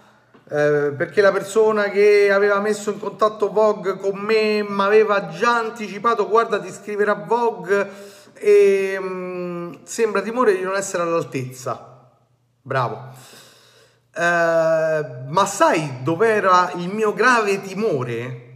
Eh, 0.48 0.94
perché 0.96 1.20
la 1.20 1.32
persona 1.32 1.90
che 1.90 2.30
aveva 2.30 2.60
messo 2.60 2.92
in 2.92 3.00
contatto 3.00 3.50
Vogue 3.50 3.96
con 3.96 4.16
me 4.20 4.62
mi 4.62 4.82
aveva 4.82 5.30
già 5.30 5.56
anticipato 5.56 6.28
guarda 6.28 6.60
ti 6.60 6.70
scriverà 6.70 7.14
Vogue 7.14 7.90
e 8.34 9.00
mh, 9.00 9.04
mm, 9.04 9.72
sembra 9.82 10.22
timore 10.22 10.54
di 10.54 10.62
non 10.62 10.76
essere 10.76 11.02
all'altezza 11.02 12.10
bravo 12.62 13.12
eh, 14.12 15.04
ma 15.28 15.46
sai 15.46 16.02
dov'era 16.02 16.72
il 16.76 16.88
mio 16.88 17.12
grave 17.14 17.60
timore? 17.60 18.48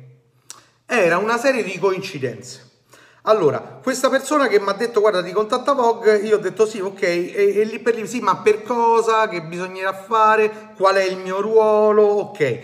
era 0.84 1.18
una 1.18 1.38
serie 1.38 1.62
di 1.62 1.78
coincidenze 1.78 2.73
allora, 3.26 3.58
questa 3.82 4.10
persona 4.10 4.48
che 4.48 4.60
mi 4.60 4.68
ha 4.68 4.74
detto 4.74 5.00
guarda 5.00 5.22
ti 5.22 5.32
contatta 5.32 5.72
Vogue, 5.72 6.16
io 6.16 6.36
ho 6.36 6.40
detto 6.40 6.66
sì, 6.66 6.80
ok, 6.80 7.02
e, 7.02 7.52
e 7.56 7.64
lì 7.64 7.78
per 7.78 7.94
lì 7.94 8.06
sì, 8.06 8.20
ma 8.20 8.36
per 8.36 8.62
cosa, 8.62 9.28
che 9.28 9.40
bisognerà 9.42 9.94
fare, 9.94 10.72
qual 10.76 10.96
è 10.96 11.04
il 11.04 11.16
mio 11.16 11.40
ruolo, 11.40 12.02
ok. 12.02 12.60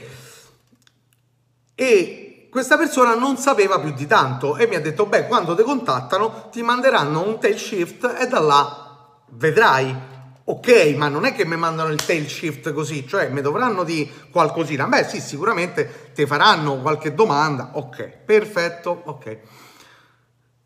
E 1.74 2.48
questa 2.50 2.76
persona 2.76 3.14
non 3.14 3.38
sapeva 3.38 3.80
più 3.80 3.92
di 3.92 4.06
tanto 4.06 4.56
e 4.56 4.66
mi 4.66 4.74
ha 4.74 4.80
detto 4.82 5.06
beh, 5.06 5.28
quando 5.28 5.54
ti 5.54 5.62
contattano 5.62 6.48
ti 6.50 6.60
manderanno 6.60 7.26
un 7.26 7.40
tail 7.40 7.58
shift 7.58 8.16
e 8.20 8.26
da 8.26 8.40
là 8.40 9.08
vedrai. 9.30 10.08
Ok, 10.44 10.94
ma 10.96 11.08
non 11.08 11.24
è 11.24 11.32
che 11.32 11.46
mi 11.46 11.56
mandano 11.56 11.90
il 11.90 12.04
tail 12.04 12.28
shift 12.28 12.72
così, 12.72 13.06
cioè 13.06 13.28
mi 13.28 13.40
dovranno 13.40 13.84
di 13.84 14.10
qualcosina. 14.30 14.86
Beh, 14.86 15.04
sì, 15.04 15.20
sicuramente 15.20 16.10
ti 16.12 16.26
faranno 16.26 16.80
qualche 16.80 17.14
domanda. 17.14 17.70
Ok, 17.74 18.02
perfetto, 18.26 19.02
ok. 19.04 19.38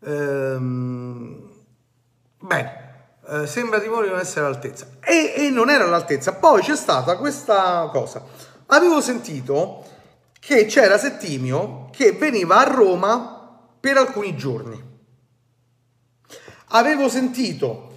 Ehm, 0.05 1.49
bene, 2.39 2.83
eh, 3.27 3.47
sembra 3.47 3.79
di 3.79 3.87
non 3.87 4.19
essere 4.19 4.45
all'altezza. 4.45 4.87
E, 5.01 5.33
e 5.35 5.49
non 5.49 5.69
era 5.69 5.83
all'altezza. 5.83 6.33
Poi 6.33 6.61
c'è 6.61 6.75
stata 6.75 7.17
questa 7.17 7.89
cosa. 7.91 8.23
Avevo 8.67 9.01
sentito 9.01 9.83
che 10.39 10.65
c'era 10.65 10.97
Settimio 10.97 11.89
che 11.91 12.11
veniva 12.11 12.57
a 12.57 12.71
Roma 12.71 13.59
per 13.79 13.97
alcuni 13.97 14.35
giorni. 14.35 14.93
Avevo 16.69 17.09
sentito 17.09 17.93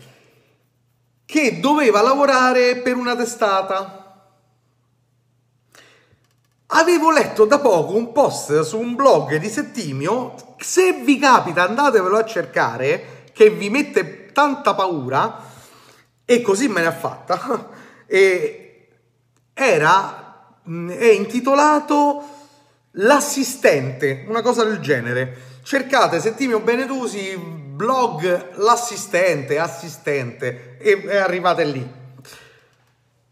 che 1.25 1.61
doveva 1.61 2.01
lavorare 2.01 2.77
per 2.77 2.97
una 2.97 3.15
testata. 3.15 3.98
Avevo 6.71 7.11
letto 7.11 7.47
da 7.47 7.61
poco 7.61 7.97
un 7.97 8.13
post 8.13 8.61
su 8.61 8.79
un 8.79 8.95
blog 8.95 9.37
di 9.37 9.49
Settimio 9.49 10.35
se 10.59 10.93
vi 10.93 11.19
capita 11.19 11.67
andatevelo 11.67 12.19
a 12.19 12.27
cercare, 12.27 13.25
che 13.33 13.49
vi 13.49 13.71
mette 13.71 14.27
tanta 14.33 14.75
paura, 14.75 15.45
e 16.27 16.43
così 16.43 16.69
me 16.69 16.83
ne 16.83 16.89
ha 16.89 16.93
fatta, 16.93 17.71
e 18.07 18.89
era, 19.55 20.57
è 20.63 21.07
intitolato 21.07 22.37
L'assistente, 22.93 24.25
una 24.29 24.43
cosa 24.43 24.65
del 24.65 24.81
genere. 24.81 25.61
Cercate 25.63 26.21
Settimio 26.21 26.61
Benedusi, 26.61 27.35
blog 27.37 28.57
L'assistente, 28.57 29.59
assistente, 29.59 30.77
e 30.79 31.17
arrivate 31.17 31.65
lì. 31.65 31.91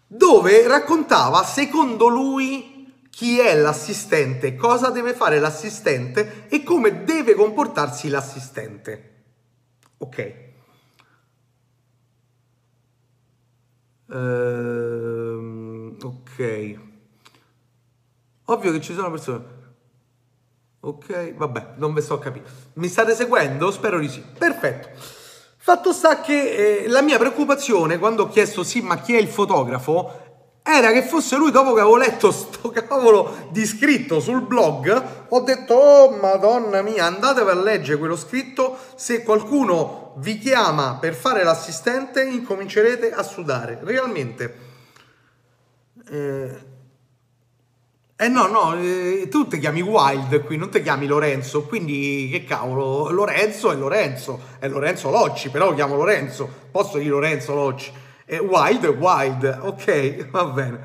Dove 0.06 0.66
raccontava, 0.66 1.42
secondo 1.42 2.06
lui, 2.06 2.75
chi 3.16 3.38
è 3.38 3.56
l'assistente, 3.56 4.56
cosa 4.56 4.90
deve 4.90 5.14
fare 5.14 5.38
l'assistente 5.38 6.44
e 6.48 6.62
come 6.62 7.02
deve 7.04 7.32
comportarsi 7.32 8.10
l'assistente. 8.10 9.14
Ok. 9.96 10.34
Ehm, 14.10 15.96
ok. 15.98 16.78
Ovvio 18.44 18.72
che 18.72 18.80
ci 18.82 18.92
sono 18.92 19.10
persone. 19.10 19.44
Ok, 20.80 21.32
vabbè, 21.36 21.76
non 21.76 21.94
ve 21.94 22.02
sto 22.02 22.16
a 22.16 22.18
capire. 22.18 22.44
Mi 22.74 22.88
state 22.88 23.14
seguendo? 23.14 23.70
Spero 23.70 23.98
di 23.98 24.10
sì. 24.10 24.20
Perfetto. 24.20 24.90
Fatto 25.56 25.94
sta 25.94 26.20
che 26.20 26.82
eh, 26.82 26.88
la 26.88 27.00
mia 27.00 27.16
preoccupazione 27.16 27.98
quando 27.98 28.24
ho 28.24 28.28
chiesto 28.28 28.62
sì, 28.62 28.82
ma 28.82 28.98
chi 28.98 29.14
è 29.14 29.18
il 29.18 29.28
fotografo 29.28 30.25
era 30.68 30.90
che 30.90 31.02
fosse 31.02 31.36
lui 31.36 31.52
dopo 31.52 31.74
che 31.74 31.80
avevo 31.80 31.96
letto 31.96 32.32
sto 32.32 32.70
cavolo 32.74 33.48
di 33.50 33.64
scritto 33.64 34.18
sul 34.18 34.42
blog 34.42 35.04
ho 35.28 35.40
detto 35.40 35.74
oh 35.74 36.16
madonna 36.16 36.82
mia 36.82 37.04
andatevi 37.04 37.50
a 37.50 37.54
leggere 37.54 37.98
quello 37.98 38.16
scritto. 38.16 38.76
Se 38.96 39.22
qualcuno 39.22 40.14
vi 40.16 40.38
chiama 40.38 40.96
per 41.00 41.14
fare 41.14 41.44
l'assistente 41.44 42.24
incomincerete 42.24 43.12
a 43.12 43.22
sudare. 43.22 43.78
Realmente 43.82 44.56
eh, 46.10 46.74
eh 48.16 48.28
no 48.28 48.46
no 48.46 48.74
eh, 48.76 49.28
tu 49.30 49.46
ti 49.46 49.58
chiami 49.58 49.82
Wild 49.82 50.42
qui 50.44 50.56
non 50.56 50.70
ti 50.70 50.82
chiami 50.82 51.06
Lorenzo 51.06 51.64
quindi 51.64 52.28
che 52.30 52.44
cavolo 52.44 53.10
Lorenzo 53.10 53.70
è 53.70 53.74
Lorenzo 53.76 54.40
è 54.58 54.68
Lorenzo 54.68 55.10
Locci 55.10 55.50
però 55.50 55.68
lo 55.68 55.74
chiamo 55.74 55.96
Lorenzo 55.96 56.48
posso 56.70 56.98
dire 56.98 57.10
Lorenzo 57.10 57.54
Locci 57.54 57.92
e 58.26 58.38
wild 58.38 58.84
wild, 58.86 59.58
ok, 59.62 60.30
va 60.30 60.44
bene. 60.46 60.80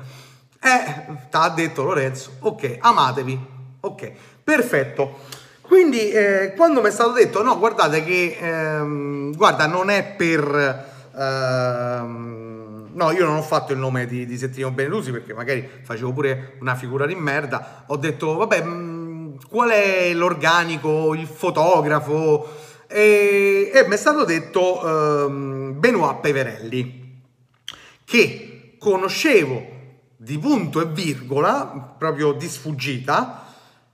Eh, 0.62 1.28
t'ha 1.28 1.48
detto 1.48 1.82
Lorenzo, 1.82 2.36
ok, 2.38 2.78
amatevi, 2.80 3.38
ok, 3.80 4.12
perfetto. 4.44 5.18
Quindi 5.60 6.10
eh, 6.10 6.52
quando 6.56 6.80
mi 6.80 6.88
è 6.88 6.90
stato 6.92 7.12
detto, 7.12 7.42
no, 7.42 7.58
guardate 7.58 8.04
che, 8.04 8.36
ehm, 8.38 9.34
guarda, 9.34 9.66
non 9.66 9.90
è 9.90 10.04
per... 10.04 10.90
Ehm, 11.16 12.90
no, 12.92 13.10
io 13.10 13.24
non 13.24 13.36
ho 13.36 13.42
fatto 13.42 13.72
il 13.72 13.78
nome 13.78 14.06
di, 14.06 14.24
di 14.24 14.36
Settimo 14.36 14.70
Benelusi 14.70 15.10
perché 15.10 15.34
magari 15.34 15.68
facevo 15.82 16.12
pure 16.12 16.56
una 16.60 16.74
figura 16.74 17.06
di 17.06 17.14
merda. 17.14 17.84
Ho 17.86 17.96
detto, 17.96 18.36
vabbè, 18.36 18.62
mh, 18.62 18.70
mm, 18.70 19.34
qual 19.48 19.70
è 19.70 20.12
l'organico, 20.12 21.14
il 21.14 21.26
fotografo? 21.26 22.46
E, 22.86 23.70
e 23.72 23.86
mi 23.88 23.94
è 23.94 23.96
stato 23.96 24.24
detto 24.24 25.26
ehm, 25.26 25.80
Benoit 25.80 26.20
Peverelli. 26.20 27.01
Che 28.04 28.76
conoscevo 28.78 29.70
di 30.16 30.38
punto 30.38 30.80
e 30.80 30.86
virgola, 30.86 31.94
proprio 31.98 32.32
di 32.32 32.48
sfuggita, 32.48 33.46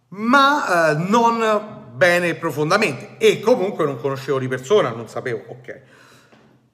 ma 0.08 0.90
eh, 0.90 0.94
non 1.08 1.76
bene 1.92 2.34
profondamente 2.34 3.16
e 3.18 3.40
comunque 3.40 3.84
non 3.84 4.00
conoscevo 4.00 4.38
di 4.38 4.48
persona, 4.48 4.90
non 4.90 5.08
sapevo, 5.08 5.44
ok. 5.48 5.80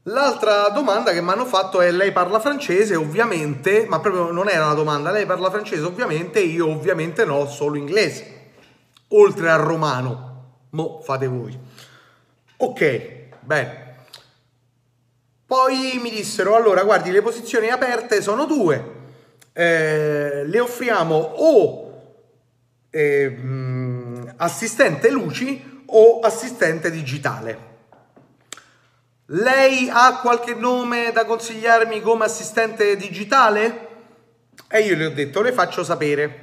L'altra 0.09 0.69
domanda 0.69 1.13
che 1.13 1.23
mi 1.23 1.31
hanno 1.31 1.47
fatto 1.47 1.81
è 1.81 1.91
lei 1.91 2.13
parla 2.13 2.39
francese 2.39 2.95
ovviamente, 2.95 3.87
ma 3.89 4.01
proprio 4.01 4.31
non 4.31 4.51
era 4.51 4.67
una 4.67 4.75
domanda, 4.75 5.11
lei 5.11 5.25
parla 5.25 5.51
francese 5.51 5.83
ovviamente, 5.83 6.41
io 6.41 6.69
ovviamente 6.69 7.25
no, 7.25 7.47
solo 7.47 7.77
inglese, 7.77 8.51
oltre 9.09 9.51
al 9.51 9.61
romano, 9.61 10.67
mo 10.71 11.01
fate 11.01 11.27
voi. 11.27 11.59
Ok, 12.59 13.13
bene. 13.41 13.84
Poi 15.47 15.99
mi 16.03 16.11
dissero, 16.11 16.57
allora 16.57 16.85
guardi 16.85 17.11
le 17.11 17.21
posizioni 17.21 17.69
aperte 17.69 18.23
sono 18.23 18.47
due, 18.47 18.93
eh, 19.53 20.43
le 20.47 20.61
offriamo 20.61 21.15
o 21.15 21.85
eh, 22.89 23.39
assistente 24.37 25.11
luci 25.11 25.83
o 25.87 26.21
assistente 26.21 26.91
digitale. 26.91 27.73
Lei 29.27 29.89
ha 29.93 30.19
qualche 30.21 30.55
nome 30.55 31.11
da 31.13 31.25
consigliarmi 31.25 32.01
come 32.01 32.25
assistente 32.25 32.97
digitale? 32.97 33.89
E 34.69 34.81
io 34.81 34.97
le 34.97 35.07
ho 35.07 35.11
detto, 35.11 35.43
le 35.43 35.53
faccio 35.53 35.85
sapere. 35.85 36.41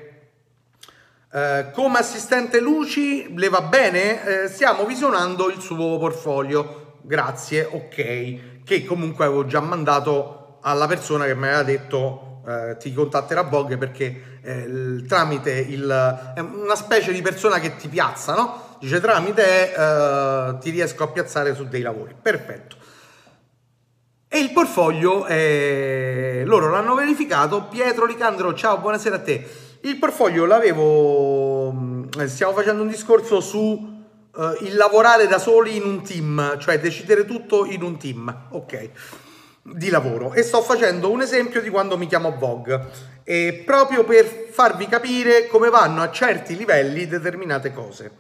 Eh, 1.34 1.72
come 1.74 2.00
assistente 2.00 2.60
luci 2.60 3.36
le 3.38 3.50
va 3.50 3.62
bene? 3.62 4.44
Eh, 4.44 4.48
stiamo 4.48 4.86
visionando 4.86 5.50
il 5.50 5.60
suo 5.60 5.98
portfolio. 5.98 6.98
Grazie, 7.02 7.64
ok. 7.64 8.51
Che 8.64 8.86
comunque 8.86 9.26
avevo 9.26 9.46
già 9.46 9.60
mandato 9.60 10.60
alla 10.62 10.88
persona 10.88 11.26
che 11.26 11.36
mi 11.36 11.48
aveva 11.48 11.64
detto 11.64 12.44
eh, 12.48 12.78
ti 12.78 12.94
contatterà 12.94 13.44
Vogue 13.44 13.78
perché 13.78 14.40
eh, 14.42 15.04
tramite 15.08 15.52
il... 15.52 16.34
è 16.36 16.40
una 16.40 16.76
specie 16.76 17.12
di 17.12 17.22
persona 17.22 17.60
che 17.60 17.76
ti 17.76 17.88
piazza, 17.88 18.34
no? 18.36 18.78
dice 18.80 19.00
tramite 19.00 19.74
eh, 19.74 20.58
ti 20.60 20.72
riesco 20.72 21.04
a 21.04 21.08
piazzare 21.08 21.54
su 21.54 21.68
dei 21.68 21.82
lavori. 21.82 22.16
Perfetto. 22.20 22.78
E 24.28 24.40
il 24.40 24.52
portfolio, 24.52 25.28
eh, 25.28 26.44
loro 26.46 26.70
l'hanno 26.70 26.96
verificato. 26.96 27.64
Pietro 27.64 28.06
Licandro, 28.06 28.54
ciao, 28.54 28.78
buonasera 28.78 29.18
a 29.18 29.20
te. 29.20 29.46
Il 29.82 29.98
portfolio 29.98 30.46
l'avevo, 30.46 31.72
mm, 31.72 32.26
stiamo 32.26 32.54
facendo 32.54 32.82
un 32.82 32.88
discorso 32.88 33.42
su 33.42 34.01
Uh, 34.34 34.64
il 34.64 34.76
lavorare 34.76 35.28
da 35.28 35.40
soli 35.40 35.76
in 35.76 35.84
un 35.84 36.04
team, 36.04 36.58
cioè 36.58 36.80
decidere 36.80 37.26
tutto 37.26 37.66
in 37.66 37.84
un 37.84 37.98
team, 37.98 38.48
ok, 38.52 38.90
di 39.62 39.90
lavoro. 39.90 40.34
E 40.34 40.42
sto 40.42 40.62
facendo 40.62 41.12
un 41.12 41.22
esempio 41.22 41.62
di 41.62 41.70
quando 41.70 41.98
mi 41.98 42.08
chiamo 42.08 42.36
Vogue, 42.38 43.10
e 43.24 43.64
proprio 43.66 44.04
per 44.04 44.26
farvi 44.26 44.88
capire 44.88 45.48
come 45.48 45.70
vanno 45.70 46.02
a 46.02 46.12
certi 46.12 46.56
livelli 46.56 47.08
determinate 47.08 47.72
cose 47.72 48.12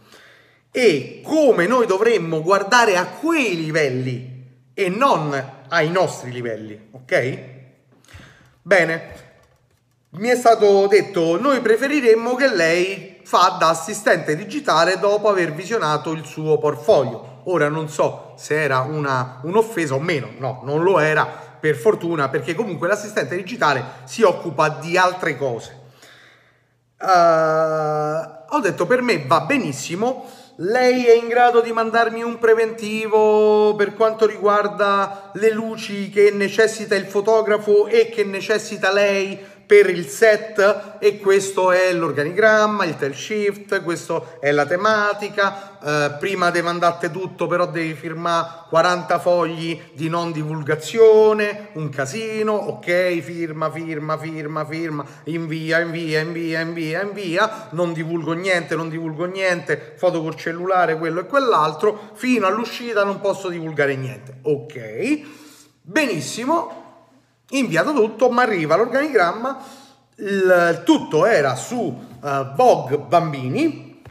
e 0.71 1.21
come 1.23 1.67
noi 1.67 1.85
dovremmo 1.85 2.41
guardare 2.41 2.95
a 2.95 3.05
quei 3.05 3.55
livelli 3.57 4.45
e 4.73 4.89
non 4.89 5.63
ai 5.67 5.91
nostri 5.91 6.31
livelli, 6.31 6.87
ok? 6.91 7.39
Bene, 8.61 9.01
mi 10.11 10.29
è 10.29 10.35
stato 10.35 10.87
detto 10.87 11.39
noi 11.39 11.59
preferiremmo 11.59 12.35
che 12.35 12.47
lei 12.47 13.10
fa 13.23 13.57
da 13.59 13.69
assistente 13.69 14.35
digitale 14.35 14.99
dopo 14.99 15.29
aver 15.29 15.53
visionato 15.53 16.11
il 16.11 16.25
suo 16.25 16.57
portfolio. 16.57 17.41
Ora 17.45 17.69
non 17.69 17.89
so 17.89 18.33
se 18.37 18.61
era 18.61 18.79
una, 18.81 19.39
un'offesa 19.43 19.95
o 19.95 19.99
meno, 19.99 20.29
no, 20.37 20.61
non 20.63 20.83
lo 20.83 20.99
era 20.99 21.49
per 21.59 21.75
fortuna 21.75 22.29
perché 22.29 22.55
comunque 22.55 22.87
l'assistente 22.87 23.35
digitale 23.35 23.83
si 24.05 24.23
occupa 24.23 24.69
di 24.69 24.97
altre 24.97 25.37
cose. 25.37 25.79
Uh, 26.99 28.55
ho 28.55 28.59
detto 28.59 28.85
per 28.85 29.01
me 29.01 29.25
va 29.25 29.41
benissimo 29.41 30.27
lei 30.63 31.05
è 31.05 31.13
in 31.13 31.27
grado 31.27 31.61
di 31.61 31.71
mandarmi 31.71 32.21
un 32.21 32.37
preventivo 32.37 33.73
per 33.75 33.95
quanto 33.95 34.27
riguarda 34.27 35.31
le 35.33 35.51
luci 35.51 36.09
che 36.11 36.29
necessita 36.29 36.93
il 36.93 37.05
fotografo 37.05 37.87
e 37.87 38.09
che 38.09 38.23
necessita 38.23 38.91
lei 38.91 39.39
per 39.71 39.89
il 39.89 40.05
set 40.05 40.97
e 40.99 41.17
questo 41.17 41.71
è 41.71 41.93
l'organigramma, 41.93 42.83
il 42.83 42.97
tail 42.97 43.15
shift, 43.15 43.81
questa 43.83 44.37
è 44.41 44.51
la 44.51 44.65
tematica, 44.65 45.79
eh, 45.81 46.17
prima 46.19 46.49
devi 46.49 46.65
mandate 46.65 47.09
tutto 47.09 47.47
però 47.47 47.65
devi 47.67 47.93
firmare 47.93 48.65
40 48.67 49.19
fogli 49.19 49.81
di 49.93 50.09
non 50.09 50.33
divulgazione, 50.33 51.69
un 51.75 51.87
casino, 51.87 52.51
ok, 52.51 53.21
firma, 53.21 53.71
firma, 53.71 54.17
firma, 54.17 54.65
firma, 54.65 55.05
invia, 55.23 55.79
invia, 55.79 56.19
invia, 56.19 56.59
invia, 56.59 57.01
invia, 57.03 57.67
non 57.69 57.93
divulgo 57.93 58.33
niente, 58.33 58.75
non 58.75 58.89
divulgo 58.89 59.23
niente, 59.23 59.93
foto 59.95 60.21
col 60.21 60.35
cellulare, 60.35 60.97
quello 60.97 61.21
e 61.21 61.25
quell'altro, 61.27 62.09
fino 62.15 62.45
all'uscita 62.45 63.05
non 63.05 63.21
posso 63.21 63.47
divulgare 63.47 63.95
niente, 63.95 64.39
ok, 64.41 65.21
benissimo, 65.81 66.80
inviato 67.51 67.93
tutto, 67.93 68.29
ma 68.29 68.43
arriva 68.43 68.75
l'organigramma, 68.75 69.63
il 70.17 70.81
tutto 70.85 71.25
era 71.25 71.55
su 71.55 71.77
uh, 71.77 72.55
Vogue 72.55 72.97
Bambini, 72.99 74.01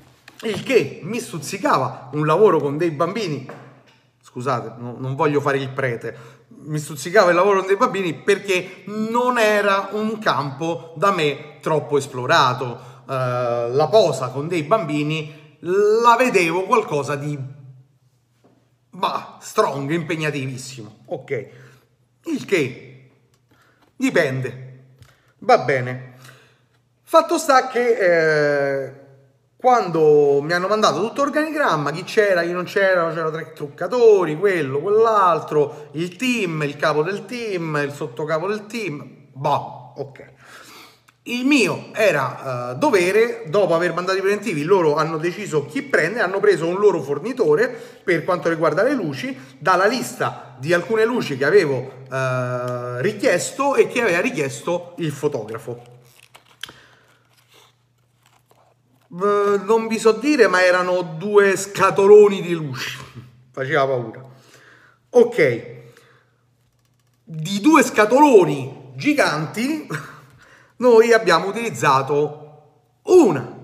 il 0.43 0.63
che 0.63 1.01
mi 1.03 1.21
stuzzicava 1.21 2.11
un 2.13 2.27
lavoro 2.27 2.59
con 2.59 2.77
dei 2.77 2.91
bambini, 2.91 3.49
scusate, 4.23 4.75
no, 4.79 4.97
non 4.99 5.15
voglio 5.15 5.41
fare 5.41 5.59
il 5.59 5.69
prete, 5.71 6.39
mi 6.63 6.79
stuzzicava 6.79 7.31
il 7.31 7.37
lavoro 7.37 7.59
con 7.59 7.69
dei 7.69 7.77
bambini 7.77 8.15
perché 8.15 8.83
non 8.87 9.39
era 9.39 9.91
un 9.93 10.19
campo 10.19 10.93
da 10.97 11.11
me 11.11 11.59
troppo 11.61 11.97
esplorato. 11.97 12.89
Uh, 13.11 13.73
la 13.75 13.89
posa 13.91 14.29
con 14.29 14.47
dei 14.47 14.63
bambini 14.63 15.57
la 15.61 16.15
vedevo 16.17 16.63
qualcosa 16.63 17.17
di 17.17 17.37
bah, 18.91 19.39
strong, 19.41 19.91
impegnativissimo. 19.91 20.99
Ok, 21.07 21.49
il 22.27 22.45
che 22.45 22.90
Dipende. 24.01 24.79
Va 25.41 25.59
bene. 25.59 26.15
Fatto 27.03 27.37
sta 27.37 27.69
che 27.69 28.87
eh, 28.87 28.93
quando 29.57 30.41
mi 30.41 30.55
hanno 30.55 30.69
mandato 30.69 31.07
tutto 31.07 31.23
l'organigramma, 31.23 31.91
chi 31.91 32.05
c'era, 32.05 32.41
chi 32.41 32.53
non 32.53 32.65
c'era, 32.65 33.11
c'erano 33.11 33.31
tre 33.31 33.53
truccatori, 33.53 34.39
quello, 34.39 34.81
quell'altro, 34.81 35.89
il 35.93 36.17
team, 36.17 36.63
il 36.63 36.77
capo 36.77 37.03
del 37.03 37.27
team, 37.27 37.79
il 37.85 37.93
sottocapo 37.93 38.47
del 38.47 38.65
team. 38.65 39.27
Boh, 39.35 39.93
ok. 39.97 40.33
Il 41.31 41.45
mio 41.45 41.91
era 41.93 42.73
uh, 42.73 42.79
dovere, 42.79 43.45
dopo 43.47 43.77
aver 43.77 43.93
mandato 43.95 44.19
i 44.19 44.21
preventivi, 44.21 44.65
loro 44.65 44.97
hanno 44.97 45.17
deciso 45.17 45.65
chi 45.65 45.83
prende, 45.83 46.19
hanno 46.19 46.41
preso 46.41 46.67
un 46.67 46.75
loro 46.75 47.01
fornitore 47.03 47.69
per 48.03 48.25
quanto 48.25 48.49
riguarda 48.49 48.83
le 48.83 48.95
luci, 48.95 49.39
dalla 49.57 49.87
lista 49.87 50.57
di 50.59 50.73
alcune 50.73 51.05
luci 51.05 51.37
che 51.37 51.45
avevo 51.45 51.77
uh, 52.11 52.99
richiesto 53.01 53.77
e 53.77 53.87
che 53.87 54.03
aveva 54.03 54.21
richiesto 54.21 54.95
il 54.99 55.13
fotografo. 55.13 55.99
Non 59.11 59.87
vi 59.87 60.01
so 60.01 60.11
dire, 60.13 60.49
ma 60.49 60.65
erano 60.65 61.15
due 61.17 61.57
scatoloni 61.57 62.43
di 62.43 62.55
luci, 62.55 62.99
faceva 63.53 63.87
paura. 63.87 64.25
Ok, 65.11 65.67
di 67.23 67.61
due 67.61 67.85
scatoloni 67.85 68.95
giganti 68.97 69.87
noi 70.81 71.13
abbiamo 71.13 71.49
utilizzato 71.49 73.01
una 73.03 73.59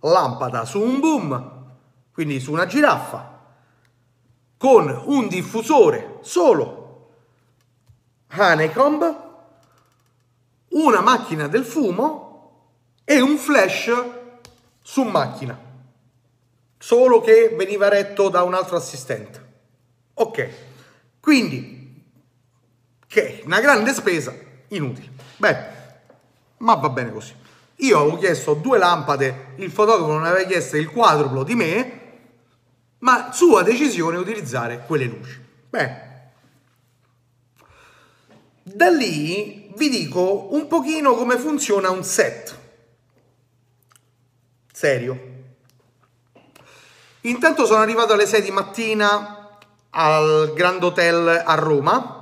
lampada 0.00 0.64
su 0.64 0.80
un 0.80 1.00
boom, 1.00 1.64
quindi 2.12 2.40
su 2.40 2.52
una 2.52 2.66
giraffa, 2.66 3.38
con 4.56 5.02
un 5.06 5.28
diffusore 5.28 6.18
solo 6.20 6.78
Honeycomb, 8.32 9.28
una 10.68 11.00
macchina 11.00 11.48
del 11.48 11.64
fumo 11.64 12.28
e 13.04 13.20
un 13.20 13.36
flash 13.36 13.92
su 14.82 15.02
macchina, 15.02 15.58
solo 16.78 17.20
che 17.20 17.54
veniva 17.56 17.88
retto 17.88 18.28
da 18.28 18.42
un 18.42 18.54
altro 18.54 18.76
assistente. 18.76 19.48
Ok, 20.14 20.48
quindi, 21.18 22.04
che 23.08 23.42
una 23.44 23.60
grande 23.60 23.92
spesa 23.92 24.32
inutile. 24.68 25.10
Beh, 25.36 25.69
ma 26.60 26.74
va 26.74 26.88
bene 26.88 27.12
così. 27.12 27.34
Io 27.76 27.98
avevo 27.98 28.18
chiesto 28.18 28.54
due 28.54 28.78
lampade, 28.78 29.54
il 29.56 29.70
fotografo 29.70 30.12
non 30.12 30.24
aveva 30.24 30.46
chiesto 30.46 30.76
il 30.76 30.90
quadruplo 30.90 31.42
di 31.42 31.54
me, 31.54 32.00
ma 32.98 33.32
sua 33.32 33.62
decisione 33.62 34.18
utilizzare 34.18 34.84
quelle 34.86 35.04
luci. 35.04 35.42
Beh, 35.70 36.08
da 38.62 38.90
lì 38.90 39.72
vi 39.76 39.88
dico 39.88 40.52
un 40.54 40.66
pochino 40.66 41.14
come 41.14 41.38
funziona 41.38 41.90
un 41.90 42.04
set. 42.04 42.58
Serio. 44.72 45.28
Intanto 47.22 47.66
sono 47.66 47.80
arrivato 47.80 48.12
alle 48.12 48.26
6 48.26 48.42
di 48.42 48.50
mattina 48.50 49.58
al 49.90 50.52
Grand 50.54 50.82
Hotel 50.82 51.42
a 51.44 51.54
Roma 51.54 52.20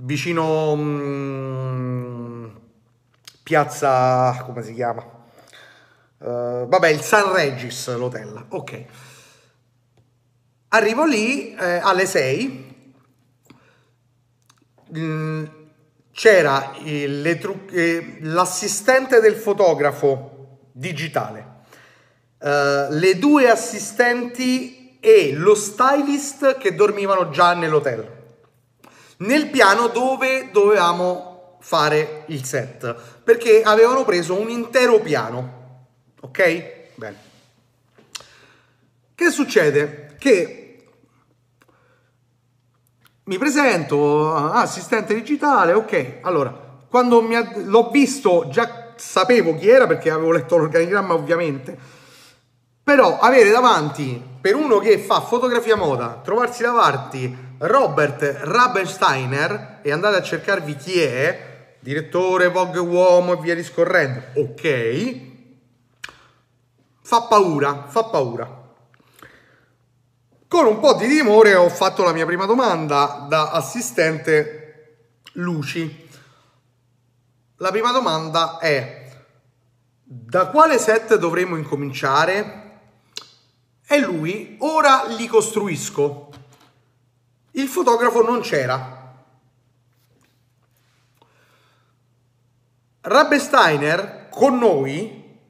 vicino 0.00 0.76
mm, 0.76 1.57
piazza, 3.48 4.42
come 4.44 4.62
si 4.62 4.74
chiama? 4.74 5.02
Uh, 6.18 6.68
vabbè, 6.68 6.88
il 6.88 7.00
San 7.00 7.32
Regis, 7.32 7.96
l'hotel, 7.96 8.44
ok. 8.50 8.84
Arrivo 10.68 11.06
lì 11.06 11.54
eh, 11.54 11.78
alle 11.82 12.04
6, 12.04 12.92
mm, 14.98 15.44
c'era 16.12 16.74
eh, 16.74 18.18
l'assistente 18.20 19.20
del 19.20 19.34
fotografo 19.34 20.66
digitale, 20.72 21.62
uh, 22.40 22.92
le 22.92 23.16
due 23.18 23.48
assistenti 23.48 24.98
e 25.00 25.32
lo 25.32 25.54
stylist 25.54 26.58
che 26.58 26.74
dormivano 26.74 27.30
già 27.30 27.54
nell'hotel 27.54 28.16
nel 29.18 29.48
piano 29.48 29.88
dove 29.88 30.50
dovevamo 30.52 31.27
fare 31.60 32.24
il 32.26 32.44
set, 32.44 32.94
perché 33.22 33.62
avevano 33.62 34.04
preso 34.04 34.38
un 34.38 34.48
intero 34.50 35.00
piano. 35.00 35.86
Ok? 36.20 36.92
Bene. 36.94 37.16
Che 39.14 39.30
succede? 39.30 40.16
Che 40.18 40.68
mi 43.24 43.36
presento, 43.36 44.34
ah, 44.34 44.60
assistente 44.60 45.14
digitale, 45.14 45.72
ok. 45.72 46.18
Allora, 46.22 46.50
quando 46.88 47.18
ha, 47.18 47.52
l'ho 47.56 47.90
visto, 47.90 48.48
già 48.50 48.92
sapevo 48.96 49.54
chi 49.54 49.68
era 49.68 49.86
perché 49.86 50.10
avevo 50.10 50.32
letto 50.32 50.56
l'organigramma 50.56 51.14
ovviamente, 51.14 51.76
però 52.82 53.18
avere 53.18 53.50
davanti, 53.50 54.22
per 54.40 54.54
uno 54.54 54.78
che 54.78 54.98
fa 54.98 55.20
fotografia 55.20 55.76
moda, 55.76 56.20
trovarsi 56.24 56.62
davanti 56.62 57.36
Robert 57.58 58.38
Rabensteiner 58.40 59.80
e 59.82 59.92
andate 59.92 60.16
a 60.16 60.22
cercarvi 60.22 60.76
chi 60.76 61.00
è, 61.00 61.47
direttore 61.80 62.48
Vogue 62.48 62.80
Uomo 62.80 63.34
e 63.34 63.40
via 63.40 63.54
discorrendo, 63.54 64.22
ok, 64.34 65.20
fa 67.02 67.22
paura, 67.22 67.86
fa 67.88 68.04
paura. 68.04 68.58
Con 70.48 70.66
un 70.66 70.80
po' 70.80 70.94
di 70.94 71.06
timore 71.06 71.54
ho 71.54 71.68
fatto 71.68 72.02
la 72.02 72.12
mia 72.12 72.24
prima 72.24 72.46
domanda 72.46 73.26
da 73.28 73.50
assistente 73.50 74.68
Luci. 75.32 76.08
La 77.56 77.70
prima 77.70 77.92
domanda 77.92 78.58
è 78.58 79.10
da 80.02 80.46
quale 80.46 80.78
set 80.78 81.16
dovremmo 81.16 81.56
incominciare? 81.56 82.80
E 83.86 84.00
lui, 84.00 84.56
ora 84.60 85.04
li 85.06 85.26
costruisco. 85.26 86.30
Il 87.52 87.68
fotografo 87.68 88.22
non 88.22 88.40
c'era. 88.40 88.97
Rabensteiner 93.00 94.28
con 94.30 94.58
noi 94.58 95.40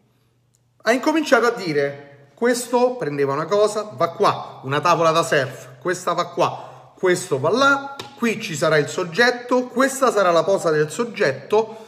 ha 0.83 0.93
incominciato 0.93 1.47
a 1.47 1.51
dire 1.51 2.31
questo 2.35 2.95
prendeva 2.95 3.33
una 3.33 3.47
cosa, 3.47 3.91
va 3.95 4.11
qua, 4.13 4.61
una 4.63 4.81
tavola 4.81 5.11
da 5.11 5.25
surf, 5.25 5.79
questa 5.81 6.13
va 6.13 6.29
qua, 6.29 6.93
questo 6.97 7.41
va 7.41 7.51
là, 7.51 7.97
qui 8.17 8.41
ci 8.41 8.55
sarà 8.55 8.77
il 8.77 8.87
soggetto, 8.87 9.67
questa 9.67 10.13
sarà 10.13 10.31
la 10.31 10.45
posa 10.45 10.71
del 10.71 10.89
soggetto, 10.89 11.87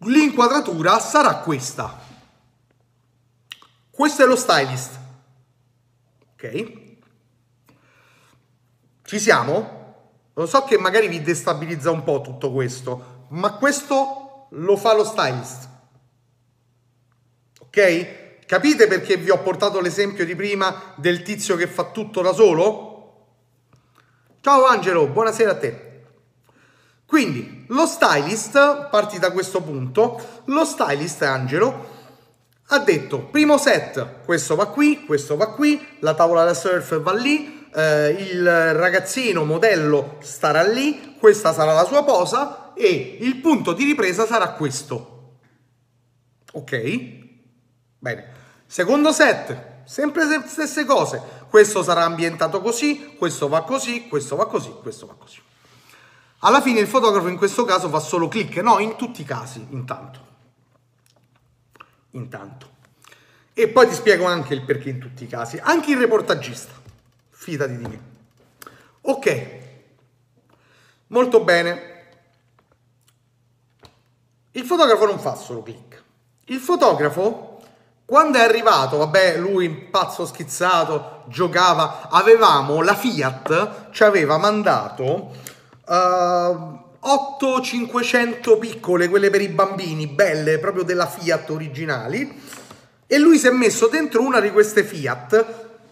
l'inquadratura 0.00 0.98
sarà 0.98 1.36
questa. 1.36 1.98
Questo 3.90 4.22
è 4.22 4.26
lo 4.26 4.36
stylist. 4.36 4.98
Ok? 6.34 6.72
Ci 9.04 9.18
siamo? 9.18 9.80
Lo 10.34 10.46
so 10.46 10.64
che 10.64 10.76
magari 10.76 11.08
vi 11.08 11.22
destabilizza 11.22 11.90
un 11.90 12.04
po' 12.04 12.20
tutto 12.20 12.52
questo, 12.52 13.26
ma 13.28 13.52
questo 13.52 14.21
lo 14.52 14.76
fa 14.76 14.94
lo 14.94 15.04
stylist. 15.04 15.68
Ok? 17.60 18.20
Capite 18.46 18.86
perché 18.86 19.16
vi 19.16 19.30
ho 19.30 19.38
portato 19.38 19.80
l'esempio 19.80 20.24
di 20.24 20.34
prima 20.34 20.94
del 20.96 21.22
tizio 21.22 21.56
che 21.56 21.66
fa 21.66 21.84
tutto 21.84 22.20
da 22.20 22.32
solo? 22.32 22.90
Ciao 24.40 24.66
Angelo, 24.66 25.06
buonasera 25.06 25.52
a 25.52 25.56
te. 25.56 25.90
Quindi, 27.06 27.66
lo 27.68 27.86
stylist, 27.86 28.88
parti 28.88 29.18
da 29.18 29.30
questo 29.30 29.62
punto, 29.62 30.42
lo 30.46 30.64
stylist 30.64 31.22
Angelo 31.22 32.00
ha 32.68 32.78
detto 32.78 33.20
primo 33.20 33.58
set, 33.58 34.24
questo 34.24 34.54
va 34.54 34.66
qui, 34.66 35.04
questo 35.04 35.36
va 35.36 35.52
qui, 35.52 35.98
la 36.00 36.14
tavola 36.14 36.44
da 36.44 36.54
surf 36.54 37.00
va 37.00 37.12
lì, 37.12 37.68
eh, 37.74 38.08
il 38.08 38.74
ragazzino 38.74 39.44
modello 39.44 40.16
starà 40.20 40.62
lì, 40.62 41.16
questa 41.18 41.52
sarà 41.52 41.74
la 41.74 41.84
sua 41.84 42.02
posa 42.02 42.61
e 42.74 43.18
il 43.20 43.36
punto 43.36 43.72
di 43.72 43.84
ripresa 43.84 44.26
sarà 44.26 44.52
questo. 44.52 45.38
Ok? 46.52 47.20
Bene. 47.98 48.40
Secondo 48.66 49.12
set, 49.12 49.82
sempre 49.84 50.26
le 50.26 50.42
stesse 50.46 50.84
cose. 50.84 51.20
Questo 51.48 51.82
sarà 51.82 52.04
ambientato 52.04 52.60
così, 52.60 53.14
questo 53.18 53.48
va 53.48 53.62
così, 53.64 54.08
questo 54.08 54.36
va 54.36 54.46
così, 54.46 54.70
questo 54.80 55.06
va 55.06 55.14
così. 55.14 55.40
Alla 56.38 56.60
fine 56.60 56.80
il 56.80 56.88
fotografo 56.88 57.28
in 57.28 57.36
questo 57.36 57.64
caso 57.64 57.88
fa 57.88 58.00
solo 58.00 58.28
clic, 58.28 58.56
no, 58.56 58.78
in 58.78 58.96
tutti 58.96 59.20
i 59.20 59.24
casi, 59.24 59.64
intanto. 59.70 60.26
Intanto. 62.12 62.70
E 63.52 63.68
poi 63.68 63.86
ti 63.86 63.94
spiego 63.94 64.24
anche 64.24 64.54
il 64.54 64.62
perché 64.62 64.88
in 64.88 64.98
tutti 64.98 65.24
i 65.24 65.26
casi. 65.26 65.58
Anche 65.62 65.90
il 65.92 65.98
reportagista. 65.98 66.72
Fidati 67.28 67.76
di 67.76 67.86
me. 67.86 68.00
Ok, 69.02 69.58
molto 71.08 71.44
bene. 71.44 71.91
Il 74.54 74.64
fotografo 74.64 75.06
non 75.06 75.18
fa 75.18 75.34
solo 75.34 75.62
click. 75.62 76.02
Il 76.46 76.58
fotografo, 76.58 77.60
quando 78.04 78.36
è 78.36 78.42
arrivato, 78.42 78.98
vabbè, 78.98 79.38
lui 79.38 79.70
pazzo 79.70 80.26
schizzato, 80.26 81.22
giocava, 81.28 82.08
avevamo 82.10 82.82
la 82.82 82.94
Fiat, 82.94 83.90
ci 83.92 84.04
aveva 84.04 84.36
mandato 84.36 85.30
uh, 85.86 86.80
8 87.00 87.60
500 87.62 88.58
piccole, 88.58 89.08
quelle 89.08 89.30
per 89.30 89.40
i 89.40 89.48
bambini, 89.48 90.06
belle, 90.06 90.58
proprio 90.58 90.84
della 90.84 91.06
Fiat 91.06 91.48
originali, 91.48 92.42
e 93.06 93.18
lui 93.18 93.38
si 93.38 93.46
è 93.46 93.50
messo 93.50 93.86
dentro 93.86 94.20
una 94.20 94.40
di 94.40 94.50
queste 94.52 94.84
Fiat, 94.84 95.32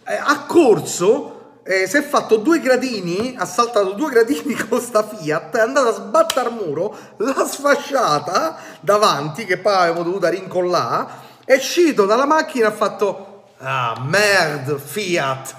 eh, 0.04 0.18
corso 0.46 1.39
eh, 1.62 1.86
si 1.86 1.96
è 1.98 2.02
fatto 2.02 2.36
due 2.36 2.60
gradini, 2.60 3.34
ha 3.38 3.44
saltato 3.44 3.92
due 3.92 4.10
gradini 4.10 4.54
con 4.68 4.80
sta 4.80 5.06
Fiat, 5.06 5.56
è 5.56 5.60
andata 5.60 5.88
a 5.88 5.92
sbattere 5.92 6.48
al 6.48 6.54
muro, 6.54 6.96
l'ha 7.18 7.46
sfasciata 7.46 8.56
davanti, 8.80 9.44
che 9.44 9.58
poi 9.58 9.74
avevamo 9.74 10.02
dovuto 10.02 10.28
rincollare, 10.28 11.28
è 11.44 11.54
uscito 11.54 12.06
dalla 12.06 12.26
macchina 12.26 12.66
e 12.66 12.68
ha 12.68 12.72
fatto 12.72 13.44
ah, 13.58 14.02
merde, 14.04 14.78
Fiat. 14.78 15.54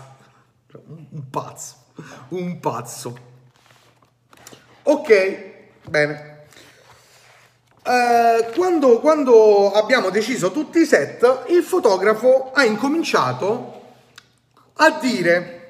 Un 0.74 1.30
pazzo, 1.30 1.76
un 2.30 2.60
pazzo. 2.60 3.30
Ok, 4.84 5.54
bene. 5.88 6.46
Eh, 7.84 8.52
quando, 8.56 9.00
quando 9.00 9.72
abbiamo 9.72 10.10
deciso 10.10 10.52
tutti 10.52 10.80
i 10.80 10.86
set, 10.86 11.46
il 11.48 11.64
fotografo 11.64 12.52
ha 12.54 12.64
incominciato 12.64 13.80
a 14.76 14.92
dire 14.92 15.61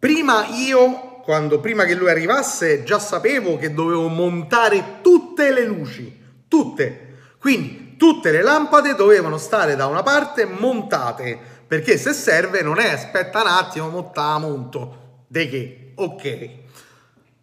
Prima 0.00 0.46
io, 0.46 1.20
quando 1.22 1.60
prima 1.60 1.84
che 1.84 1.94
lui 1.94 2.08
arrivasse, 2.08 2.84
già 2.84 2.98
sapevo 2.98 3.58
che 3.58 3.74
dovevo 3.74 4.08
montare 4.08 5.00
tutte 5.02 5.52
le 5.52 5.66
luci, 5.66 6.18
tutte. 6.48 7.18
Quindi 7.38 7.96
tutte 7.98 8.30
le 8.30 8.40
lampade 8.40 8.94
dovevano 8.94 9.36
stare 9.36 9.76
da 9.76 9.84
una 9.84 10.02
parte 10.02 10.46
montate, 10.46 11.38
perché 11.66 11.98
se 11.98 12.14
serve 12.14 12.62
non 12.62 12.78
è 12.78 12.92
aspetta 12.92 13.42
un 13.42 13.48
attimo, 13.48 13.90
monta 13.90 14.38
monto. 14.38 15.24
De 15.26 15.48
che? 15.50 15.92
Ok. 15.96 16.48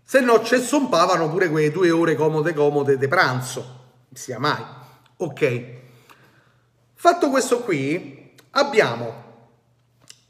Se 0.04 0.20
no 0.20 0.44
ci 0.44 0.60
sompavano 0.60 1.30
pure 1.30 1.52
quelle 1.52 1.70
due 1.70 1.92
ore 1.92 2.16
comode 2.16 2.56
comode 2.56 2.98
di 2.98 3.08
pranzo. 3.08 3.82
Sia 4.12 4.40
mai. 4.40 4.64
Ok. 5.18 5.64
Fatto 6.96 7.30
questo 7.30 7.60
qui, 7.60 8.34
abbiamo 8.50 9.26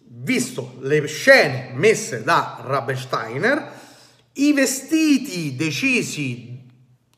visto 0.09 0.75
le 0.81 1.05
scene 1.07 1.71
messe 1.73 2.23
da 2.23 2.59
Rabensteiner, 2.61 3.71
i 4.33 4.53
vestiti 4.53 5.55
decisi, 5.55 6.65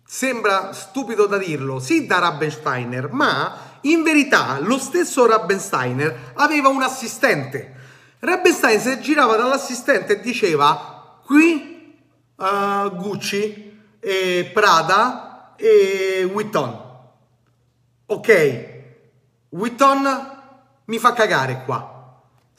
sembra 0.05 0.73
stupido 0.73 1.25
da 1.25 1.37
dirlo, 1.37 1.79
sì 1.79 2.05
da 2.05 2.19
Rabensteiner, 2.19 3.11
ma 3.11 3.77
in 3.81 4.03
verità 4.03 4.59
lo 4.59 4.77
stesso 4.77 5.25
Rabensteiner 5.25 6.31
aveva 6.35 6.69
un 6.69 6.81
assistente. 6.81 7.75
Rabenstein 8.19 8.79
si 8.79 9.01
girava 9.01 9.35
dall'assistente 9.35 10.13
e 10.13 10.19
diceva 10.19 11.21
qui 11.25 11.97
uh, 12.35 12.95
Gucci, 12.95 13.77
e 13.99 14.49
Prada 14.53 15.55
e 15.57 16.27
Vuitton. 16.31 16.87
Ok, 18.05 18.69
Vuitton 19.49 20.37
mi 20.85 20.97
fa 20.97 21.13
cagare 21.13 21.63
qua 21.65 21.98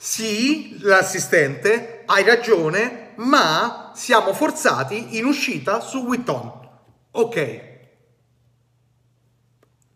sì, 0.03 0.79
l'assistente, 0.79 2.01
hai 2.07 2.23
ragione, 2.23 3.11
ma 3.17 3.91
siamo 3.93 4.33
forzati 4.33 5.19
in 5.19 5.25
uscita 5.25 5.79
su 5.79 5.99
Witton. 5.99 6.69
Ok. 7.11 7.61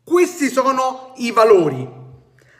Questi 0.03 0.49
sono 0.49 1.13
i 1.15 1.31
valori. 1.31 1.89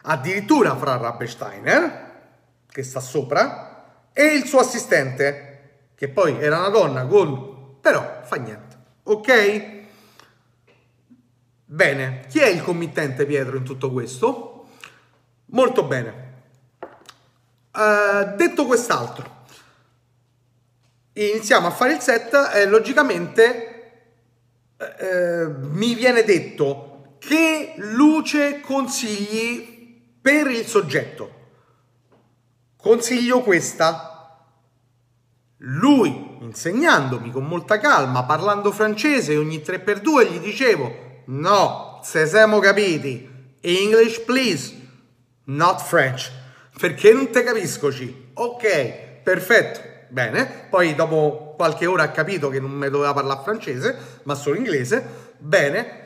Addirittura 0.01 0.75
fra 0.75 0.97
Rabensteiner, 0.97 2.23
che 2.67 2.81
sta 2.81 2.99
sopra, 2.99 4.09
e 4.11 4.23
il 4.23 4.45
suo 4.45 4.57
assistente, 4.57 5.91
che 5.93 6.09
poi 6.09 6.41
era 6.41 6.57
una 6.57 6.69
donna 6.69 7.05
con... 7.05 7.79
però 7.79 8.21
fa 8.23 8.37
niente. 8.37 8.75
Ok? 9.03 9.83
Bene, 11.65 12.25
chi 12.27 12.39
è 12.39 12.47
il 12.47 12.63
committente 12.63 13.23
Pietro 13.27 13.55
in 13.55 13.63
tutto 13.63 13.91
questo? 13.91 14.65
Molto 15.49 15.83
bene. 15.83 16.24
Uh, 17.75 18.35
detto 18.37 18.65
quest'altro, 18.65 19.43
iniziamo 21.11 21.67
a 21.67 21.71
fare 21.71 21.95
il 21.95 21.99
set 21.99 22.33
e 22.53 22.65
logicamente 22.67 24.11
uh, 24.77 25.53
mi 25.71 25.93
viene 25.93 26.23
detto 26.23 27.17
che 27.19 27.73
luce 27.75 28.61
consigli 28.61 30.01
per 30.21 30.47
il 30.47 30.65
soggetto. 30.65 31.33
Consiglio 32.77 33.41
questa. 33.41 34.11
Lui, 35.57 36.37
insegnandomi 36.41 37.29
con 37.29 37.45
molta 37.45 37.77
calma, 37.77 38.23
parlando 38.23 38.71
francese 38.71 39.35
ogni 39.35 39.57
3x2, 39.57 40.31
gli 40.31 40.39
dicevo 40.39 41.23
No, 41.25 41.99
se 42.03 42.25
siamo 42.25 42.59
capiti. 42.59 43.27
English, 43.59 44.21
please. 44.21 44.73
Not 45.45 45.81
French. 45.81 46.43
Perché 46.77 47.13
non 47.13 47.29
te 47.31 47.43
capisco, 47.43 47.89
C. 47.89 48.13
Ok, 48.33 49.21
perfetto. 49.23 49.79
Bene. 50.09 50.67
Poi 50.69 50.93
dopo 50.95 51.53
qualche 51.55 51.85
ora 51.85 52.03
ha 52.03 52.11
capito 52.11 52.49
che 52.49 52.59
non 52.59 52.71
mi 52.71 52.89
doveva 52.89 53.13
parlare 53.13 53.41
francese, 53.43 53.97
ma 54.23 54.35
solo 54.35 54.57
inglese. 54.57 55.33
Bene. 55.37 56.03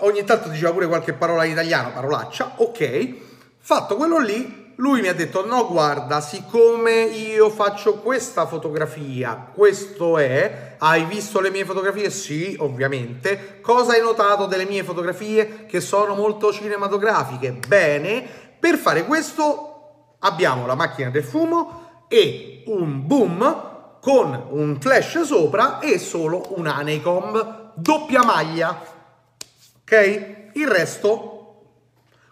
Ogni 0.00 0.24
tanto 0.24 0.48
diceva 0.48 0.72
pure 0.72 0.86
qualche 0.86 1.12
parola 1.12 1.44
in 1.44 1.52
italiano, 1.52 1.92
parolaccia. 1.92 2.54
Ok. 2.56 3.14
Fatto 3.58 3.96
quello 3.96 4.18
lì, 4.18 4.66
lui 4.76 5.00
mi 5.00 5.08
ha 5.08 5.14
detto 5.14 5.46
no 5.46 5.66
guarda 5.68 6.20
siccome 6.20 7.00
io 7.00 7.48
faccio 7.48 7.94
questa 7.94 8.46
fotografia 8.46 9.50
questo 9.54 10.18
è 10.18 10.74
hai 10.76 11.04
visto 11.06 11.40
le 11.40 11.50
mie 11.50 11.64
fotografie 11.64 12.10
sì 12.10 12.54
ovviamente 12.58 13.60
cosa 13.62 13.92
hai 13.92 14.02
notato 14.02 14.44
delle 14.44 14.66
mie 14.66 14.84
fotografie 14.84 15.64
che 15.64 15.80
sono 15.80 16.14
molto 16.14 16.52
cinematografiche 16.52 17.58
bene 17.66 18.28
per 18.58 18.76
fare 18.76 19.06
questo 19.06 19.65
abbiamo 20.26 20.66
la 20.66 20.74
macchina 20.74 21.10
del 21.10 21.24
fumo 21.24 22.04
e 22.08 22.62
un 22.66 23.06
boom 23.06 23.98
con 24.00 24.46
un 24.50 24.80
flash 24.80 25.22
sopra 25.22 25.80
e 25.80 25.98
solo 25.98 26.54
un 26.56 26.66
Anecom 26.66 27.72
doppia 27.74 28.24
maglia 28.24 28.80
ok 29.82 30.50
il 30.52 30.68
resto 30.68 31.64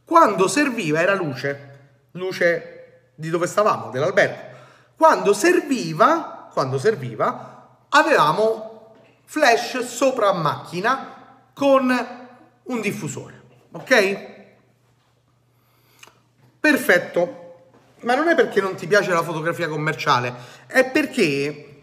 quando 0.04 0.46
serviva 0.48 1.00
era 1.00 1.14
luce 1.14 1.72
luce 2.12 2.74
di 3.14 3.30
dove 3.30 3.46
stavamo, 3.46 3.90
dell'albergo. 3.90 4.52
Quando 4.96 5.32
serviva, 5.32 6.48
quando 6.52 6.78
serviva, 6.78 7.86
avevamo 7.88 8.92
flash 9.24 9.80
sopra 9.80 10.32
macchina 10.32 11.48
con 11.52 11.90
un 12.62 12.80
diffusore, 12.80 13.42
ok? 13.72 14.32
Perfetto. 16.60 17.42
Ma 18.04 18.14
non 18.14 18.28
è 18.28 18.34
perché 18.34 18.60
non 18.60 18.74
ti 18.74 18.86
piace 18.86 19.10
la 19.12 19.22
fotografia 19.22 19.68
commerciale, 19.68 20.34
è 20.66 20.88
perché 20.90 21.80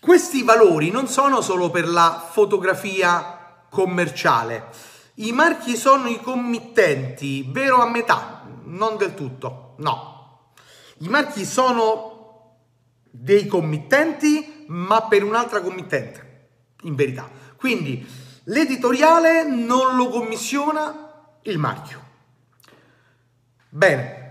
questi 0.00 0.42
valori 0.42 0.90
non 0.90 1.06
sono 1.06 1.40
solo 1.40 1.70
per 1.70 1.88
la 1.88 2.28
fotografia 2.30 3.64
commerciale 3.70 4.90
i 5.16 5.32
marchi 5.32 5.76
sono 5.76 6.08
i 6.08 6.20
committenti, 6.20 7.46
vero 7.46 7.82
a 7.82 7.88
metà, 7.88 8.46
non 8.64 8.96
del 8.96 9.14
tutto, 9.14 9.74
no. 9.78 10.52
I 10.98 11.08
marchi 11.08 11.44
sono 11.44 12.60
dei 13.10 13.46
committenti, 13.46 14.64
ma 14.68 15.02
per 15.02 15.22
un'altra 15.22 15.60
committente, 15.60 16.48
in 16.82 16.94
verità. 16.94 17.28
Quindi 17.56 18.06
l'editoriale 18.44 19.44
non 19.44 19.96
lo 19.96 20.08
commissiona 20.08 21.36
il 21.42 21.58
marchio. 21.58 22.00
Bene, 23.68 24.21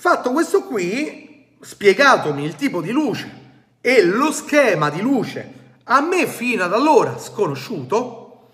fatto 0.00 0.32
questo 0.32 0.62
qui, 0.62 1.58
spiegatomi 1.60 2.42
il 2.42 2.54
tipo 2.54 2.80
di 2.80 2.90
luce 2.90 3.74
e 3.82 4.02
lo 4.02 4.32
schema 4.32 4.88
di 4.88 5.02
luce, 5.02 5.74
a 5.84 6.00
me 6.00 6.26
fino 6.26 6.64
ad 6.64 6.72
allora 6.72 7.18
sconosciuto, 7.18 8.50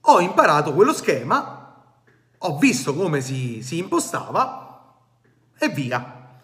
ho 0.00 0.20
imparato 0.20 0.72
quello 0.72 0.94
schema, 0.94 1.84
ho 2.38 2.56
visto 2.56 2.94
come 2.94 3.20
si, 3.20 3.60
si 3.62 3.76
impostava 3.76 4.96
e 5.58 5.68
via. 5.68 6.38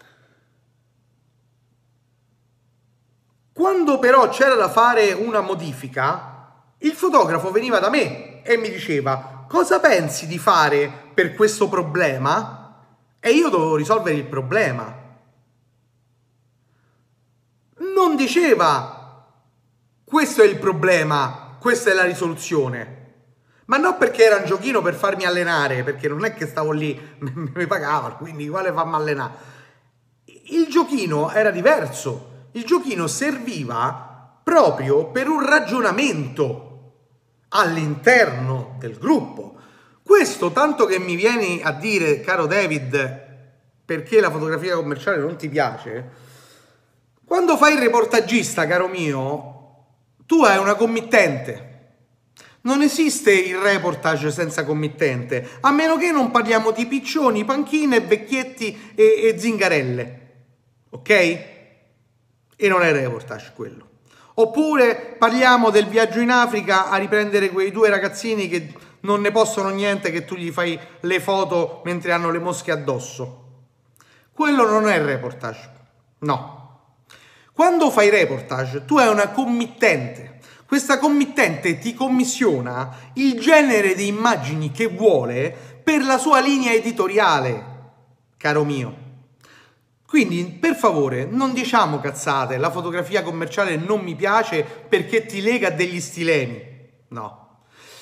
Quando 3.51 3.97
però 3.97 4.29
c'era 4.29 4.53
da 4.53 4.69
fare 4.69 5.11
una 5.13 5.41
modifica, 5.41 6.53
il 6.77 6.91
fotografo 6.91 7.49
veniva 7.49 7.79
da 7.79 7.89
me 7.89 8.43
e 8.43 8.57
mi 8.57 8.69
diceva 8.69 9.45
cosa 9.49 9.79
pensi 9.79 10.27
di 10.27 10.37
fare 10.37 11.09
per 11.15 11.33
questo 11.33 11.67
problema? 11.67 12.58
E 13.19 13.31
io 13.31 13.49
dovevo 13.49 13.75
risolvere 13.75 14.15
il 14.15 14.25
problema. 14.25 14.95
Non 17.95 18.15
diceva 18.15 19.27
questo 20.03 20.41
è 20.41 20.45
il 20.45 20.57
problema, 20.57 21.57
questa 21.59 21.91
è 21.91 21.93
la 21.93 22.05
risoluzione 22.05 22.99
ma 23.69 23.77
non 23.77 23.97
perché 23.97 24.25
era 24.25 24.37
un 24.37 24.45
giochino 24.45 24.81
per 24.81 24.95
farmi 24.95 25.25
allenare, 25.25 25.83
perché 25.83 26.07
non 26.07 26.25
è 26.25 26.33
che 26.33 26.47
stavo 26.47 26.71
lì, 26.71 26.99
mi 27.19 27.67
pagavano, 27.67 28.17
quindi 28.17 28.49
quale 28.49 28.73
fammi 28.73 28.95
allenare. 28.95 29.33
Il 30.25 30.67
giochino 30.67 31.29
era 31.29 31.51
diverso, 31.51 32.47
il 32.53 32.65
giochino 32.65 33.05
serviva 33.05 34.41
proprio 34.43 35.11
per 35.11 35.29
un 35.29 35.45
ragionamento 35.45 36.93
all'interno 37.49 38.75
del 38.79 38.97
gruppo. 38.97 39.58
Questo 40.09 40.51
tanto 40.51 40.87
che 40.87 40.97
mi 40.97 41.15
vieni 41.15 41.61
a 41.61 41.71
dire, 41.71 42.19
caro 42.21 42.47
David, 42.47 43.27
perché 43.85 44.19
la 44.19 44.31
fotografia 44.31 44.73
commerciale 44.73 45.19
non 45.19 45.35
ti 45.35 45.47
piace, 45.47 46.09
quando 47.23 47.55
fai 47.57 47.73
il 47.73 47.79
reportagista, 47.79 48.65
caro 48.65 48.87
mio, 48.87 49.75
tu 50.25 50.43
hai 50.43 50.57
una 50.57 50.73
committente 50.73 51.67
non 52.61 52.81
esiste 52.81 53.31
il 53.31 53.55
reportage 53.57 54.31
senza 54.31 54.65
committente, 54.65 55.47
a 55.61 55.71
meno 55.71 55.95
che 55.95 56.11
non 56.11 56.31
parliamo 56.31 56.71
di 56.71 56.87
piccioni, 56.87 57.45
panchine, 57.45 58.01
vecchietti 58.01 58.93
e, 58.95 59.21
e 59.23 59.39
zingarelle. 59.39 60.19
Ok? 60.89 61.09
E 61.09 62.67
non 62.67 62.81
è 62.81 62.91
reportage 62.91 63.51
quello. 63.55 63.87
Oppure 64.33 65.15
parliamo 65.17 65.69
del 65.69 65.85
viaggio 65.85 66.19
in 66.19 66.31
Africa 66.31 66.89
a 66.89 66.97
riprendere 66.97 67.49
quei 67.49 67.71
due 67.71 67.89
ragazzini 67.89 68.49
che 68.49 68.73
non 69.01 69.21
ne 69.21 69.31
possono 69.31 69.69
niente 69.69 70.11
che 70.11 70.25
tu 70.25 70.35
gli 70.35 70.51
fai 70.51 70.79
le 71.01 71.19
foto 71.19 71.81
mentre 71.85 72.11
hanno 72.11 72.31
le 72.31 72.39
mosche 72.39 72.71
addosso. 72.71 73.45
Quello 74.31 74.69
non 74.69 74.87
è 74.87 75.01
reportage. 75.01 75.71
No. 76.19 76.57
Quando 77.53 77.89
fai 77.91 78.09
reportage, 78.09 78.85
tu 78.85 78.97
hai 78.97 79.07
una 79.07 79.29
committente 79.29 80.29
questa 80.69 80.99
committente 80.99 81.79
ti 81.79 81.95
commissiona 81.95 82.95
il 83.13 83.39
genere 83.39 83.95
di 83.95 84.05
immagini 84.05 84.69
che 84.69 84.85
vuole 84.85 85.51
per 85.83 86.03
la 86.03 86.19
sua 86.19 86.39
linea 86.41 86.73
editoriale, 86.73 87.65
caro 88.37 88.63
mio. 88.63 88.97
Quindi, 90.05 90.45
per 90.45 90.75
favore, 90.75 91.25
non 91.25 91.53
diciamo 91.53 91.99
cazzate, 91.99 92.57
la 92.57 92.69
fotografia 92.69 93.23
commerciale 93.23 93.77
non 93.77 94.01
mi 94.01 94.13
piace 94.13 94.63
perché 94.63 95.25
ti 95.25 95.41
lega 95.41 95.71
degli 95.71 95.99
stilemi. 95.99 96.61
No. 97.07 97.48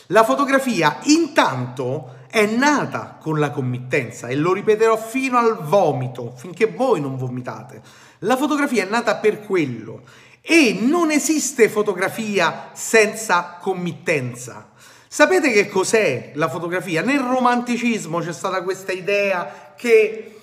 La 0.08 0.24
fotografia 0.24 0.99
intanto 1.03 2.16
è 2.30 2.45
nata 2.45 3.18
con 3.20 3.39
la 3.39 3.51
committenza 3.51 4.28
e 4.28 4.36
lo 4.36 4.53
ripeterò 4.53 4.95
fino 4.95 5.38
al 5.38 5.64
vomito, 5.64 6.34
finché 6.36 6.68
voi 6.68 7.01
non 7.01 7.18
vomitate. 7.18 7.82
La 8.20 8.38
fotografia 8.38 8.86
è 8.86 8.89
nata 8.89 9.16
per 9.16 9.41
quello 9.41 10.03
e 10.41 10.78
non 10.80 11.12
esiste 11.12 11.68
fotografia 11.68 12.70
senza 12.74 13.58
committenza. 13.60 14.70
Sapete 15.10 15.51
che 15.51 15.68
cos'è 15.68 16.32
la 16.36 16.47
fotografia? 16.47 17.01
Nel 17.01 17.20
romanticismo 17.20 18.20
c'è 18.20 18.32
stata 18.32 18.64
questa 18.64 18.93
idea 18.93 19.74
che 19.76 20.39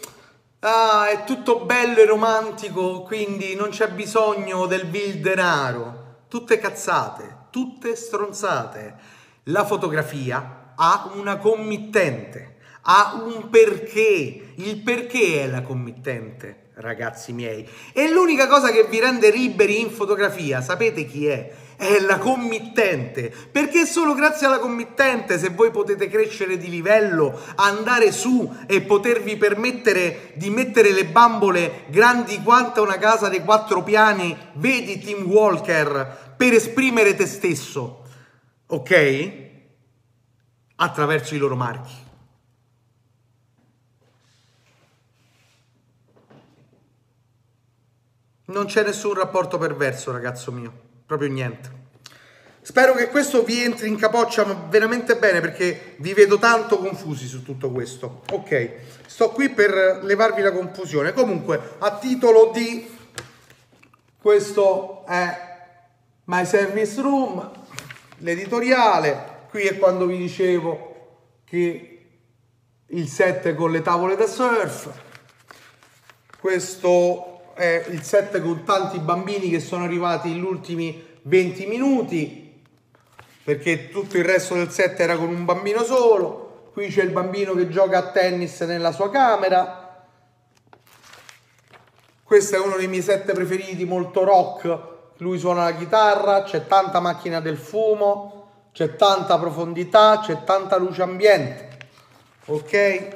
ah, 0.61 1.09
è 1.09 1.25
tutto 1.25 1.61
bello 1.61 2.01
e 2.01 2.05
romantico, 2.07 3.03
quindi 3.03 3.55
non 3.55 3.71
c'è 3.71 3.89
bisogno 3.89 4.67
del 4.67 4.87
vil 4.87 5.21
denaro. 5.21 6.03
Tutte 6.29 6.59
cazzate, 6.59 7.47
tutte 7.51 7.97
stronzate. 7.97 9.14
La 9.49 9.67
fotografia 9.67 10.73
ha 10.75 11.13
una 11.17 11.37
committente, 11.37 12.57
ha 12.83 13.23
un 13.23 13.51
perché. 13.51 14.53
Il 14.55 14.79
perché 14.79 15.43
è 15.43 15.47
la 15.47 15.61
committente 15.61 16.65
ragazzi 16.77 17.33
miei. 17.33 17.69
E 17.93 18.11
l'unica 18.11 18.47
cosa 18.47 18.71
che 18.71 18.85
vi 18.85 18.99
rende 19.01 19.31
liberi 19.31 19.81
in 19.81 19.91
fotografia, 19.91 20.61
sapete 20.61 21.05
chi 21.05 21.27
è? 21.27 21.53
È 21.77 22.01
la 22.01 22.19
committente, 22.19 23.33
perché 23.51 23.85
solo 23.85 24.15
grazie 24.15 24.47
alla 24.47 24.59
committente 24.59 25.39
se 25.39 25.51
voi 25.51 25.71
potete 25.71 26.09
crescere 26.09 26.57
di 26.57 26.71
livello, 26.71 27.39
andare 27.57 28.13
su 28.13 28.51
e 28.67 28.81
potervi 28.81 29.37
permettere 29.37 30.33
di 30.37 30.51
mettere 30.51 30.93
le 30.93 31.05
bambole 31.05 31.85
grandi 31.89 32.41
quanto 32.43 32.83
una 32.83 32.99
casa 32.99 33.29
dei 33.29 33.43
quattro 33.45 33.83
piani, 33.83 34.37
vedi 34.55 35.01
Team 35.01 35.25
Walker, 35.25 36.35
per 36.37 36.53
esprimere 36.53 37.15
te 37.15 37.27
stesso, 37.27 38.04
ok? 38.75 39.33
Attraverso 40.77 41.35
i 41.35 41.39
loro 41.39 41.55
marchi. 41.55 42.03
Non 48.47 48.67
c'è 48.67 48.85
nessun 48.85 49.15
rapporto 49.15 49.57
perverso, 49.57 50.13
ragazzo 50.13 50.53
mio, 50.53 50.73
proprio 51.07 51.31
niente. 51.31 51.83
Spero 52.61 52.95
che 52.95 53.09
questo 53.09 53.43
vi 53.43 53.63
entri 53.63 53.89
in 53.89 53.97
capoccia 53.97 54.43
veramente 54.45 55.17
bene 55.17 55.41
perché 55.41 55.97
vi 55.99 56.13
vedo 56.15 56.39
tanto 56.39 56.79
confusi 56.79 57.27
su 57.27 57.43
tutto 57.43 57.71
questo. 57.71 58.23
Ok, 58.33 58.75
sto 59.07 59.31
qui 59.31 59.51
per 59.51 60.01
levarvi 60.03 60.43
la 60.43 60.51
confusione. 60.51 61.13
Comunque, 61.13 61.77
a 61.79 61.99
titolo 61.99 62.51
di 62.53 62.91
questo 64.19 65.05
è 65.07 65.53
My 66.25 66.47
Service 66.47 67.01
Room, 67.01 67.64
l'editoriale. 68.25 69.43
Qui 69.51 69.63
è 69.63 69.79
quando 69.79 70.07
vi 70.07 70.17
dicevo 70.17 70.93
che 71.45 71.91
il 72.87 73.09
set 73.09 73.55
con 73.55 73.71
le 73.71 73.83
tavole 73.83 74.17
da 74.17 74.27
surf. 74.27 74.91
Questo 76.41 77.53
è 77.55 77.85
il 77.89 78.03
set 78.03 78.41
con 78.43 78.65
tanti 78.65 78.99
bambini 78.99 79.49
che 79.49 79.61
sono 79.61 79.85
arrivati 79.85 80.31
negli 80.31 80.43
ultimi 80.43 81.13
20 81.23 81.67
minuti 81.67 82.43
perché 83.45 83.91
tutto 83.91 84.17
il 84.17 84.25
resto 84.25 84.55
del 84.55 84.71
set 84.71 84.99
era 84.99 85.17
con 85.17 85.29
un 85.29 85.45
bambino 85.45 85.85
solo 85.85 86.71
qui 86.73 86.89
c'è 86.89 87.05
il 87.05 87.11
bambino 87.11 87.55
che 87.55 87.69
gioca 87.69 87.99
a 87.99 88.11
tennis 88.11 88.61
nella 88.63 88.91
sua 88.91 89.09
camera 89.11 90.05
questo 92.25 92.57
è 92.57 92.59
uno 92.59 92.77
dei 92.77 92.89
miei 92.89 93.03
set 93.03 93.33
preferiti 93.33 93.85
molto 93.85 94.25
rock 94.25 94.94
lui 95.19 95.39
suona 95.39 95.65
la 95.65 95.75
chitarra 95.75 96.43
c'è 96.43 96.67
tanta 96.67 97.01
macchina 97.01 97.41
del 97.41 97.57
fumo 97.57 98.69
c'è 98.73 98.97
tanta 98.97 99.39
profondità 99.39 100.21
c'è 100.21 100.45
tanta 100.45 100.77
luce 100.77 101.03
ambiente 101.03 101.69
ok 102.47 103.09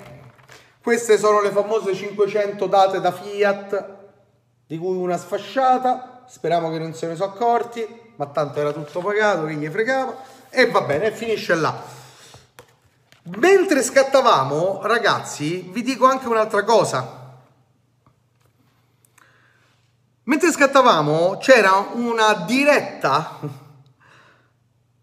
queste 0.80 1.18
sono 1.18 1.42
le 1.42 1.50
famose 1.50 1.94
500 1.94 2.66
date 2.66 3.00
da 3.00 3.12
Fiat 3.12 3.96
di 4.68 4.76
cui 4.76 4.96
una 4.96 5.16
sfasciata, 5.16 6.24
speriamo 6.28 6.70
che 6.70 6.78
non 6.78 6.92
se 6.92 7.06
ne 7.06 7.16
sono 7.16 7.32
accorti, 7.32 7.86
ma 8.16 8.26
tanto 8.26 8.60
era 8.60 8.70
tutto 8.72 9.00
pagato, 9.00 9.46
che 9.46 9.54
gli 9.54 9.66
fregava, 9.68 10.14
e 10.50 10.70
va 10.70 10.82
bene, 10.82 11.10
finisce 11.10 11.54
là. 11.54 11.74
Mentre 13.36 13.82
scattavamo, 13.82 14.80
ragazzi, 14.82 15.70
vi 15.72 15.82
dico 15.82 16.06
anche 16.06 16.28
un'altra 16.28 16.64
cosa. 16.64 17.27
Mentre 20.28 20.52
scattavamo 20.52 21.38
c'era 21.38 21.88
una 21.94 22.44
diretta 22.46 23.38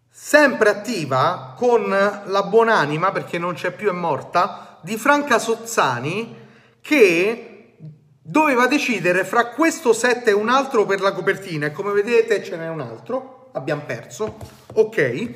sempre 0.08 0.68
attiva 0.68 1.52
con 1.56 1.88
la 1.88 2.42
buonanima, 2.44 3.10
perché 3.10 3.36
non 3.36 3.54
c'è 3.54 3.72
più, 3.72 3.88
è 3.88 3.92
morta, 3.92 4.78
di 4.82 4.96
Franca 4.96 5.40
Sozzani 5.40 6.46
che 6.80 7.74
doveva 8.22 8.68
decidere 8.68 9.24
fra 9.24 9.48
questo 9.48 9.92
set 9.92 10.28
e 10.28 10.32
un 10.32 10.48
altro 10.48 10.86
per 10.86 11.00
la 11.00 11.12
copertina. 11.12 11.66
E 11.66 11.72
come 11.72 11.90
vedete 11.90 12.44
ce 12.44 12.56
n'è 12.56 12.68
un 12.68 12.80
altro, 12.80 13.50
abbiamo 13.54 13.82
perso, 13.84 14.36
ok, 14.74 15.34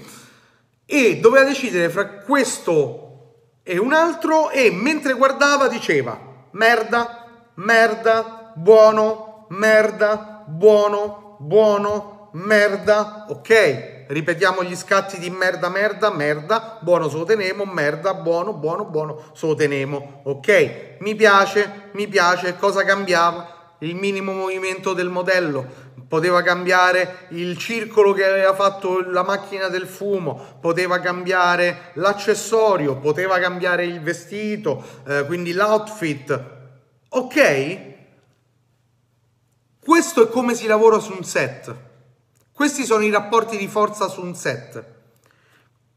e 0.86 1.18
doveva 1.18 1.44
decidere 1.44 1.88
fra 1.88 2.08
questo 2.18 3.56
e 3.64 3.76
un 3.76 3.92
altro 3.92 4.50
e 4.50 4.70
mentre 4.70 5.14
guardava 5.14 5.66
diceva 5.66 6.16
merda, 6.52 7.50
merda, 7.54 8.52
buono, 8.54 9.29
merda, 9.50 10.44
buono, 10.46 11.36
buono, 11.38 12.30
merda, 12.32 13.26
ok, 13.28 14.04
ripetiamo 14.08 14.62
gli 14.62 14.76
scatti 14.76 15.18
di 15.18 15.30
merda, 15.30 15.68
merda, 15.68 16.10
merda, 16.10 16.78
buono 16.80 17.08
so 17.08 17.24
tenemo, 17.24 17.64
merda, 17.64 18.14
buono, 18.14 18.52
buono, 18.52 18.84
buono 18.84 19.30
so 19.32 19.54
tenemo. 19.54 20.20
Ok, 20.24 20.96
mi 21.00 21.14
piace, 21.14 21.90
mi 21.92 22.06
piace, 22.06 22.56
cosa 22.56 22.84
cambiava? 22.84 23.58
Il 23.78 23.94
minimo 23.94 24.32
movimento 24.32 24.92
del 24.92 25.08
modello, 25.08 25.66
poteva 26.06 26.42
cambiare 26.42 27.26
il 27.30 27.56
circolo 27.56 28.12
che 28.12 28.24
aveva 28.24 28.52
fatto 28.52 29.00
la 29.00 29.22
macchina 29.22 29.68
del 29.68 29.86
fumo, 29.86 30.58
poteva 30.60 30.98
cambiare 30.98 31.92
l'accessorio, 31.94 32.96
poteva 32.96 33.38
cambiare 33.38 33.84
il 33.84 34.00
vestito, 34.00 34.84
eh, 35.06 35.24
quindi 35.26 35.52
l'outfit. 35.52 36.44
Ok? 37.10 37.89
Questo 39.90 40.22
è 40.22 40.28
come 40.28 40.54
si 40.54 40.68
lavora 40.68 41.00
su 41.00 41.10
un 41.10 41.24
set. 41.24 41.74
Questi 42.52 42.84
sono 42.84 43.02
i 43.02 43.10
rapporti 43.10 43.56
di 43.56 43.66
forza 43.66 44.06
su 44.06 44.22
un 44.22 44.36
set. 44.36 44.84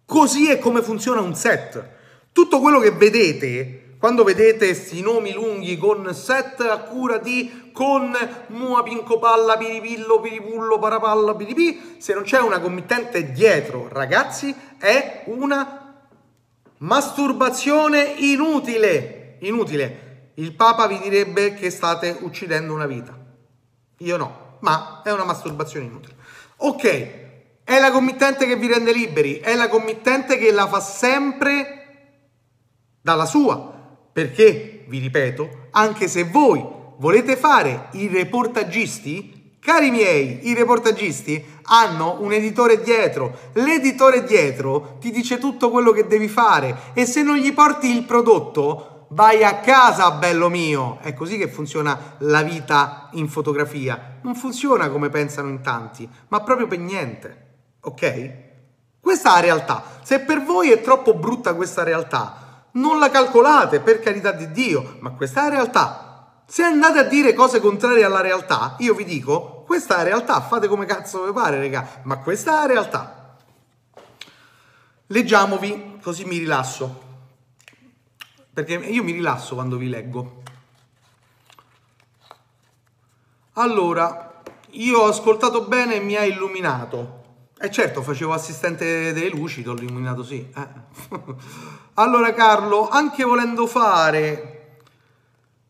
Così 0.04 0.50
è 0.50 0.58
come 0.58 0.82
funziona 0.82 1.22
un 1.22 1.36
set. 1.36 1.90
Tutto 2.32 2.60
quello 2.60 2.80
che 2.80 2.90
vedete, 2.90 3.98
quando 4.00 4.24
vedete 4.24 4.66
questi 4.66 5.00
nomi 5.02 5.32
lunghi 5.34 5.78
con 5.78 6.12
set 6.12 6.62
a 6.62 6.80
cura 6.80 7.20
di, 7.20 7.70
con 7.72 8.18
mua 8.48 8.82
pinco 8.82 9.20
palla, 9.20 9.58
piripillo, 9.58 10.20
piripullo, 10.20 10.80
parapalla, 10.80 11.36
piripì, 11.36 11.98
se 12.00 12.16
non 12.16 12.24
c'è 12.24 12.40
una 12.40 12.60
committente 12.60 13.32
dietro, 13.32 13.90
ragazzi, 13.92 14.56
è 14.80 15.26
una 15.28 16.04
masturbazione 16.80 18.16
inutile. 18.18 19.36
Inutile. 19.42 20.32
Il 20.34 20.56
Papa 20.56 20.88
vi 20.88 20.98
direbbe 20.98 21.54
che 21.54 21.70
state 21.70 22.18
uccidendo 22.22 22.74
una 22.74 22.88
vita. 22.88 23.22
Io 23.98 24.18
no, 24.18 24.58
ma 24.60 25.02
è 25.04 25.12
una 25.12 25.24
masturbazione 25.26 25.86
inutile. 25.86 26.16
Ok, 26.58 26.84
è 27.64 27.80
la 27.80 27.92
committente 27.92 28.46
che 28.46 28.56
vi 28.56 28.68
rende 28.68 28.92
liberi, 28.92 29.40
è 29.40 29.56
la 29.56 29.70
committente 29.70 30.38
che 30.38 30.52
la 30.52 30.68
fa 30.68 30.80
sempre 30.80 31.84
dalla 33.02 33.26
sua. 33.26 33.72
Perché, 34.12 34.86
vi 34.88 35.00
ripeto, 35.00 35.68
anche 35.72 36.08
se 36.08 36.24
voi 36.24 36.64
volete 36.98 37.36
fare 37.36 37.88
i 37.94 38.08
reportagisti, 38.08 39.58
cari 39.60 39.92
miei, 39.92 40.48
i 40.50 40.54
reportagisti 40.54 41.44
hanno 41.64 42.18
un 42.22 42.32
editore 42.32 42.82
dietro. 42.82 43.38
L'editore 43.54 44.24
dietro 44.24 44.98
ti 45.00 45.12
dice 45.12 45.38
tutto 45.38 45.70
quello 45.70 45.92
che 45.92 46.06
devi 46.06 46.28
fare 46.28 46.92
e 46.94 47.06
se 47.06 47.24
non 47.24 47.38
gli 47.38 47.54
porti 47.54 47.96
il 47.96 48.04
prodotto 48.04 48.93
vai 49.14 49.44
a 49.44 49.60
casa, 49.60 50.12
bello 50.12 50.50
mio. 50.50 50.98
È 51.02 51.14
così 51.14 51.38
che 51.38 51.48
funziona 51.48 52.16
la 52.20 52.42
vita 52.42 53.10
in 53.14 53.30
fotografia. 53.30 54.18
Non 54.22 54.36
funziona 54.36 54.90
come 54.90 55.10
pensano 55.10 55.50
in 55.50 55.62
tanti, 55.62 56.10
ma 56.30 56.42
proprio 56.42 56.68
per 56.68 56.80
niente. 56.80 57.42
Ok? 57.82 58.32
Questa 59.00 59.32
è 59.32 59.34
la 59.34 59.40
realtà. 59.40 59.84
Se 60.02 60.20
per 60.22 60.44
voi 60.44 60.72
è 60.72 60.82
troppo 60.82 61.14
brutta 61.14 61.54
questa 61.54 61.84
realtà, 61.84 62.68
non 62.72 63.00
la 63.00 63.10
calcolate, 63.10 63.80
per 63.82 64.00
carità 64.00 64.32
di 64.32 64.52
Dio, 64.52 64.98
ma 65.00 65.12
questa 65.12 65.42
è 65.42 65.44
la 65.44 65.56
realtà. 65.56 66.42
Se 66.46 66.64
andate 66.64 67.00
a 67.00 67.04
dire 67.04 67.34
cose 67.34 67.60
contrarie 67.60 68.04
alla 68.04 68.22
realtà, 68.22 68.76
io 68.80 68.94
vi 68.94 69.04
dico, 69.04 69.64
questa 69.66 69.96
è 69.96 69.98
la 69.98 70.04
realtà, 70.04 70.42
fate 70.42 70.68
come 70.68 70.86
cazzo 70.86 71.26
vi 71.26 71.34
pare, 71.34 71.60
raga, 71.60 72.02
ma 72.04 72.18
questa 72.18 72.52
è 72.52 72.56
la 72.56 72.66
realtà. 72.74 73.38
Leggiamovi, 75.08 76.00
così 76.02 76.26
mi 76.26 76.38
rilasso 76.38 77.03
perché 78.54 78.74
io 78.76 79.04
mi 79.04 79.12
rilasso 79.12 79.56
quando 79.56 79.78
vi 79.78 79.90
leggo. 79.90 80.42
Allora, 83.54 84.42
io 84.72 85.00
ho 85.00 85.08
ascoltato 85.08 85.64
bene 85.64 85.96
e 85.96 86.00
mi 86.00 86.16
ha 86.16 86.24
illuminato. 86.24 87.22
E 87.60 87.72
certo, 87.72 88.02
facevo 88.02 88.34
assistente 88.34 89.14
delle 89.14 89.30
luci, 89.30 89.64
ti 89.64 89.70
ho 89.70 89.74
illuminato 89.74 90.24
sì. 90.24 90.48
Eh. 90.56 90.68
allora 91.96 92.34
Carlo, 92.34 92.90
anche 92.90 93.24
volendo 93.24 93.66
fare, 93.68 94.82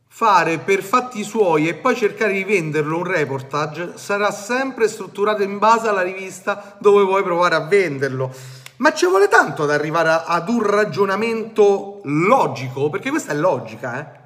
fare 0.07 0.57
per 0.59 0.83
fatti 0.83 1.23
suoi 1.23 1.67
e 1.67 1.75
poi 1.75 1.95
cercare 1.95 2.33
di 2.33 2.43
venderlo 2.43 2.97
un 2.97 3.03
reportage, 3.03 3.93
sarà 3.95 4.31
sempre 4.31 4.87
strutturato 4.87 5.43
in 5.43 5.57
base 5.57 5.87
alla 5.87 6.01
rivista 6.01 6.75
dove 6.79 7.03
vuoi 7.03 7.23
provare 7.23 7.55
a 7.55 7.65
venderlo 7.65 8.61
ma 8.83 8.93
ci 8.93 9.05
vuole 9.05 9.29
tanto 9.29 9.63
ad 9.63 9.71
arrivare 9.71 10.09
a, 10.09 10.23
ad 10.25 10.49
un 10.49 10.61
ragionamento 10.61 12.01
logico, 12.03 12.89
perché 12.89 13.11
questa 13.11 13.31
è 13.31 13.35
logica, 13.35 13.97
eh? 13.97 14.21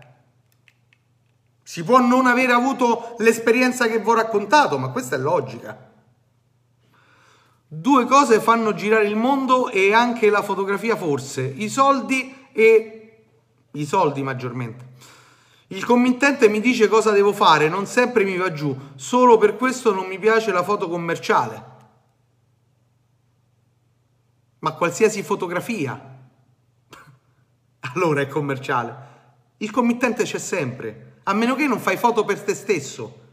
Si 1.62 1.84
può 1.84 2.00
non 2.00 2.26
aver 2.26 2.50
avuto 2.50 3.14
l'esperienza 3.20 3.86
che 3.86 4.00
vi 4.00 4.10
ho 4.10 4.16
raccontato, 4.16 4.80
ma 4.80 4.90
questa 4.90 5.16
è 5.16 5.20
logica. 5.20 5.92
Due 7.68 8.06
cose 8.06 8.40
fanno 8.40 8.74
girare 8.74 9.06
il 9.06 9.16
mondo 9.16 9.70
e 9.70 9.94
anche 9.94 10.28
la 10.32 10.42
fotografia 10.42 10.96
forse, 10.96 11.42
i 11.44 11.70
soldi 11.70 12.48
e 12.52 13.26
i 13.74 13.86
soldi 13.86 14.24
maggiormente. 14.24 14.86
Il 15.68 15.86
committente 15.86 16.50
mi 16.50 16.62
dice 16.62 16.88
cosa 16.88 17.12
devo 17.12 17.32
fare, 17.32 17.70
non 17.70 17.86
sempre 17.86 18.24
mi 18.24 18.38
va 18.38 18.52
giù, 18.52 18.76
solo 18.96 19.38
per 19.38 19.56
questo 19.56 19.94
non 19.94 20.08
mi 20.08 20.18
piace 20.18 20.52
la 20.52 20.64
foto 20.64 20.90
commerciale. 20.90 21.76
Ma 24.60 24.74
qualsiasi 24.74 25.24
fotografia 25.24 26.16
allora 27.94 28.22
è 28.22 28.28
commerciale. 28.28 29.06
Il 29.58 29.72
committente 29.72 30.24
c'è 30.24 30.38
sempre, 30.38 31.20
a 31.24 31.34
meno 31.34 31.56
che 31.56 31.66
non 31.66 31.80
fai 31.80 31.98
foto 31.98 32.24
per 32.24 32.42
te 32.42 32.54
stesso, 32.54 33.26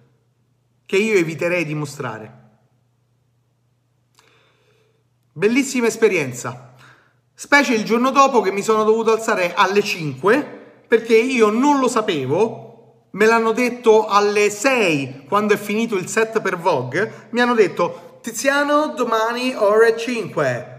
che 0.87 0.97
io 0.97 1.16
eviterei 1.16 1.64
di 1.64 1.75
mostrare. 1.75 2.43
Bellissima 5.33 5.87
esperienza, 5.87 6.75
specie 7.35 7.75
il 7.75 7.85
giorno 7.85 8.11
dopo 8.11 8.41
che 8.41 8.53
mi 8.53 8.62
sono 8.62 8.85
dovuto 8.85 9.12
alzare 9.12 9.53
alle 9.55 9.83
5 9.83 10.62
perché 10.87 11.16
io 11.16 11.51
non 11.51 11.81
lo 11.81 11.89
sapevo, 11.89 13.09
me 13.11 13.27
l'hanno 13.27 13.53
detto 13.53 14.07
alle 14.07 14.49
6 14.49 15.25
quando 15.27 15.55
è 15.55 15.57
finito 15.57 15.97
il 15.97 16.09
set 16.09 16.41
per 16.41 16.57
Vogue, 16.57 17.29
mi 17.31 17.41
hanno 17.41 17.55
detto 17.55 18.18
Tiziano 18.22 18.95
domani 18.95 19.55
ore 19.55 19.99
5. 19.99 20.74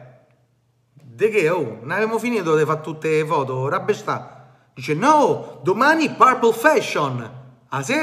De 1.16 1.30
che? 1.30 1.48
Oh, 1.48 1.78
non 1.80 1.92
avevamo 1.92 2.20
finito 2.20 2.58
di 2.58 2.66
fare 2.66 2.82
tutte 2.82 3.08
le 3.08 3.26
foto, 3.26 3.70
rabbestà. 3.70 4.48
Dice 4.74 4.94
no, 4.96 5.62
domani 5.64 6.10
Purple 6.10 6.52
Fashion. 6.52 7.32
Ah 7.70 7.82
sì? 7.82 7.96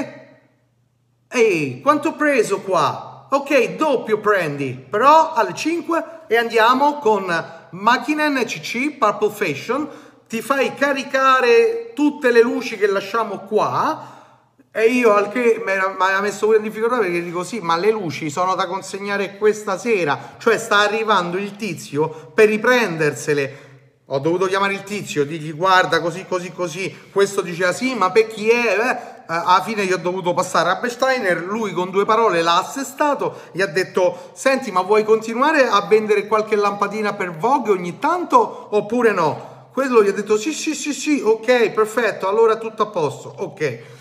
Ehi, 1.28 1.82
quanto 1.82 2.08
ho 2.08 2.14
preso 2.14 2.62
qua? 2.62 3.26
Ok, 3.30 3.76
doppio 3.76 4.18
prendi, 4.18 4.72
però 4.72 5.34
alle 5.34 5.52
5 5.52 6.20
e 6.26 6.38
andiamo 6.38 6.96
con 7.00 7.26
macchina 7.72 8.28
NCC 8.28 8.96
Purple 8.96 9.30
Fashion 9.30 9.88
ti 10.26 10.40
fai 10.40 10.74
caricare 10.74 11.92
tutte 11.94 12.30
le 12.30 12.40
luci 12.40 12.78
che 12.78 12.86
lasciamo 12.86 13.40
qua 13.40 14.21
e 14.74 14.86
io 14.86 15.12
al 15.12 15.30
che 15.30 15.62
mi 15.62 15.72
ha 15.72 16.20
messo 16.22 16.46
pure 16.46 16.56
in 16.56 16.62
difficoltà 16.62 16.96
perché 16.96 17.22
dico 17.22 17.44
sì, 17.44 17.60
ma 17.60 17.76
le 17.76 17.90
luci 17.90 18.30
sono 18.30 18.54
da 18.54 18.66
consegnare 18.66 19.36
questa 19.36 19.76
sera, 19.76 20.34
cioè 20.38 20.56
sta 20.56 20.78
arrivando 20.78 21.36
il 21.36 21.56
tizio 21.56 22.32
per 22.34 22.48
riprendersele. 22.48 23.70
Ho 24.06 24.18
dovuto 24.18 24.46
chiamare 24.46 24.72
il 24.72 24.82
tizio, 24.82 25.24
digli 25.24 25.54
guarda 25.54 26.00
così 26.00 26.24
così 26.26 26.52
così, 26.52 26.94
questo 27.12 27.42
diceva 27.42 27.72
sì, 27.72 27.94
ma 27.94 28.10
per 28.10 28.26
chi 28.26 28.48
è? 28.48 28.78
Eh? 28.78 29.10
alla 29.26 29.62
fine 29.62 29.86
gli 29.86 29.92
ho 29.92 29.98
dovuto 29.98 30.34
passare 30.34 30.70
a 30.70 30.76
Besteiner, 30.76 31.42
lui 31.44 31.72
con 31.72 31.90
due 31.90 32.04
parole 32.04 32.42
l'ha 32.42 32.58
assestato, 32.58 33.40
gli 33.52 33.62
ha 33.62 33.66
detto 33.66 34.30
senti 34.32 34.70
ma 34.70 34.82
vuoi 34.82 35.04
continuare 35.04 35.68
a 35.68 35.86
vendere 35.86 36.26
qualche 36.26 36.56
lampadina 36.56 37.14
per 37.14 37.34
Vogue 37.36 37.72
ogni 37.72 37.98
tanto 37.98 38.68
oppure 38.70 39.12
no? 39.12 39.68
quello 39.72 40.02
gli 40.02 40.08
ha 40.08 40.12
detto 40.12 40.36
sì, 40.36 40.52
sì, 40.52 40.74
sì, 40.74 40.92
sì, 40.92 41.22
ok, 41.24 41.70
perfetto, 41.70 42.28
allora 42.28 42.56
tutto 42.56 42.82
a 42.82 42.86
posto, 42.86 43.34
ok. 43.38 44.00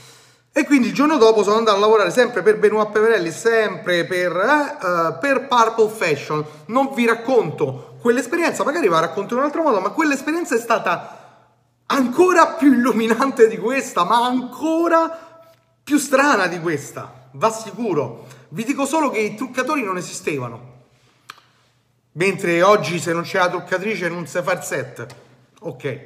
E 0.53 0.65
quindi 0.65 0.87
il 0.87 0.93
giorno 0.93 1.17
dopo 1.17 1.43
sono 1.43 1.55
andato 1.55 1.77
a 1.77 1.79
lavorare 1.79 2.11
sempre 2.11 2.41
per 2.41 2.59
Benoit 2.59 2.91
Peverelli, 2.91 3.31
sempre 3.31 4.03
per, 4.03 4.35
eh, 4.35 4.85
uh, 4.85 5.17
per 5.17 5.47
Purple 5.47 5.87
Fashion. 5.87 6.45
Non 6.65 6.91
vi 6.93 7.05
racconto 7.05 7.95
quell'esperienza, 8.01 8.65
magari 8.65 8.89
la 8.89 8.99
racconto 8.99 9.33
in 9.33 9.39
un 9.39 9.45
altro 9.45 9.61
modo, 9.61 9.79
ma 9.79 9.91
quell'esperienza 9.91 10.55
è 10.55 10.59
stata 10.59 11.45
ancora 11.85 12.47
più 12.47 12.73
illuminante 12.73 13.47
di 13.47 13.57
questa, 13.57 14.03
ma 14.03 14.25
ancora 14.25 15.39
più 15.81 15.97
strana 15.97 16.47
di 16.47 16.59
questa, 16.59 17.29
va 17.33 17.49
sicuro. 17.49 18.27
Vi 18.49 18.65
dico 18.65 18.85
solo 18.85 19.09
che 19.09 19.19
i 19.19 19.35
truccatori 19.35 19.83
non 19.83 19.95
esistevano. 19.95 20.79
Mentre 22.13 22.61
oggi 22.61 22.99
se 22.99 23.13
non 23.13 23.23
c'è 23.23 23.37
la 23.37 23.49
truccatrice 23.49 24.09
non 24.09 24.27
si 24.27 24.41
fa 24.41 24.51
il 24.51 24.61
set. 24.63 25.15
Ok. 25.61 26.05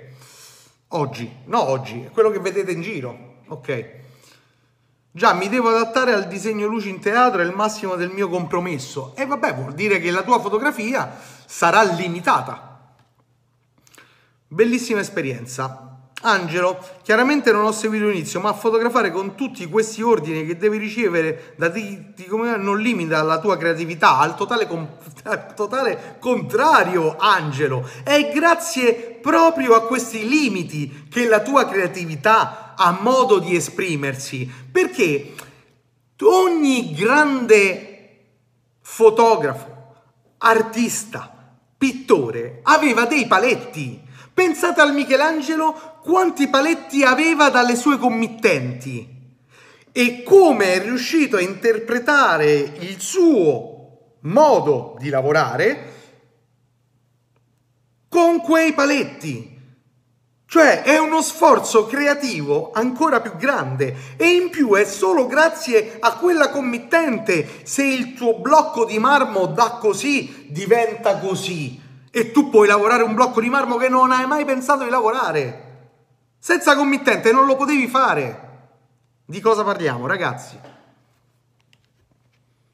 Oggi, 0.89 1.35
no 1.45 1.67
oggi, 1.67 2.03
è 2.03 2.11
quello 2.11 2.29
che 2.29 2.39
vedete 2.39 2.71
in 2.71 2.81
giro. 2.81 3.37
Ok. 3.47 4.03
Già 5.15 5.31
mi 5.31 5.47
devo 5.47 5.69
adattare 5.69 6.11
al 6.11 6.27
disegno 6.27 6.67
luci 6.67 6.89
in 6.89 6.99
teatro, 6.99 7.39
è 7.39 7.45
il 7.45 7.53
massimo 7.53 7.95
del 7.95 8.09
mio 8.09 8.27
compromesso. 8.27 9.13
E 9.15 9.25
vabbè, 9.25 9.55
vuol 9.55 9.71
dire 9.71 10.01
che 10.01 10.11
la 10.11 10.23
tua 10.23 10.41
fotografia 10.41 11.09
sarà 11.45 11.83
limitata. 11.83 12.81
Bellissima 14.45 14.99
esperienza. 14.99 15.99
Angelo, 16.23 16.85
chiaramente 17.01 17.53
non 17.53 17.63
ho 17.63 17.71
seguito 17.71 18.07
l'inizio, 18.07 18.41
ma 18.41 18.51
fotografare 18.51 19.09
con 19.09 19.35
tutti 19.35 19.65
questi 19.69 20.01
ordini 20.01 20.45
che 20.45 20.57
devi 20.57 20.77
ricevere 20.77 21.53
da 21.55 21.71
ti, 21.71 22.13
ti 22.13 22.27
non 22.27 22.77
limita 22.77 23.23
la 23.23 23.39
tua 23.39 23.55
creatività, 23.55 24.17
al 24.17 24.35
totale, 24.35 24.67
al 25.23 25.53
totale 25.53 26.17
contrario, 26.19 27.15
Angelo. 27.17 27.89
È 28.03 28.33
grazie 28.33 29.17
proprio 29.21 29.75
a 29.75 29.87
questi 29.87 30.27
limiti 30.27 31.07
che 31.09 31.25
la 31.25 31.39
tua 31.39 31.65
creatività 31.69 32.64
ha 32.75 32.97
modo 33.01 33.39
di 33.39 33.55
esprimersi, 33.55 34.49
perché 34.71 35.33
ogni 36.21 36.93
grande 36.93 37.95
fotografo, 38.81 39.93
artista, 40.37 41.57
pittore 41.77 42.59
aveva 42.63 43.05
dei 43.05 43.27
paletti. 43.27 44.01
Pensate 44.33 44.81
al 44.81 44.93
Michelangelo 44.93 45.99
quanti 46.03 46.47
paletti 46.47 47.03
aveva 47.03 47.49
dalle 47.49 47.75
sue 47.75 47.97
committenti 47.97 49.13
e 49.91 50.23
come 50.23 50.73
è 50.73 50.81
riuscito 50.81 51.37
a 51.37 51.41
interpretare 51.41 52.51
il 52.53 52.99
suo 52.99 54.17
modo 54.21 54.97
di 54.99 55.09
lavorare 55.09 55.93
con 58.09 58.41
quei 58.41 58.73
paletti. 58.73 59.54
Cioè 60.47 60.83
è 60.83 60.97
uno 60.99 61.21
sforzo 61.21 61.85
creativo 61.87 62.71
ancora 62.71 63.19
più 63.19 63.35
grande 63.35 63.95
e 64.15 64.29
in 64.29 64.49
più 64.49 64.73
è 64.75 64.85
solo 64.85 65.25
grazie 65.25 65.97
a 65.99 66.13
quella 66.13 66.49
committente 66.49 67.61
se 67.63 67.83
il 67.83 68.13
tuo 68.13 68.37
blocco 68.39 68.85
di 68.85 68.99
marmo 68.99 69.47
da 69.47 69.77
così 69.79 70.47
diventa 70.49 71.17
così 71.17 71.81
e 72.11 72.31
tu 72.31 72.49
puoi 72.49 72.67
lavorare 72.67 73.03
un 73.03 73.15
blocco 73.15 73.41
di 73.41 73.49
marmo 73.49 73.75
che 73.77 73.89
non 73.89 74.11
hai 74.11 74.25
mai 74.27 74.45
pensato 74.45 74.83
di 74.83 74.89
lavorare. 74.89 75.63
Senza 76.39 76.75
committente 76.75 77.31
non 77.31 77.45
lo 77.45 77.55
potevi 77.55 77.87
fare. 77.87 78.43
Di 79.25 79.41
cosa 79.41 79.63
parliamo, 79.63 80.05
ragazzi? 80.05 80.57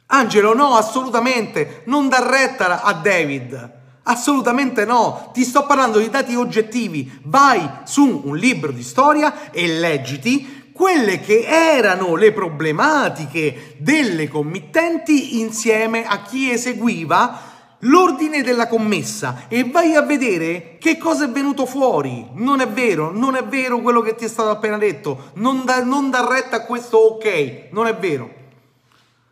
Angelo, 0.07 0.53
no, 0.53 0.75
assolutamente, 0.75 1.83
non 1.85 2.09
dar 2.09 2.23
retta 2.23 2.83
a 2.83 2.93
David. 2.93 3.80
Assolutamente 4.03 4.83
no, 4.83 5.29
ti 5.31 5.43
sto 5.43 5.65
parlando 5.65 5.99
di 5.99 6.09
dati 6.09 6.35
oggettivi. 6.35 7.19
Vai 7.23 7.69
su 7.83 8.21
un 8.25 8.35
libro 8.35 8.71
di 8.71 8.83
storia 8.83 9.51
e 9.51 9.67
leggiti 9.67 10.59
quelle 10.73 11.19
che 11.19 11.45
erano 11.45 12.15
le 12.15 12.31
problematiche 12.31 13.75
delle 13.77 14.27
committenti 14.27 15.39
insieme 15.39 16.05
a 16.05 16.23
chi 16.23 16.49
eseguiva 16.49 17.49
l'ordine 17.81 18.41
della 18.41 18.67
commessa 18.67 19.43
e 19.47 19.69
vai 19.69 19.95
a 19.95 20.01
vedere 20.01 20.77
che 20.79 20.97
cosa 20.97 21.25
è 21.25 21.29
venuto 21.29 21.65
fuori. 21.65 22.27
Non 22.33 22.61
è 22.61 22.67
vero, 22.67 23.11
non 23.11 23.35
è 23.35 23.43
vero 23.43 23.79
quello 23.81 24.01
che 24.01 24.15
ti 24.15 24.25
è 24.25 24.27
stato 24.27 24.49
appena 24.49 24.77
detto. 24.77 25.31
Non 25.35 25.63
da, 25.65 25.83
non 25.83 26.09
da 26.09 26.27
retta 26.27 26.57
a 26.57 26.65
questo 26.65 26.97
ok, 26.97 27.67
non 27.71 27.85
è 27.85 27.95
vero. 27.95 28.39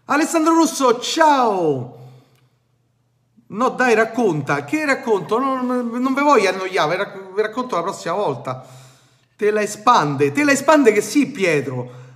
Alessandro 0.06 0.54
Russo, 0.54 1.00
ciao! 1.00 1.99
No, 3.52 3.70
dai, 3.70 3.96
racconta. 3.96 4.64
Che 4.64 4.86
racconto? 4.86 5.40
Non, 5.40 5.90
non 5.92 6.14
ve 6.14 6.22
voglio 6.22 6.50
annoiare, 6.50 6.98
vi 7.34 7.42
racconto 7.42 7.76
la 7.76 7.82
prossima 7.82 8.14
volta. 8.14 8.66
Te 9.36 9.52
la 9.52 9.62
espande, 9.62 10.32
te 10.32 10.44
la 10.44 10.52
espande 10.52 10.92
che 10.92 11.02
sì, 11.02 11.28
Pietro. 11.28 12.08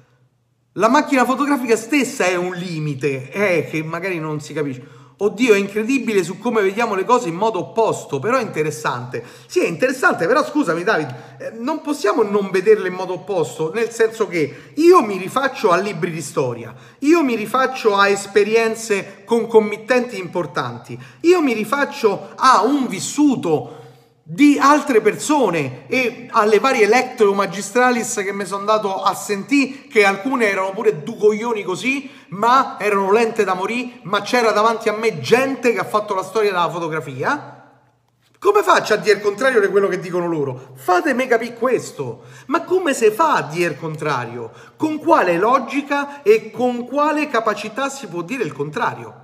La 0.73 0.89
macchina 0.89 1.25
fotografica 1.25 1.75
stessa 1.75 2.25
è 2.25 2.36
un 2.36 2.53
limite, 2.53 3.31
eh, 3.31 3.67
che 3.69 3.84
magari 3.84 4.19
non 4.19 4.41
si 4.41 4.53
capisce. 4.53 5.01
Oddio, 5.24 5.53
è 5.53 5.57
incredibile 5.57 6.21
su 6.21 6.38
come 6.38 6.61
vediamo 6.61 6.95
le 6.95 7.05
cose 7.05 7.30
in 7.30 7.36
modo 7.36 7.59
opposto, 7.59 8.19
però 8.19 8.37
è 8.37 8.41
interessante. 8.41 9.24
Sì, 9.45 9.62
è 9.62 9.67
interessante, 9.67 10.28
però 10.28 10.43
scusami 10.43 10.83
David, 10.83 11.16
eh, 11.37 11.51
non 11.58 11.79
possiamo 11.79 12.24
non 12.24 12.50
vederle 12.51 12.89
in 12.89 12.93
modo 12.93 13.13
opposto, 13.13 13.71
nel 13.74 13.89
senso 13.89 14.28
che 14.28 14.71
io 14.74 15.01
mi 15.01 15.17
rifaccio 15.17 15.71
a 15.71 15.78
libri 15.78 16.12
di 16.12 16.21
storia, 16.21 16.75
io 17.00 17.24
mi 17.24 17.36
rifaccio 17.36 17.95
a 17.95 18.09
esperienze 18.09 19.24
con 19.24 19.47
committenti 19.47 20.17
importanti, 20.17 21.00
io 21.21 21.41
mi 21.41 21.54
rifaccio 21.54 22.32
a 22.36 22.63
un 22.63 22.87
vissuto 22.87 23.83
di 24.25 24.58
altre 24.58 25.01
persone 25.01 25.86
e 25.87 26.29
alle 26.32 26.59
varie 26.59 26.87
lectio 26.87 27.33
magistralis 27.33 28.21
che 28.24 28.32
mi 28.32 28.45
sono 28.45 28.62
andato 28.62 29.04
a 29.04 29.13
sentire 29.13 29.87
che 29.89 30.05
alcune 30.05 30.47
erano 30.47 30.71
pure 30.71 31.04
due 31.04 31.17
coglioni 31.17 31.62
così 31.62 32.09
ma 32.29 32.78
erano 32.79 33.12
lente 33.12 33.43
da 33.43 33.54
morire 33.54 34.00
ma 34.04 34.21
c'era 34.21 34.51
davanti 34.51 34.87
a 34.87 34.93
me 34.93 35.20
gente 35.20 35.74
che 35.74 35.79
ha 35.79 35.83
fatto 35.83 36.16
la 36.16 36.24
storia 36.24 36.51
della 36.51 36.70
fotografia 36.70 37.63
come 38.39 38.63
faccio 38.63 38.93
a 38.93 38.97
dire 38.97 39.17
il 39.17 39.21
contrario 39.21 39.62
di 39.62 39.67
quello 39.67 39.87
che 39.87 40.01
dicono 40.01 40.28
loro? 40.28 40.74
Fatemi 40.75 41.28
capire 41.28 41.54
questo. 41.54 42.24
Ma 42.47 42.63
come 42.63 42.93
si 42.93 43.09
fa 43.09 43.36
a 43.36 43.41
dire 43.43 43.71
il 43.71 43.79
contrario? 43.79 44.51
Con 44.75 44.97
quale 44.97 45.37
logica 45.37 46.21
e 46.24 46.51
con 46.51 46.86
quale 46.86 47.29
capacità 47.29 47.87
si 47.87 48.05
può 48.08 48.21
dire 48.21 48.43
il 48.43 48.51
contrario? 48.51 49.22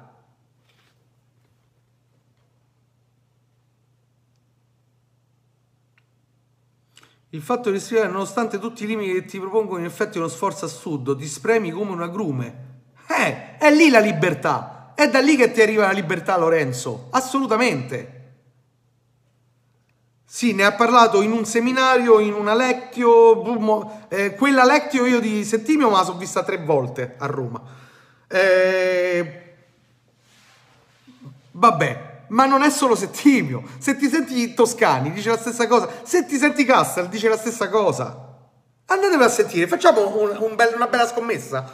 Il 7.32 7.42
fatto 7.44 7.70
di 7.70 7.80
scrivere, 7.80 8.08
nonostante 8.08 8.58
tutti 8.58 8.86
i 8.86 8.88
limiti 8.88 9.14
che 9.14 9.26
ti 9.26 9.40
propongono, 9.40 9.80
in 9.80 9.86
effetti 9.86 10.18
è 10.18 10.20
uno 10.20 10.30
sforzo 10.30 10.66
assurdo, 10.66 11.16
ti 11.16 11.28
spremi 11.28 11.70
come 11.70 11.92
un 11.92 12.02
agrume. 12.02 12.68
Eh, 13.08 13.58
è 13.58 13.72
lì 13.72 13.90
la 13.90 14.00
libertà. 14.00 14.94
È 14.96 15.08
da 15.08 15.20
lì 15.20 15.36
che 15.36 15.52
ti 15.52 15.62
arriva 15.62 15.86
la 15.86 15.92
libertà, 15.92 16.38
Lorenzo. 16.38 17.08
Assolutamente. 17.12 18.18
Sì, 20.26 20.54
ne 20.54 20.64
ha 20.64 20.74
parlato 20.74 21.22
in 21.22 21.32
un 21.32 21.46
seminario, 21.46 22.20
in 22.20 22.34
una 22.34 22.56
lectio. 22.56 24.08
Eh, 24.10 24.34
quella 24.36 24.64
lectio 24.64 25.06
io 25.06 25.20
di 25.20 25.46
Settimio 25.46 25.90
me 25.90 25.98
la 25.98 26.04
sono 26.04 26.18
vista 26.18 26.44
tre 26.44 26.58
volte 26.58 27.16
a 27.18 27.28
Roma. 27.28 27.62
Eh, 28.28 29.56
vabbè, 31.52 32.09
ma 32.30 32.46
non 32.46 32.64
è 32.64 32.70
solo 32.70 32.96
Settimio. 32.96 33.64
Se 33.78 33.96
ti 33.96 34.10
senti 34.10 34.54
Toscani 34.54 35.12
dice 35.12 35.30
la 35.30 35.38
stessa 35.38 35.68
cosa. 35.68 35.88
Se 36.04 36.26
ti 36.26 36.38
senti 36.38 36.66
Castel 36.66 37.08
dice 37.08 37.30
la 37.30 37.38
stessa 37.38 37.70
cosa. 37.70 38.28
Andatevi 38.86 39.24
a 39.24 39.30
sentire, 39.30 39.68
facciamo 39.68 40.18
un, 40.18 40.36
un 40.40 40.56
bel, 40.56 40.74
una 40.76 40.88
bella 40.88 41.08
scommessa. 41.08 41.72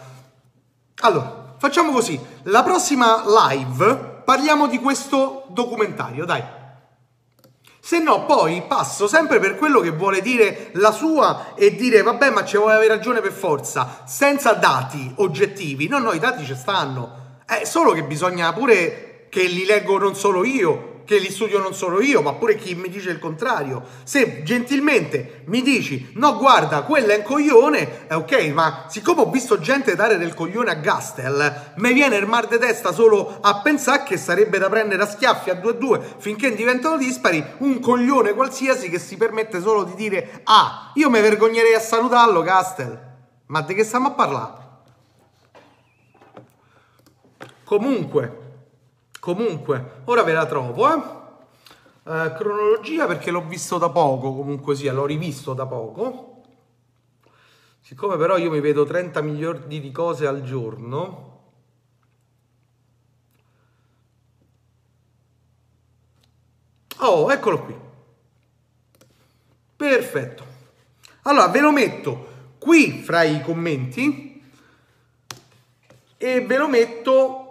Allora, 1.02 1.56
facciamo 1.58 1.92
così. 1.92 2.20
La 2.44 2.64
prossima 2.64 3.24
live 3.26 4.22
parliamo 4.26 4.68
di 4.68 4.80
questo 4.80 5.46
documentario, 5.50 6.26
dai. 6.26 6.44
Se 7.80 8.00
no, 8.00 8.26
poi 8.26 8.64
passo 8.68 9.08
sempre 9.08 9.40
per 9.40 9.58
quello 9.58 9.80
che 9.80 9.92
vuole 9.92 10.22
dire 10.22 10.72
la 10.74 10.92
sua 10.92 11.54
e 11.54 11.76
dire 11.76 12.02
vabbè, 12.02 12.32
ma 12.32 12.44
ci 12.44 12.58
vuole 12.58 12.74
avere 12.74 12.96
ragione 12.96 13.22
per 13.22 13.32
forza, 13.32 14.02
senza 14.06 14.54
dati 14.54 15.14
oggettivi. 15.18 15.88
No, 15.88 16.00
no, 16.00 16.12
i 16.12 16.20
dati 16.20 16.44
ci 16.44 16.56
stanno. 16.56 17.44
È 17.46 17.64
solo 17.64 17.92
che 17.92 18.04
bisogna 18.04 18.52
pure 18.54 19.15
che 19.36 19.48
li 19.48 19.66
leggo 19.66 19.98
non 19.98 20.16
solo 20.16 20.46
io, 20.46 21.02
che 21.04 21.18
li 21.18 21.30
studio 21.30 21.60
non 21.60 21.74
solo 21.74 22.00
io, 22.02 22.22
ma 22.22 22.36
pure 22.36 22.56
chi 22.56 22.74
mi 22.74 22.88
dice 22.88 23.10
il 23.10 23.20
contrario. 23.20 23.84
Se 24.04 24.44
gentilmente 24.44 25.42
mi 25.48 25.62
dici, 25.62 26.12
no, 26.14 26.38
guarda, 26.38 26.84
quello 26.84 27.12
è 27.12 27.18
un 27.18 27.24
coglione, 27.24 28.08
è 28.08 28.16
ok, 28.16 28.46
ma 28.54 28.86
siccome 28.88 29.24
ho 29.24 29.30
visto 29.30 29.60
gente 29.60 29.94
dare 29.94 30.18
del 30.18 30.34
coglione 30.34 30.72
a 30.72 30.76
Gastel, 30.76 31.74
mi 31.76 31.92
viene 31.92 32.16
il 32.16 32.26
mar 32.28 32.48
di 32.48 32.58
testa 32.58 32.94
solo 32.94 33.40
a 33.42 33.60
pensare 33.60 34.04
che 34.04 34.16
sarebbe 34.16 34.58
da 34.58 34.70
prendere 34.70 35.04
a 35.04 35.06
schiaffi 35.06 35.50
a 35.50 35.56
2-2 35.56 36.14
finché 36.18 36.56
diventano 36.56 36.96
dispari 36.96 37.44
un 37.58 37.82
coglione 37.82 38.34
qualsiasi 38.34 38.90
che 38.90 39.00
si 39.00 39.18
permette 39.18 39.60
solo 39.60 39.84
di 39.84 39.96
dire, 39.96 40.44
ah, 40.46 40.92
io 40.94 41.10
mi 41.10 41.20
vergognerei 41.20 41.74
a 41.74 41.82
salutarlo, 41.82 42.42
Gastel. 42.42 42.98
Ma 43.48 43.60
di 43.64 43.74
che 43.74 43.84
stiamo 43.84 44.08
a 44.08 44.12
parlare? 44.12 44.64
Comunque, 47.66 48.44
Comunque, 49.26 50.04
ora 50.04 50.22
ve 50.22 50.34
la 50.34 50.46
trovo, 50.46 50.88
eh? 50.88 51.00
eh 52.04 52.34
cronologia 52.38 53.08
perché 53.08 53.32
l'ho 53.32 53.44
visto 53.48 53.80
da 53.80 53.90
poco, 53.90 54.36
comunque 54.36 54.76
sia, 54.76 54.94
l'ho 54.94 55.08
rivisto 55.08 55.56
da 55.56 55.66
poco. 55.66 56.44
Siccome 57.82 58.18
però 58.18 58.38
io 58.38 58.52
mi 58.52 58.60
vedo 58.60 58.86
30 58.86 59.22
miliardi 59.22 59.82
di 59.82 59.92
cose 59.92 60.28
al 60.28 60.44
giorno, 60.44 61.34
Oh, 66.98 67.32
eccolo 67.32 67.64
qui. 67.64 67.76
Perfetto. 69.76 70.46
Allora, 71.24 71.48
ve 71.48 71.60
lo 71.62 71.72
metto 71.72 72.54
qui 72.60 73.02
fra 73.02 73.24
i 73.24 73.42
commenti 73.42 74.44
e 76.16 76.42
ve 76.42 76.58
lo 76.58 76.68
metto 76.68 77.45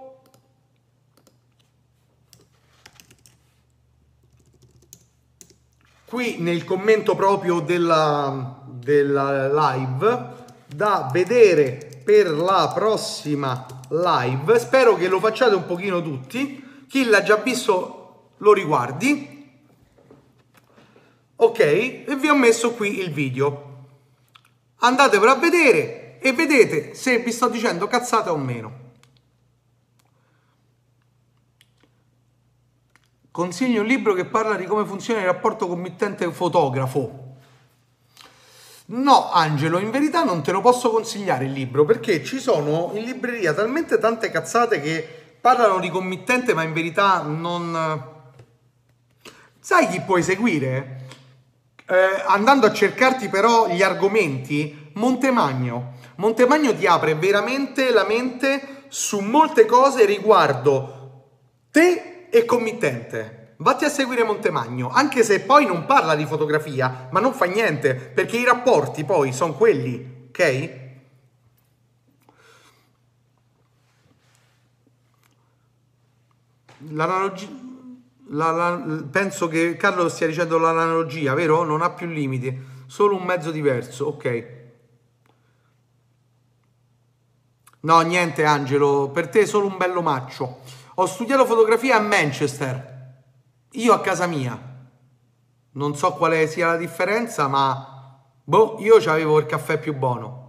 qui 6.15 6.37
nel 6.39 6.63
commento 6.63 7.17
proprio 7.17 7.59
della, 7.59 8.63
della 8.69 9.49
live 9.73 10.29
da 10.65 11.09
vedere 11.13 12.03
per 12.05 12.31
la 12.31 12.71
prossima 12.73 13.67
live. 13.89 14.61
Spero 14.61 14.95
che 14.95 15.09
lo 15.09 15.19
facciate 15.19 15.57
un 15.57 15.67
pochino 15.67 16.01
tutti. 16.01 16.85
Chi 16.89 17.07
l'ha 17.07 17.25
già 17.25 17.35
visto 17.39 18.31
lo 18.37 18.53
riguardi. 18.53 19.51
Ok, 21.35 21.59
e 21.59 22.17
vi 22.17 22.29
ho 22.29 22.37
messo 22.37 22.75
qui 22.75 23.01
il 23.01 23.11
video. 23.11 23.73
Andatevelo 24.77 25.33
a 25.33 25.37
vedere 25.37 26.21
e 26.21 26.33
vedete 26.33 26.95
se 26.95 27.19
vi 27.19 27.33
sto 27.33 27.49
dicendo 27.49 27.89
cazzate 27.89 28.31
o 28.31 28.37
meno. 28.37 28.84
Consiglio 33.35 33.81
un 33.81 33.89
libro 33.89 34.15
che 34.15 34.27
parla 34.27 34.55
di 34.55 34.65
come 34.65 34.85
funziona 34.85 35.19
il 35.19 35.27
rapporto 35.27 35.67
committente-fotografo. 35.67 37.35
No, 38.87 39.33
Angelo, 39.33 39.81
in 39.81 39.91
verità 39.91 40.23
non 40.23 40.41
te 40.45 40.53
lo 40.53 40.61
posso 40.61 40.89
consigliare 40.91 41.47
il 41.47 41.51
libro 41.51 41.85
perché 41.85 42.23
ci 42.23 42.39
sono 42.39 42.93
in 42.95 43.03
libreria 43.03 43.53
talmente 43.53 43.99
tante 43.99 44.31
cazzate 44.31 44.81
che 44.81 45.05
parlano 45.41 45.81
di 45.81 45.91
committente, 45.91 46.55
ma 46.55 46.63
in 46.63 46.73
verità 46.73 47.23
non. 47.23 48.05
Sai 49.59 49.89
chi 49.89 50.01
puoi 50.03 50.23
seguire? 50.23 51.07
Eh, 51.87 52.23
andando 52.29 52.67
a 52.67 52.73
cercarti 52.73 53.29
però 53.29 53.67
gli 53.67 53.83
argomenti, 53.83 54.93
Montemagno. 54.93 55.95
Montemagno 56.19 56.73
ti 56.77 56.87
apre 56.87 57.17
veramente 57.17 57.91
la 57.91 58.05
mente 58.05 58.85
su 58.87 59.19
molte 59.19 59.67
cose 59.67 60.05
riguardo 60.05 61.03
te 61.73 62.14
e 62.35 62.45
committente. 62.45 63.55
Vatti 63.59 63.85
a 63.85 63.89
seguire 63.89 64.25
Montemagno, 64.25 64.91
anche 64.91 65.23
se 65.23 65.43
poi 65.43 65.67
non 65.67 65.87
parla 65.87 66.17
di 66.17 66.27
fotografia, 66.27 67.07
ma 67.13 67.21
non 67.21 67.33
fa 67.33 67.45
niente, 67.45 67.95
perché 67.95 68.37
i 68.37 68.45
rapporti 68.45 69.05
poi 69.05 69.33
sono 69.33 69.53
quelli, 69.53 70.27
ok? 70.31 70.81
L'analogia... 76.89 77.63
La, 78.31 78.51
la, 78.51 78.83
penso 79.09 79.47
che 79.47 79.77
Carlo 79.77 80.09
stia 80.09 80.27
dicendo 80.27 80.59
l'analogia, 80.59 81.35
vero? 81.35 81.63
Non 81.63 81.83
ha 81.83 81.91
più 81.91 82.09
limiti, 82.09 82.59
solo 82.87 83.15
un 83.15 83.23
mezzo 83.23 83.53
diverso, 83.53 84.07
ok. 84.07 84.47
No, 87.81 88.01
niente 88.01 88.45
Angelo, 88.45 89.11
per 89.11 89.29
te 89.29 89.47
solo 89.47 89.67
un 89.67 89.77
bello 89.77 90.03
maccio. 90.03 90.74
Ho 90.97 91.07
studiato 91.07 91.45
fotografia 91.45 91.97
a 91.97 92.01
Manchester, 92.01 93.23
io 93.73 93.93
a 93.93 94.01
casa 94.01 94.27
mia. 94.27 94.57
Non 95.73 95.97
so 95.97 96.13
quale 96.13 96.47
sia 96.47 96.69
la 96.69 96.77
differenza, 96.77 97.49
ma 97.49 98.23
boh, 98.45 98.77
io 98.79 98.95
avevo 99.11 99.41
il 99.41 99.47
caffè 99.47 99.81
più 99.81 99.93
buono. 99.97 100.43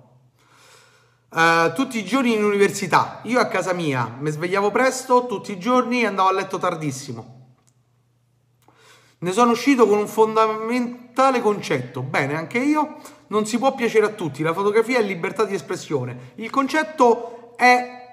Uh, 1.31 1.73
tutti 1.73 1.97
i 1.97 2.05
giorni 2.05 2.35
in 2.35 2.43
università, 2.43 3.21
io 3.23 3.39
a 3.39 3.47
casa 3.47 3.73
mia 3.73 4.17
mi 4.19 4.29
svegliavo 4.29 4.69
presto, 4.69 5.25
tutti 5.25 5.51
i 5.51 5.57
giorni 5.57 6.03
e 6.03 6.05
andavo 6.05 6.29
a 6.29 6.33
letto 6.33 6.59
tardissimo. 6.59 7.55
Ne 9.17 9.31
sono 9.31 9.51
uscito 9.51 9.87
con 9.87 9.97
un 9.97 10.07
fondamentale 10.07 11.41
concetto. 11.41 12.03
Bene, 12.03 12.35
anche 12.35 12.59
io. 12.59 12.97
Non 13.27 13.47
si 13.47 13.57
può 13.57 13.73
piacere 13.73 14.05
a 14.05 14.09
tutti. 14.09 14.43
La 14.43 14.53
fotografia 14.53 14.99
è 14.99 15.01
libertà 15.01 15.45
di 15.45 15.55
espressione. 15.55 16.33
Il 16.35 16.51
concetto 16.51 17.53
è 17.55 18.04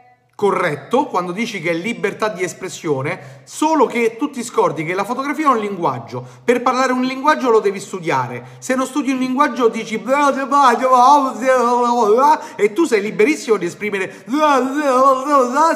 corretto 0.42 1.06
quando 1.06 1.30
dici 1.30 1.60
che 1.60 1.70
è 1.70 1.72
libertà 1.72 2.26
di 2.26 2.42
espressione, 2.42 3.42
solo 3.44 3.86
che 3.86 4.16
tu 4.16 4.28
ti 4.28 4.42
scordi 4.42 4.84
che 4.84 4.92
la 4.92 5.04
fotografia 5.04 5.44
è 5.46 5.50
un 5.50 5.60
linguaggio. 5.60 6.26
Per 6.42 6.62
parlare 6.62 6.90
un 6.90 7.02
linguaggio 7.02 7.48
lo 7.48 7.60
devi 7.60 7.78
studiare. 7.78 8.56
Se 8.58 8.74
non 8.74 8.86
studi 8.86 9.12
un 9.12 9.18
linguaggio 9.18 9.68
dici 9.68 10.02
e 12.56 12.72
tu 12.72 12.86
sei 12.86 13.02
liberissimo 13.02 13.56
di 13.56 13.66
esprimere 13.66 14.24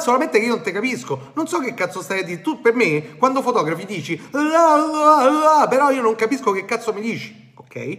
solamente 0.01 0.37
che 0.37 0.45
io 0.45 0.55
non 0.55 0.61
ti 0.61 0.73
capisco. 0.73 1.31
Non 1.35 1.47
so 1.47 1.59
che 1.59 1.73
cazzo 1.73 2.01
stai 2.01 2.19
a 2.19 2.23
dire. 2.23 2.41
Tu 2.41 2.59
per 2.59 2.73
me 2.73 3.15
quando 3.15 3.41
fotografi 3.41 3.85
dici 3.85 4.21
però 4.29 5.91
io 5.91 6.01
non 6.01 6.15
capisco 6.15 6.51
che 6.51 6.65
cazzo 6.65 6.91
mi 6.91 6.99
dici, 6.99 7.53
ok? 7.55 7.97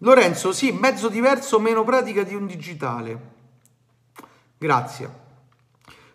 Lorenzo, 0.00 0.52
sì, 0.52 0.72
mezzo 0.72 1.08
diverso, 1.08 1.58
meno 1.58 1.84
pratica 1.84 2.22
di 2.22 2.34
un 2.34 2.44
digitale. 2.44 3.36
Grazie. 4.58 5.26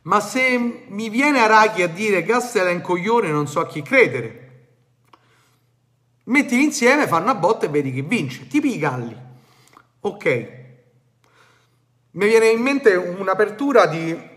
Ma 0.04 0.20
se 0.20 0.86
mi 0.88 1.10
viene 1.10 1.40
Arachi 1.40 1.82
a 1.82 1.88
dire 1.88 2.24
Gastel 2.24 2.68
è 2.68 2.74
un 2.74 2.82
coglione, 2.82 3.30
non 3.30 3.48
so 3.48 3.62
a 3.62 3.68
chi 3.68 3.82
credere. 3.82 4.42
Mettili 6.26 6.64
insieme, 6.64 7.08
fanno 7.08 7.32
a 7.32 7.36
botte 7.36 7.68
e 7.68 7.70
vedi 7.70 7.94
che 7.94 8.02
vince. 8.02 8.48
Tipi 8.48 8.74
i 8.74 8.80
galli. 8.80 9.16
Ok. 10.02 10.62
Mi 12.12 12.28
viene 12.28 12.48
in 12.48 12.62
mente 12.62 12.96
un'apertura 12.96 13.86
di 13.86 14.32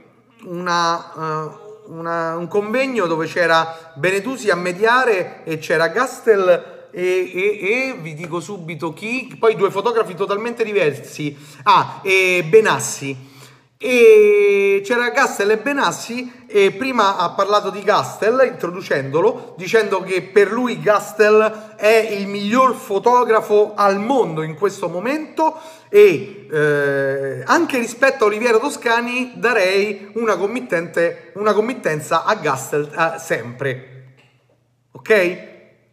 una, 0.45 1.49
uh, 1.49 1.93
una, 1.93 2.37
un 2.37 2.47
convegno 2.47 3.07
dove 3.07 3.27
c'era 3.27 3.93
Benetusi 3.97 4.51
a 4.51 4.55
mediare 4.55 5.43
e 5.43 5.59
c'era 5.59 5.89
Gastel 5.89 6.89
e, 6.93 7.31
e, 7.35 7.59
e, 7.61 7.99
vi 8.01 8.15
dico 8.15 8.39
subito 8.39 8.93
chi, 8.93 9.35
poi 9.39 9.57
due 9.57 9.73
fotografi 9.73 10.15
totalmente 10.15 10.63
diversi. 10.63 11.37
Ah, 11.65 12.01
e 12.05 12.45
Benassi 12.49 13.35
E 13.79 14.81
c'era 14.83 15.11
Gastel 15.11 15.51
e 15.51 15.59
Benassi 15.59 16.45
e 16.47 16.73
prima 16.73 17.19
ha 17.19 17.29
parlato 17.33 17.69
di 17.69 17.83
Gastel 17.83 18.49
introducendolo 18.51 19.55
dicendo 19.59 20.01
che 20.01 20.23
per 20.23 20.51
lui 20.51 20.81
Gastel 20.81 21.75
è 21.77 22.09
il 22.13 22.27
miglior 22.27 22.75
fotografo 22.75 23.75
al 23.75 23.99
mondo 23.99 24.41
in 24.41 24.55
questo 24.55 24.89
momento 24.89 25.61
e 25.91 26.47
eh, 26.51 27.43
anche 27.45 27.79
rispetto 27.79 28.25
a 28.25 28.29
Oliviero 28.29 28.59
Toscani 28.59 29.35
darei 29.37 30.11
una, 30.15 30.37
una 30.37 31.53
committenza 31.53 32.25
a 32.25 32.35
Gastel 32.37 32.91
eh, 32.91 33.19
sempre 33.19 34.15
ok? 34.93 35.39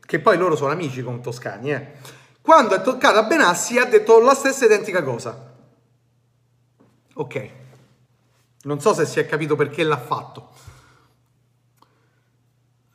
che 0.05 0.19
poi 0.19 0.38
loro 0.38 0.55
sono 0.55 0.72
amici 0.72 1.03
con 1.03 1.22
Toscani 1.22 1.73
eh? 1.73 1.88
quando 2.41 2.76
è 2.76 2.81
toccato 2.81 3.18
a 3.18 3.23
Benassi 3.23 3.77
ha 3.77 3.85
detto 3.85 4.22
la 4.22 4.35
stessa 4.35 4.64
identica 4.64 5.03
cosa 5.03 5.51
ok 7.15 7.61
non 8.64 8.80
so 8.80 8.94
se 8.94 9.06
si 9.06 9.19
è 9.19 9.26
capito 9.26 9.56
perché 9.56 9.84
l'ha 9.84 9.98
fatto. 9.98 10.49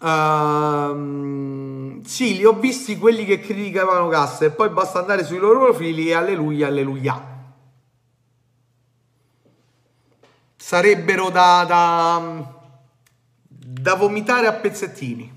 Uh, 0.01 2.01
sì, 2.05 2.36
li 2.36 2.45
ho 2.45 2.53
visti 2.53 2.97
quelli 2.97 3.24
che 3.24 3.40
criticavano 3.40 4.09
Cassa 4.09 4.45
e 4.45 4.51
poi 4.51 4.70
basta 4.70 5.01
andare 5.01 5.24
sui 5.24 5.39
loro 5.39 5.65
profili 5.65 6.09
e 6.09 6.15
alleluia, 6.15 6.69
alleluia. 6.69 7.36
Sarebbero 10.57 11.31
da, 11.31 11.65
da, 11.66 12.55
da 13.49 13.95
vomitare 13.95 14.47
a 14.47 14.53
pezzettini. 14.53 15.36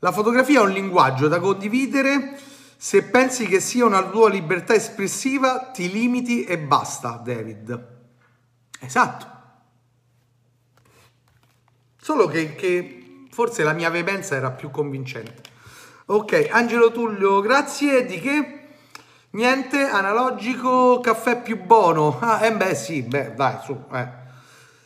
La 0.00 0.12
fotografia 0.12 0.60
è 0.60 0.64
un 0.64 0.72
linguaggio 0.72 1.28
da 1.28 1.38
condividere. 1.38 2.38
Se 2.76 3.04
pensi 3.04 3.46
che 3.46 3.60
sia 3.60 3.86
una 3.86 4.02
tua 4.02 4.28
libertà 4.28 4.74
espressiva, 4.74 5.70
ti 5.72 5.90
limiti 5.90 6.44
e 6.44 6.58
basta, 6.58 7.22
David. 7.24 7.93
Esatto. 8.80 9.32
Solo 12.00 12.26
che, 12.26 12.54
che 12.54 13.26
forse 13.30 13.62
la 13.62 13.72
mia 13.72 13.90
veemenza 13.90 14.34
era 14.36 14.50
più 14.50 14.70
convincente. 14.70 15.42
Ok, 16.06 16.48
Angelo 16.50 16.92
Tullio, 16.92 17.40
grazie. 17.40 18.04
Di 18.04 18.20
che? 18.20 18.58
Niente, 19.30 19.88
analogico, 19.88 21.00
caffè 21.00 21.40
più 21.40 21.62
buono. 21.62 22.18
Ah, 22.20 22.44
eh 22.44 22.52
beh 22.52 22.74
sì, 22.74 23.02
beh 23.02 23.34
dai, 23.34 23.56
su. 23.64 23.76
Eh. 23.92 24.08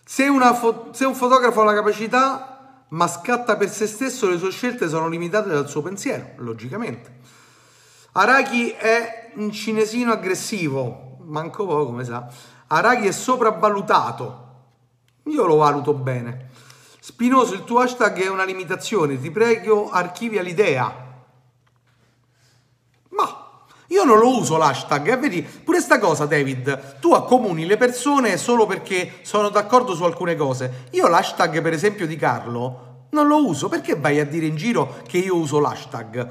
Se, 0.05 0.27
fo- 0.55 0.89
se 0.93 1.05
un 1.05 1.15
fotografo 1.15 1.61
ha 1.61 1.65
la 1.65 1.75
capacità, 1.75 2.85
ma 2.91 3.07
scatta 3.07 3.57
per 3.57 3.69
se 3.69 3.87
stesso, 3.87 4.29
le 4.29 4.39
sue 4.39 4.51
scelte 4.51 4.89
sono 4.89 5.09
limitate 5.09 5.51
dal 5.51 5.69
suo 5.69 5.83
pensiero, 5.83 6.35
logicamente. 6.37 7.17
Araki 8.13 8.71
è 8.71 9.33
un 9.35 9.53
cinesino 9.53 10.13
aggressivo, 10.13 11.19
manco 11.25 11.67
poco, 11.67 11.87
come 11.87 12.05
sa. 12.05 12.27
Araghi 12.69 13.09
è 13.09 13.13
sopravvalutato. 13.13 14.47
Io 15.25 15.47
lo 15.47 15.57
valuto 15.57 15.93
bene. 15.95 16.51
Spinoso, 17.01 17.55
il 17.55 17.65
tuo 17.65 17.81
hashtag 17.81 18.23
è 18.23 18.29
una 18.29 18.45
limitazione. 18.45 19.21
Ti 19.21 19.31
prego, 19.31 19.91
archivia 19.91 20.43
l'idea. 20.43 21.07
Ma 23.11 23.49
io 23.89 24.05
non 24.05 24.19
lo 24.19 24.37
uso 24.37 24.57
l'hashtag, 24.59 25.09
eh? 25.09 25.17
vedi, 25.17 25.43
pure 25.43 25.81
sta 25.81 25.99
cosa 25.99 26.27
David, 26.27 26.99
tu 27.01 27.15
accomuni 27.15 27.65
le 27.65 27.79
persone 27.79 28.37
solo 28.37 28.67
perché 28.67 29.21
sono 29.23 29.49
d'accordo 29.49 29.95
su 29.95 30.05
alcune 30.05 30.37
cose. 30.37 30.87
Io 30.91 31.09
l'hashtag 31.09 31.63
per 31.63 31.73
esempio 31.73 32.07
di 32.07 32.17
Carlo 32.17 32.87
non 33.11 33.27
lo 33.27 33.47
uso, 33.47 33.69
perché 33.69 33.97
vai 33.97 34.21
a 34.21 34.27
dire 34.27 34.45
in 34.45 34.57
giro 34.57 34.97
che 35.07 35.17
io 35.17 35.37
uso 35.37 35.59
l'hashtag? 35.59 36.31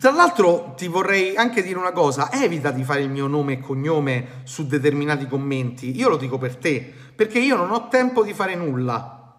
Tra 0.00 0.12
l'altro 0.12 0.72
ti 0.78 0.88
vorrei 0.88 1.36
anche 1.36 1.62
dire 1.62 1.78
una 1.78 1.92
cosa, 1.92 2.32
evita 2.32 2.70
di 2.70 2.82
fare 2.84 3.02
il 3.02 3.10
mio 3.10 3.26
nome 3.26 3.52
e 3.52 3.60
cognome 3.60 4.40
su 4.44 4.66
determinati 4.66 5.26
commenti, 5.28 5.94
io 5.94 6.08
lo 6.08 6.16
dico 6.16 6.38
per 6.38 6.56
te, 6.56 6.90
perché 7.14 7.38
io 7.38 7.54
non 7.54 7.70
ho 7.70 7.88
tempo 7.88 8.22
di 8.24 8.32
fare 8.32 8.54
nulla. 8.54 9.34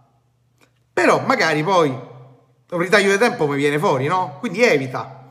Però 0.94 1.24
magari 1.26 1.64
poi 1.64 1.90
un 1.90 2.80
ritaglio 2.80 3.12
di 3.12 3.18
tempo 3.18 3.48
mi 3.48 3.56
viene 3.56 3.80
fuori, 3.80 4.06
no? 4.06 4.38
Quindi 4.40 4.62
evita. 4.62 5.30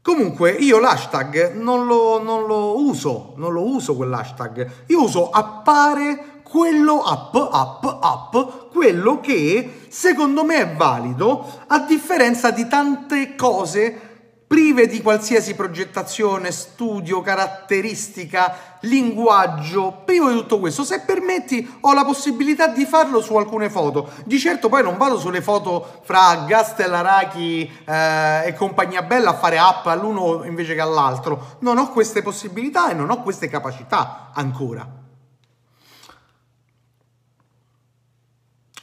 Comunque 0.00 0.52
io 0.52 0.78
l'hashtag 0.78 1.54
non 1.54 1.86
lo, 1.86 2.22
non 2.22 2.46
lo 2.46 2.80
uso, 2.80 3.34
non 3.38 3.52
lo 3.52 3.64
uso 3.64 3.96
quell'hashtag, 3.96 4.84
io 4.86 5.02
uso 5.02 5.30
appare 5.30 6.42
quello 6.44 7.02
up, 7.04 7.34
up, 7.34 7.98
up, 8.02 8.70
quello 8.70 9.18
che 9.18 9.86
secondo 9.88 10.44
me 10.44 10.58
è 10.58 10.76
valido, 10.76 11.64
a 11.66 11.80
differenza 11.80 12.52
di 12.52 12.68
tante 12.68 13.34
cose 13.34 14.10
prive 14.52 14.86
di 14.86 15.00
qualsiasi 15.00 15.54
progettazione, 15.54 16.52
studio, 16.52 17.22
caratteristica, 17.22 18.76
linguaggio, 18.80 20.02
privo 20.04 20.28
di 20.28 20.36
tutto 20.36 20.58
questo. 20.58 20.84
Se 20.84 21.00
permetti, 21.00 21.78
ho 21.80 21.94
la 21.94 22.04
possibilità 22.04 22.66
di 22.66 22.84
farlo 22.84 23.22
su 23.22 23.34
alcune 23.34 23.70
foto. 23.70 24.10
Di 24.26 24.38
certo 24.38 24.68
poi 24.68 24.82
non 24.82 24.98
vado 24.98 25.18
sulle 25.18 25.40
foto 25.40 26.02
fra 26.02 26.44
Gastel, 26.46 26.92
Araki 26.92 27.62
eh, 27.86 28.48
e 28.48 28.52
compagnia 28.52 29.00
bella 29.00 29.30
a 29.30 29.38
fare 29.38 29.58
up 29.58 29.86
all'uno 29.86 30.44
invece 30.44 30.74
che 30.74 30.82
all'altro. 30.82 31.56
Non 31.60 31.78
ho 31.78 31.88
queste 31.88 32.20
possibilità 32.20 32.90
e 32.90 32.92
non 32.92 33.08
ho 33.08 33.22
queste 33.22 33.48
capacità 33.48 34.32
ancora. 34.34 34.86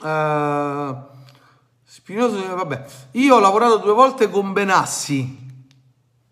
Uh, 0.01 0.97
Spinoso, 1.83 2.55
vabbè. 2.55 2.85
Io 3.11 3.35
ho 3.35 3.39
lavorato 3.39 3.77
due 3.77 3.93
volte 3.93 4.31
con 4.31 4.51
Benassi 4.51 5.38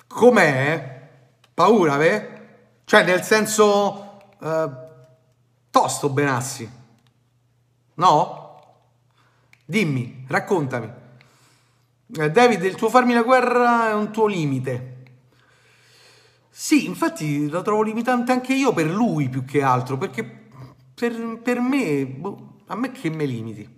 Com'è? 0.08 1.10
Paura, 1.54 1.98
ve? 1.98 2.48
Cioè, 2.86 3.04
nel 3.04 3.24
senso... 3.24 4.22
Eh, 4.42 4.70
tosto, 5.70 6.10
Benassi. 6.10 6.70
No? 7.96 8.62
Dimmi, 9.66 10.26
raccontami. 10.28 10.92
Eh, 12.16 12.32
David, 12.32 12.64
il 12.64 12.76
tuo 12.76 12.90
farmi 12.90 13.14
la 13.14 13.24
guerra 13.24 13.90
è 13.90 13.94
un 13.94 14.12
tuo 14.12 14.28
limite. 14.28 14.96
Sì, 16.50 16.86
infatti 16.86 17.50
lo 17.50 17.62
trovo 17.62 17.84
limitante 17.84 18.32
anche 18.32 18.54
io 18.54 18.74
per 18.74 18.88
lui 18.88 19.30
più 19.30 19.46
che 19.46 19.62
altro, 19.62 19.98
perché 19.98 20.24
per, 20.96 21.40
per 21.44 21.60
me, 21.60 22.06
boh, 22.06 22.62
a 22.68 22.76
me 22.76 22.92
che 22.92 23.10
me 23.10 23.26
limiti. 23.26 23.76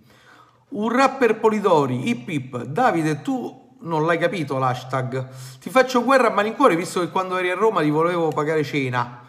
Un 0.68 0.88
rapper 0.88 1.38
Polidori, 1.38 2.08
hip 2.08 2.28
hip, 2.28 2.62
Davide, 2.62 3.20
tu 3.20 3.69
non 3.82 4.04
l'hai 4.04 4.18
capito 4.18 4.58
l'hashtag. 4.58 5.26
Ti 5.60 5.70
faccio 5.70 6.04
guerra 6.04 6.28
a 6.28 6.30
malincuore 6.30 6.76
visto 6.76 7.00
che 7.00 7.10
quando 7.10 7.36
eri 7.36 7.50
a 7.50 7.54
Roma 7.54 7.82
ti 7.82 7.90
volevo 7.90 8.28
pagare 8.28 8.64
cena. 8.64 9.20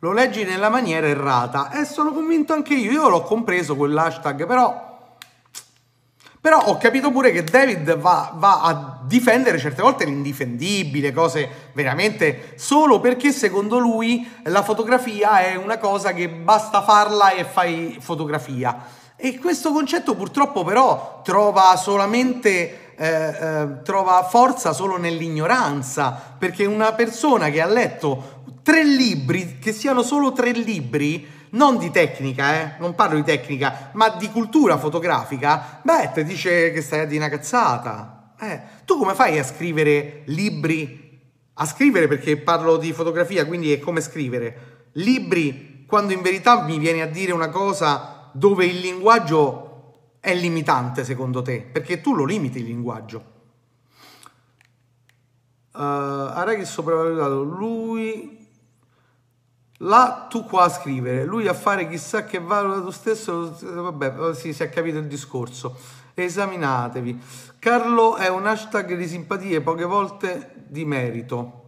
Lo 0.00 0.12
leggi 0.12 0.44
nella 0.44 0.68
maniera 0.68 1.08
errata 1.08 1.70
e 1.72 1.84
sono 1.84 2.12
convinto 2.12 2.52
anche 2.52 2.74
io. 2.74 2.92
Io 2.92 3.08
l'ho 3.08 3.22
compreso 3.22 3.74
quell'hashtag, 3.76 4.46
però. 4.46 4.86
Però 6.40 6.56
ho 6.66 6.76
capito 6.78 7.10
pure 7.10 7.32
che 7.32 7.42
David 7.42 7.96
va, 7.96 8.32
va 8.36 8.60
a 8.62 9.00
difendere 9.02 9.58
certe 9.58 9.82
volte 9.82 10.04
l'indifendibile, 10.04 11.12
cose 11.12 11.70
veramente 11.72 12.52
solo 12.54 13.00
perché 13.00 13.32
secondo 13.32 13.78
lui 13.78 14.26
la 14.44 14.62
fotografia 14.62 15.40
è 15.40 15.56
una 15.56 15.78
cosa 15.78 16.12
che 16.12 16.28
basta 16.28 16.80
farla 16.82 17.32
e 17.32 17.44
fai 17.44 17.98
fotografia. 18.00 18.84
E 19.16 19.36
questo 19.40 19.72
concetto 19.72 20.14
purtroppo 20.14 20.62
però 20.62 21.22
trova 21.24 21.74
solamente 21.74 22.87
eh, 22.98 23.06
eh, 23.06 23.82
trova 23.84 24.24
forza 24.24 24.72
solo 24.72 24.98
nell'ignoranza, 24.98 26.34
perché 26.36 26.66
una 26.66 26.92
persona 26.94 27.48
che 27.48 27.60
ha 27.60 27.66
letto 27.66 28.42
tre 28.62 28.84
libri, 28.84 29.58
che 29.58 29.72
siano 29.72 30.02
solo 30.02 30.32
tre 30.32 30.50
libri, 30.50 31.26
non 31.50 31.78
di 31.78 31.90
tecnica, 31.90 32.54
eh, 32.60 32.70
non 32.80 32.96
parlo 32.96 33.14
di 33.16 33.22
tecnica, 33.22 33.90
ma 33.92 34.08
di 34.10 34.28
cultura 34.30 34.76
fotografica, 34.78 35.80
beh, 35.82 36.10
ti 36.12 36.24
dice 36.24 36.72
che 36.72 36.82
stai 36.82 37.00
a 37.00 37.04
dire 37.06 37.24
una 37.24 37.30
cazzata. 37.30 38.34
Eh, 38.40 38.60
tu 38.84 38.98
come 38.98 39.14
fai 39.14 39.38
a 39.38 39.44
scrivere 39.44 40.22
libri? 40.26 41.20
A 41.54 41.66
scrivere 41.66 42.08
perché 42.08 42.36
parlo 42.36 42.76
di 42.76 42.92
fotografia, 42.92 43.46
quindi 43.46 43.72
è 43.72 43.78
come 43.78 44.00
scrivere. 44.00 44.86
Libri 44.92 45.84
quando 45.86 46.12
in 46.12 46.20
verità 46.20 46.62
mi 46.62 46.78
viene 46.78 47.00
a 47.00 47.06
dire 47.06 47.32
una 47.32 47.48
cosa 47.48 48.30
dove 48.32 48.66
il 48.66 48.80
linguaggio 48.80 49.67
è 50.28 50.34
limitante 50.34 51.04
secondo 51.04 51.40
te? 51.40 51.66
Perché 51.72 52.02
tu 52.02 52.14
lo 52.14 52.24
limiti 52.24 52.58
il 52.58 52.66
linguaggio. 52.66 53.36
Uh, 55.72 55.80
Araki 55.80 56.62
è 56.62 56.64
sopravvalutato, 56.66 57.42
lui 57.42 58.46
là 59.78 60.26
tu 60.28 60.44
qua 60.44 60.64
a 60.64 60.68
scrivere, 60.68 61.24
lui 61.24 61.46
a 61.46 61.54
fare 61.54 61.88
chissà 61.88 62.24
che 62.24 62.40
valuta 62.40 62.82
tu 62.82 62.90
stesso, 62.90 63.56
vabbè, 63.62 64.34
sì, 64.34 64.52
si 64.52 64.62
è 64.62 64.68
capito 64.68 64.98
il 64.98 65.06
discorso. 65.06 65.76
Esaminatevi. 66.12 67.22
Carlo 67.58 68.16
è 68.16 68.28
un 68.28 68.46
hashtag 68.46 68.96
di 68.96 69.06
simpatia, 69.06 69.62
poche 69.62 69.84
volte 69.84 70.66
di 70.66 70.84
merito. 70.84 71.62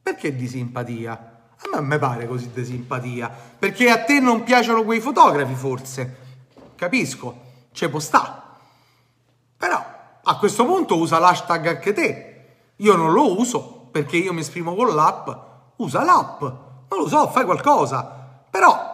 Perché 0.00 0.34
di 0.34 0.48
simpatia? 0.48 1.50
A 1.56 1.80
me 1.80 1.86
mi 1.86 1.98
pare 1.98 2.26
così 2.26 2.50
di 2.50 2.64
simpatia. 2.64 3.28
Perché 3.58 3.90
a 3.90 4.04
te 4.04 4.20
non 4.20 4.42
piacciono 4.42 4.84
quei 4.84 5.00
fotografi, 5.00 5.54
forse. 5.54 6.16
Capisco 6.76 7.48
ci 7.72 7.88
può 7.88 7.98
sta. 7.98 8.56
Però 9.56 9.84
a 10.22 10.38
questo 10.38 10.64
punto 10.64 10.96
usa 10.96 11.18
l'hashtag 11.18 11.66
anche 11.66 11.92
te. 11.92 12.26
Io 12.76 12.96
non 12.96 13.12
lo 13.12 13.38
uso 13.38 13.88
perché 13.90 14.16
io 14.16 14.32
mi 14.32 14.40
esprimo 14.40 14.74
con 14.74 14.94
l'app. 14.94 15.28
Usa 15.76 16.04
l'app. 16.04 16.40
Non 16.40 16.98
lo 16.98 17.08
so, 17.08 17.28
fai 17.28 17.44
qualcosa. 17.44 18.02
Però 18.50 18.88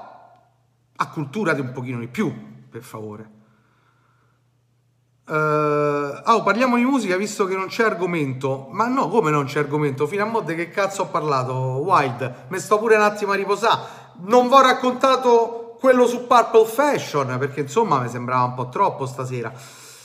acculturati 0.97 1.61
un 1.61 1.73
pochino 1.73 1.99
di 1.99 2.09
più, 2.09 2.33
per 2.69 2.83
favore. 2.83 3.35
Uh, 5.29 6.23
oh, 6.25 6.43
parliamo 6.45 6.77
di 6.77 6.85
musica 6.85 7.17
visto 7.17 7.47
che 7.47 7.57
non 7.57 7.67
c'è 7.67 7.85
argomento. 7.85 8.69
Ma 8.71 8.87
no, 8.87 9.09
come 9.09 9.31
non 9.31 9.47
c'è 9.47 9.59
argomento? 9.59 10.07
Fino 10.07 10.23
a 10.23 10.27
mo' 10.27 10.45
che 10.45 10.71
cazzo 10.71 11.03
ho 11.03 11.07
parlato? 11.07 11.53
Wild, 11.53 12.47
mi 12.49 12.59
sto 12.61 12.79
pure 12.79 12.97
un 12.97 13.03
attimo 13.03 13.33
a 13.33 13.35
riposare. 13.35 13.81
Non 14.21 14.49
vi 14.49 14.55
ho 14.55 14.63
raccontato 14.63 15.66
quello 15.87 16.09
su 16.09 16.27
Purple 16.27 16.67
Fashion 16.67 17.37
perché 17.39 17.61
insomma 17.61 18.01
mi 18.01 18.09
sembrava 18.09 18.43
un 18.43 18.55
po' 18.55 18.69
troppo 18.69 19.07
stasera. 19.07 19.53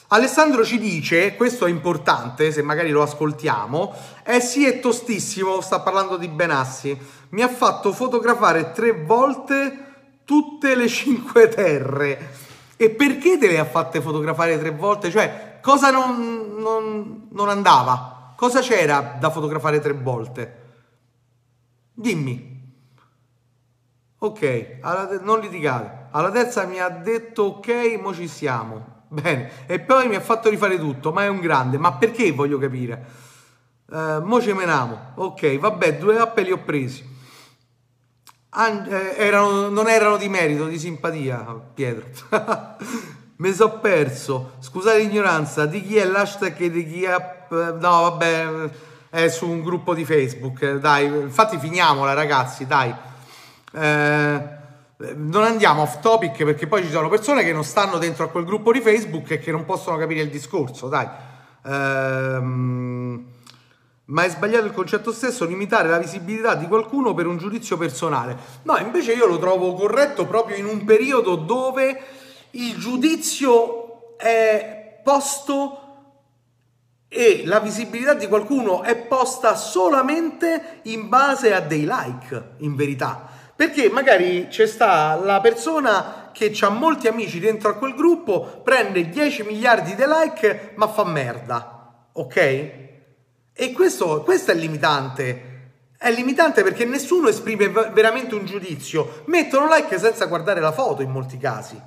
Alessandro 0.10 0.64
ci 0.64 0.78
dice, 0.78 1.36
questo 1.36 1.66
è 1.66 1.72
importante, 1.72 2.52
se 2.52 2.62
magari 2.62 2.92
lo 2.92 3.02
ascoltiamo, 3.02 3.92
eh 4.24 4.40
sì 4.42 4.68
è 4.68 4.80
tostissimo, 4.80 5.60
sta 5.60 5.80
parlando 5.80 6.18
di 6.18 6.28
Benassi, 6.28 6.96
mi 7.30 7.42
ha 7.42 7.48
fatto 7.48 7.92
fotografare 7.94 8.74
tre 8.74 8.92
volte 8.92 9.86
tutte 10.24 10.76
le 10.76 10.88
cinque 10.88 11.50
terre. 11.50 12.36
E 12.78 12.92
perché 12.92 13.40
te 13.40 13.48
le 13.48 13.58
ha 13.58 13.66
fatte 13.66 14.02
fotografare 14.02 14.60
tre 14.60 14.70
volte? 14.70 15.10
Cioè, 15.10 15.58
cosa 15.64 15.90
non, 15.90 16.58
non, 16.60 17.28
non 17.32 17.50
andava? 17.50 18.34
Cosa 18.36 18.60
c'era 18.60 19.18
da 19.20 19.32
fotografare 19.32 19.80
tre 19.80 19.94
volte? 19.94 20.58
Dimmi. 21.92 22.51
Ok, 24.24 24.78
alla, 24.82 25.20
non 25.24 25.40
litigate. 25.40 26.10
Alla 26.12 26.30
terza 26.30 26.66
mi 26.66 26.80
ha 26.80 26.90
detto 26.90 27.44
ok, 27.44 27.98
mo 28.00 28.14
ci 28.14 28.28
siamo. 28.28 29.06
Bene, 29.08 29.66
e 29.66 29.80
poi 29.80 30.08
mi 30.08 30.16
ha 30.16 30.20
fatto 30.20 30.48
rifare 30.48 30.78
tutto, 30.78 31.12
ma 31.12 31.24
è 31.24 31.28
un 31.28 31.40
grande. 31.40 31.80
Ma 31.80 31.94
perché 31.94 32.32
voglio 32.32 32.60
capire? 32.60 33.04
Uh, 33.88 34.22
mo 34.22 34.40
ci 34.40 34.54
menamo. 34.54 35.14
Ok, 35.16 35.58
vabbè, 35.58 35.98
due 35.98 36.20
app 36.20 36.38
li 36.38 36.52
ho 36.52 36.60
presi. 36.60 37.04
An- 38.50 38.86
eh, 38.88 39.16
erano, 39.18 39.70
non 39.70 39.90
erano 39.90 40.18
di 40.18 40.30
merito, 40.30 40.68
di 40.68 40.78
simpatia, 40.78 41.40
Pietro. 41.74 42.06
Mi 43.38 43.52
sono 43.54 43.80
perso. 43.80 44.52
Scusate 44.60 45.00
l'ignoranza, 45.00 45.66
di 45.66 45.82
chi 45.82 45.98
è 45.98 46.06
l'hashtag 46.06 46.60
e 46.60 46.70
di 46.70 46.88
chi 46.88 47.04
è... 47.06 47.48
No, 47.50 47.80
vabbè, 47.80 48.70
è 49.10 49.28
su 49.30 49.50
un 49.50 49.64
gruppo 49.64 49.96
di 49.96 50.06
Facebook. 50.06 50.74
Dai, 50.76 51.06
infatti 51.06 51.58
finiamola 51.58 52.14
ragazzi, 52.14 52.68
dai. 52.68 53.10
Eh 53.74 54.60
non 55.16 55.44
andiamo 55.44 55.82
off 55.82 56.00
topic 56.00 56.44
perché 56.44 56.68
poi 56.68 56.84
ci 56.84 56.92
sono 56.92 57.10
persone 57.10 57.44
che 57.44 57.54
non 57.54 57.64
stanno 57.64 57.98
dentro 57.98 58.26
a 58.26 58.30
quel 58.30 58.46
gruppo 58.46 58.72
di 58.72 58.82
Facebook 58.82 59.32
e 59.32 59.40
che 59.40 59.52
non 59.52 59.66
possono 59.66 59.98
capire 59.98 60.22
il 60.22 60.30
discorso, 60.30 60.88
dai. 60.88 61.08
Ehm, 61.66 63.26
ma 64.06 64.24
è 64.24 64.30
sbagliato 64.30 64.66
il 64.66 64.74
concetto 64.74 65.12
stesso 65.12 65.46
limitare 65.46 65.88
la 65.88 65.98
visibilità 65.98 66.54
di 66.54 66.68
qualcuno 66.68 67.14
per 67.14 67.28
un 67.28 67.38
giudizio 67.38 67.78
personale. 67.78 68.38
No, 68.64 68.78
invece 68.78 69.14
io 69.14 69.26
lo 69.26 69.40
trovo 69.40 69.74
corretto 69.74 70.26
proprio 70.26 70.58
in 70.58 70.66
un 70.66 70.84
periodo 70.84 71.36
dove 71.36 72.00
il 72.52 72.76
giudizio 72.78 74.18
è 74.18 75.00
posto 75.04 75.78
e 77.08 77.44
la 77.46 77.60
visibilità 77.60 78.14
di 78.14 78.28
qualcuno 78.28 78.84
è 78.84 78.96
posta 78.96 79.56
solamente 79.56 80.80
in 80.84 81.10
base 81.10 81.54
a 81.54 81.60
dei 81.60 81.88
like, 81.90 82.52
in 82.58 82.76
verità. 82.76 83.30
Perché 83.62 83.92
magari 83.92 84.48
c'è 84.50 84.66
sta 84.66 85.14
la 85.14 85.40
persona 85.40 86.32
che 86.34 86.52
ha 86.62 86.70
molti 86.70 87.08
amici 87.08 87.40
dentro 87.40 87.70
a 87.70 87.76
quel 87.76 87.94
gruppo, 87.94 88.60
prende 88.64 89.08
10 89.08 89.44
miliardi 89.44 89.94
di 89.94 90.02
like, 90.04 90.72
ma 90.78 90.88
fa 90.88 91.06
merda. 91.06 92.08
Ok? 92.14 92.36
E 93.54 93.72
questo, 93.72 94.24
questo 94.24 94.50
è 94.50 94.56
limitante. 94.56 95.92
È 95.96 96.10
limitante 96.10 96.64
perché 96.64 96.86
nessuno 96.86 97.28
esprime 97.28 97.68
veramente 97.68 98.34
un 98.34 98.46
giudizio. 98.46 99.22
Mettono 99.26 99.72
like 99.72 100.00
senza 100.00 100.26
guardare 100.26 100.60
la 100.60 100.72
foto 100.72 101.04
in 101.04 101.12
molti 101.12 101.38
casi. 101.38 101.80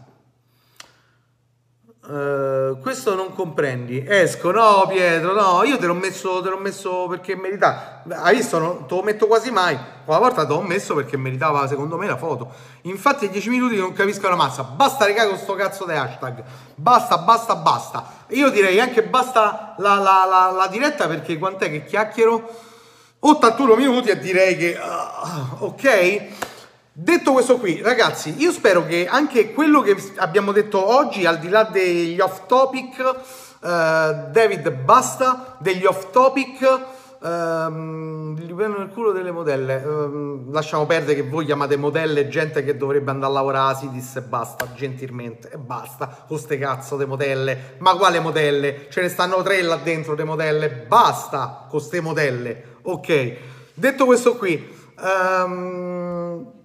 Uh, 2.06 2.78
questo 2.81 3.14
non 3.14 3.32
comprendi. 3.32 4.05
Esco, 4.06 4.51
no, 4.51 4.86
Pietro, 4.86 5.32
no, 5.32 5.64
io 5.64 5.78
te 5.78 5.86
l'ho 5.86 5.94
messo, 5.94 6.43
te 6.43 6.51
l'ho 6.51 6.59
messo 6.59 7.06
perché 7.09 7.35
meritava. 7.35 8.02
Hai 8.10 8.36
visto? 8.36 8.59
Non 8.59 8.86
te 8.86 8.94
lo 8.94 9.02
metto 9.02 9.26
quasi 9.26 9.51
mai. 9.51 9.74
Una 10.05 10.18
volta 10.18 10.44
te 10.44 10.52
l'ho 10.52 10.60
messo 10.60 10.94
perché 10.94 11.16
meritava, 11.16 11.66
secondo 11.66 11.97
me, 11.97 12.06
la 12.06 12.18
foto. 12.18 12.52
Infatti, 12.82 13.24
è 13.24 13.31
10 13.31 13.48
minuti 13.48 13.76
non 13.76 13.94
capisco 13.94 14.28
la 14.28 14.36
massa. 14.36 14.64
Basta, 14.64 15.06
regà, 15.06 15.26
con 15.26 15.39
sto 15.39 15.55
cazzo 15.55 15.86
di 15.86 15.93
hashtag. 15.93 16.44
Basta, 16.74 17.16
basta, 17.16 17.56
basta. 17.56 18.06
Io 18.28 18.51
direi 18.51 18.81
anche 18.81 19.02
basta 19.02 19.74
la, 19.78 19.94
la, 19.94 20.26
la, 20.28 20.51
la 20.55 20.66
diretta 20.66 21.06
perché 21.06 21.39
quant'è 21.39 21.70
che 21.70 21.85
chiacchiero? 21.85 22.72
81 23.20 23.76
minuti 23.76 24.10
e 24.10 24.18
direi 24.18 24.59
che. 24.59 24.78
Uh, 24.78 25.64
ok. 25.64 26.52
Detto 26.96 27.32
questo 27.32 27.58
qui, 27.58 27.82
ragazzi, 27.82 28.36
io 28.38 28.52
spero 28.52 28.86
che 28.86 29.08
anche 29.08 29.52
quello 29.52 29.80
che 29.80 29.96
abbiamo 30.18 30.52
detto 30.52 30.94
oggi, 30.94 31.26
al 31.26 31.40
di 31.40 31.48
là 31.48 31.64
degli 31.64 32.20
off 32.20 32.46
topic, 32.46 32.98
uh, 33.00 34.30
David 34.30 34.70
basta, 34.70 35.56
degli 35.58 35.84
off 35.86 36.12
topic, 36.12 36.86
um, 37.20 38.36
gli 38.36 38.54
prendono 38.54 38.84
il 38.84 38.90
culo 38.90 39.10
delle 39.10 39.32
modelle, 39.32 39.82
um, 39.84 40.52
lasciamo 40.52 40.86
perdere 40.86 41.20
che 41.20 41.28
voi 41.28 41.46
chiamate 41.46 41.76
modelle 41.76 42.28
gente 42.28 42.62
che 42.62 42.76
dovrebbe 42.76 43.10
andare 43.10 43.32
a 43.32 43.34
lavorare 43.34 43.72
a 43.72 43.76
Sidis 43.76 44.14
e 44.14 44.22
basta, 44.22 44.72
gentilmente, 44.76 45.50
e 45.50 45.58
basta, 45.58 46.24
con 46.28 46.38
ste 46.38 46.58
cazzo 46.58 46.96
di 46.96 47.06
modelle, 47.06 47.74
ma 47.78 47.96
quale 47.96 48.20
modelle? 48.20 48.86
Ce 48.88 49.00
ne 49.00 49.08
stanno 49.08 49.42
tre 49.42 49.60
là 49.62 49.78
dentro 49.82 50.14
di 50.14 50.22
modelle, 50.22 50.70
basta 50.70 51.66
con 51.68 51.80
ste 51.80 52.00
modelle, 52.00 52.76
ok? 52.82 53.36
Detto 53.74 54.04
questo 54.04 54.36
qui, 54.36 54.72
um, 55.02 56.62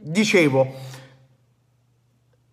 dicevo, 0.00 0.74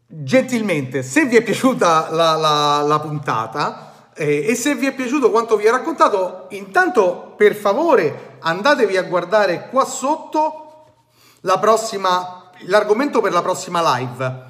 gentilmente, 0.05 1.03
se 1.03 1.25
vi 1.25 1.37
è 1.37 1.41
piaciuta 1.41 2.09
la, 2.11 2.35
la, 2.35 2.81
la 2.81 2.99
puntata 2.99 4.11
eh, 4.13 4.45
e 4.47 4.55
se 4.55 4.75
vi 4.75 4.87
è 4.87 4.93
piaciuto 4.93 5.31
quanto 5.31 5.55
vi 5.55 5.67
ho 5.67 5.71
raccontato, 5.71 6.47
intanto 6.49 7.33
per 7.37 7.55
favore 7.55 8.37
andatevi 8.39 8.97
a 8.97 9.03
guardare 9.03 9.69
qua 9.69 9.85
sotto 9.85 10.85
la 11.41 11.57
prossima, 11.59 12.51
l'argomento 12.65 13.21
per 13.21 13.31
la 13.31 13.41
prossima 13.41 13.97
live. 13.97 14.45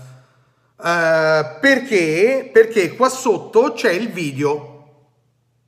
Eh, 0.84 1.58
perché? 1.60 2.50
Perché 2.52 2.96
qua 2.96 3.10
sotto 3.10 3.74
c'è 3.74 3.92
il 3.92 4.10
video 4.10 4.74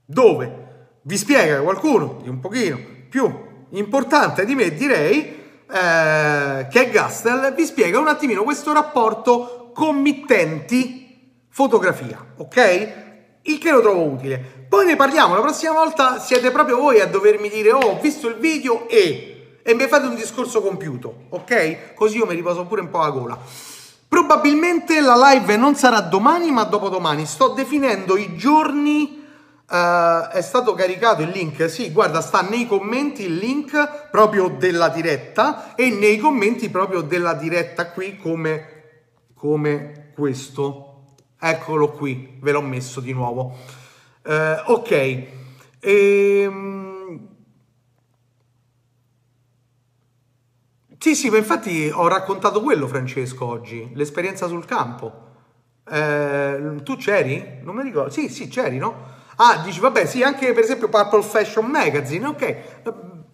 dove 0.05 0.67
vi 1.03 1.17
spiega 1.17 1.61
qualcuno 1.61 2.19
di 2.21 2.29
un 2.29 2.39
pochino 2.39 2.79
più 3.09 3.47
importante 3.71 4.45
di 4.45 4.55
me, 4.55 4.73
direi, 4.73 5.38
eh, 5.71 6.67
che 6.69 6.85
è 6.85 6.89
Gastel, 6.89 7.53
vi 7.55 7.65
spiega 7.65 7.99
un 7.99 8.07
attimino 8.07 8.43
questo 8.43 8.73
rapporto 8.73 9.71
committenti 9.73 11.45
fotografia, 11.49 12.33
ok? 12.37 12.93
Il 13.43 13.57
che 13.59 13.71
lo 13.71 13.81
trovo 13.81 14.03
utile. 14.03 14.65
Poi 14.67 14.85
ne 14.85 14.95
parliamo, 14.95 15.35
la 15.35 15.41
prossima 15.41 15.73
volta 15.73 16.19
siete 16.19 16.51
proprio 16.51 16.77
voi 16.77 16.99
a 16.99 17.07
dovermi 17.07 17.49
dire 17.49 17.71
oh, 17.71 17.79
ho 17.79 17.99
visto 17.99 18.27
il 18.27 18.35
video 18.35 18.87
e... 18.89 19.59
e 19.63 19.73
mi 19.73 19.87
fate 19.87 20.07
un 20.07 20.15
discorso 20.15 20.61
compiuto, 20.61 21.25
ok? 21.29 21.93
Così 21.93 22.17
io 22.17 22.25
mi 22.25 22.35
riposo 22.35 22.65
pure 22.65 22.81
un 22.81 22.89
po' 22.89 22.99
la 22.99 23.09
gola. 23.09 23.37
Probabilmente 24.07 24.99
la 25.01 25.31
live 25.31 25.55
non 25.55 25.75
sarà 25.75 25.99
domani 26.01 26.49
ma 26.51 26.63
dopodomani. 26.63 27.25
Sto 27.25 27.49
definendo 27.49 28.17
i 28.17 28.35
giorni 28.35 29.18
Uh, 29.69 30.29
è 30.29 30.41
stato 30.41 30.73
caricato 30.73 31.21
il 31.21 31.29
link, 31.29 31.69
sì, 31.69 31.91
guarda, 31.91 32.21
sta 32.21 32.41
nei 32.41 32.65
commenti 32.65 33.25
il 33.25 33.35
link 33.35 34.09
proprio 34.09 34.47
della 34.47 34.89
diretta 34.89 35.75
e 35.75 35.91
nei 35.91 36.17
commenti 36.17 36.71
proprio 36.71 37.01
della 37.01 37.35
diretta 37.35 37.91
qui 37.91 38.17
come, 38.17 39.27
come 39.35 40.11
questo. 40.15 41.03
Eccolo 41.39 41.91
qui, 41.91 42.39
ve 42.41 42.51
l'ho 42.51 42.61
messo 42.61 42.99
di 42.99 43.13
nuovo. 43.13 43.57
Uh, 44.23 44.71
ok. 44.71 45.23
Ehm... 45.81 47.27
Sì, 50.97 51.15
sì, 51.15 51.29
ma 51.29 51.37
infatti 51.37 51.89
ho 51.93 52.07
raccontato 52.07 52.61
quello, 52.61 52.87
Francesco, 52.87 53.45
oggi, 53.45 53.91
l'esperienza 53.93 54.47
sul 54.47 54.65
campo. 54.65 55.27
Eh, 55.89 56.81
tu 56.83 56.97
c'eri? 56.97 57.59
Non 57.61 57.75
mi 57.75 57.83
ricordo. 57.83 58.09
Sì, 58.09 58.27
sì, 58.27 58.49
c'eri, 58.49 58.77
no? 58.77 59.17
Ah, 59.41 59.61
dici, 59.63 59.79
vabbè, 59.79 60.05
sì, 60.05 60.21
anche 60.21 60.51
per 60.51 60.63
esempio 60.63 60.89
Purple 60.89 61.21
Fashion 61.21 61.65
Magazine, 61.65 62.27
ok. 62.27 62.57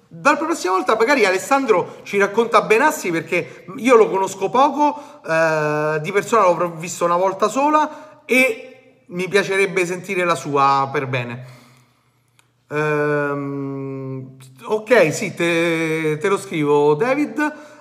Dalla 0.07 0.38
prossima 0.38 0.73
volta 0.73 0.95
magari 0.95 1.26
Alessandro 1.26 1.98
ci 2.03 2.19
racconta 2.19 2.61
Benassi 2.61 3.10
perché 3.10 3.65
io 3.77 3.95
lo 3.95 4.07
conosco 4.10 4.49
poco, 4.49 5.02
eh, 5.27 5.99
di 6.02 6.11
persona 6.11 6.48
l'ho 6.48 6.76
visto 6.76 7.06
una 7.06 7.15
volta 7.15 7.48
sola 7.48 8.22
e 8.26 9.03
mi 9.07 9.27
piacerebbe 9.27 9.84
sentire 9.84 10.26
la 10.26 10.36
sua 10.36 10.88
per 10.91 11.07
bene. 11.07 11.45
Um, 12.68 14.38
ok, 14.64 15.11
sì, 15.11 15.34
te, 15.34 16.18
te, 16.19 16.27
lo 16.27 16.38
scrivo 16.38 16.94
David, 16.94 17.38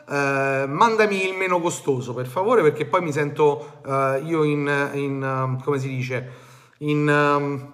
uh, 0.07 0.69
mandami 0.69 1.29
il 1.29 1.35
meno 1.35 1.61
costoso 1.61 2.15
per 2.15 2.27
favore 2.27 2.63
perché 2.63 2.87
poi 2.87 3.03
mi 3.03 3.13
sento 3.13 3.81
uh, 3.85 4.25
io 4.25 4.45
in, 4.45 4.91
in 4.95 5.23
um, 5.23 5.63
come 5.63 5.79
si 5.79 5.89
dice, 5.89 6.31
in... 6.79 7.07
Um, 7.07 7.74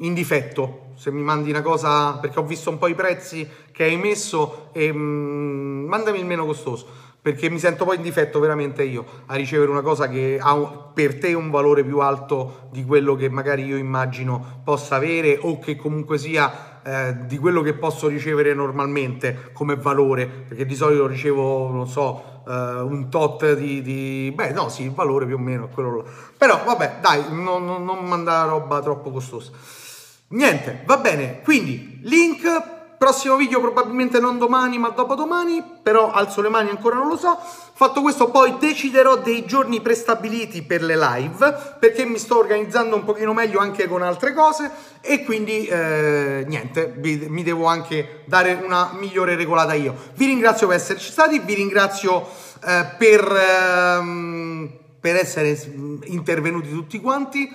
in 0.00 0.14
difetto 0.14 0.88
se 0.94 1.10
mi 1.10 1.22
mandi 1.22 1.50
una 1.50 1.62
cosa 1.62 2.18
perché 2.18 2.38
ho 2.38 2.44
visto 2.44 2.70
un 2.70 2.78
po' 2.78 2.86
i 2.86 2.94
prezzi 2.94 3.48
che 3.72 3.84
hai 3.84 3.96
messo 3.96 4.68
e 4.72 4.92
mm, 4.92 5.86
mandami 5.86 6.18
il 6.18 6.26
meno 6.26 6.44
costoso 6.44 6.86
perché 7.22 7.50
mi 7.50 7.58
sento 7.58 7.84
poi 7.84 7.96
in 7.96 8.02
difetto 8.02 8.38
veramente 8.40 8.82
io 8.82 9.04
a 9.26 9.34
ricevere 9.34 9.70
una 9.70 9.82
cosa 9.82 10.08
che 10.08 10.38
ha 10.40 10.56
per 10.56 11.18
te 11.18 11.34
un 11.34 11.50
valore 11.50 11.84
più 11.84 11.98
alto 11.98 12.68
di 12.70 12.84
quello 12.84 13.14
che 13.14 13.28
magari 13.28 13.64
io 13.64 13.76
immagino 13.76 14.62
possa 14.64 14.96
avere 14.96 15.38
o 15.40 15.58
che 15.58 15.76
comunque 15.76 16.16
sia 16.16 16.70
eh, 16.82 17.26
di 17.26 17.36
quello 17.36 17.60
che 17.60 17.74
posso 17.74 18.08
ricevere 18.08 18.54
normalmente 18.54 19.50
come 19.52 19.76
valore, 19.76 20.26
perché 20.26 20.64
di 20.64 20.74
solito 20.74 21.06
ricevo, 21.06 21.68
non 21.68 21.86
so, 21.86 22.42
eh, 22.48 22.52
un 22.52 23.10
tot 23.10 23.54
di, 23.54 23.82
di, 23.82 24.32
Beh, 24.34 24.52
no, 24.52 24.68
sì, 24.70 24.84
il 24.84 24.92
valore 24.92 25.26
più 25.26 25.34
o 25.34 25.38
meno 25.38 25.66
è 25.66 25.68
quello 25.68 25.96
là. 25.96 26.04
Però, 26.36 26.62
vabbè, 26.64 26.96
dai, 27.00 27.24
non, 27.30 27.64
non, 27.64 27.84
non 27.84 28.06
mandare 28.06 28.48
roba 28.48 28.80
troppo 28.80 29.10
costosa. 29.10 29.50
Niente, 30.30 30.82
va 30.86 30.96
bene, 30.98 31.40
quindi 31.42 32.00
link 32.02 32.78
Prossimo 33.00 33.36
video 33.36 33.62
probabilmente 33.62 34.20
non 34.20 34.36
domani 34.36 34.76
ma 34.76 34.90
dopodomani, 34.90 35.64
però 35.82 36.10
alzo 36.10 36.42
le 36.42 36.50
mani 36.50 36.68
ancora 36.68 36.96
non 36.96 37.08
lo 37.08 37.16
so. 37.16 37.34
Fatto 37.72 38.02
questo 38.02 38.28
poi 38.28 38.58
deciderò 38.58 39.16
dei 39.16 39.46
giorni 39.46 39.80
prestabiliti 39.80 40.60
per 40.60 40.82
le 40.82 40.98
live, 40.98 41.76
perché 41.78 42.04
mi 42.04 42.18
sto 42.18 42.36
organizzando 42.36 42.96
un 42.96 43.04
pochino 43.04 43.32
meglio 43.32 43.58
anche 43.58 43.88
con 43.88 44.02
altre 44.02 44.34
cose 44.34 44.70
e 45.00 45.24
quindi 45.24 45.64
eh, 45.64 46.44
niente, 46.46 46.92
mi 46.98 47.42
devo 47.42 47.64
anche 47.64 48.24
dare 48.26 48.60
una 48.62 48.90
migliore 48.92 49.34
regolata 49.34 49.72
io. 49.72 49.94
Vi 50.16 50.26
ringrazio 50.26 50.66
per 50.66 50.76
esserci 50.76 51.10
stati, 51.10 51.38
vi 51.38 51.54
ringrazio 51.54 52.28
eh, 52.66 52.86
per, 52.98 53.32
ehm, 53.32 54.70
per 55.00 55.16
essere 55.16 55.58
intervenuti 56.04 56.68
tutti 56.68 57.00
quanti. 57.00 57.50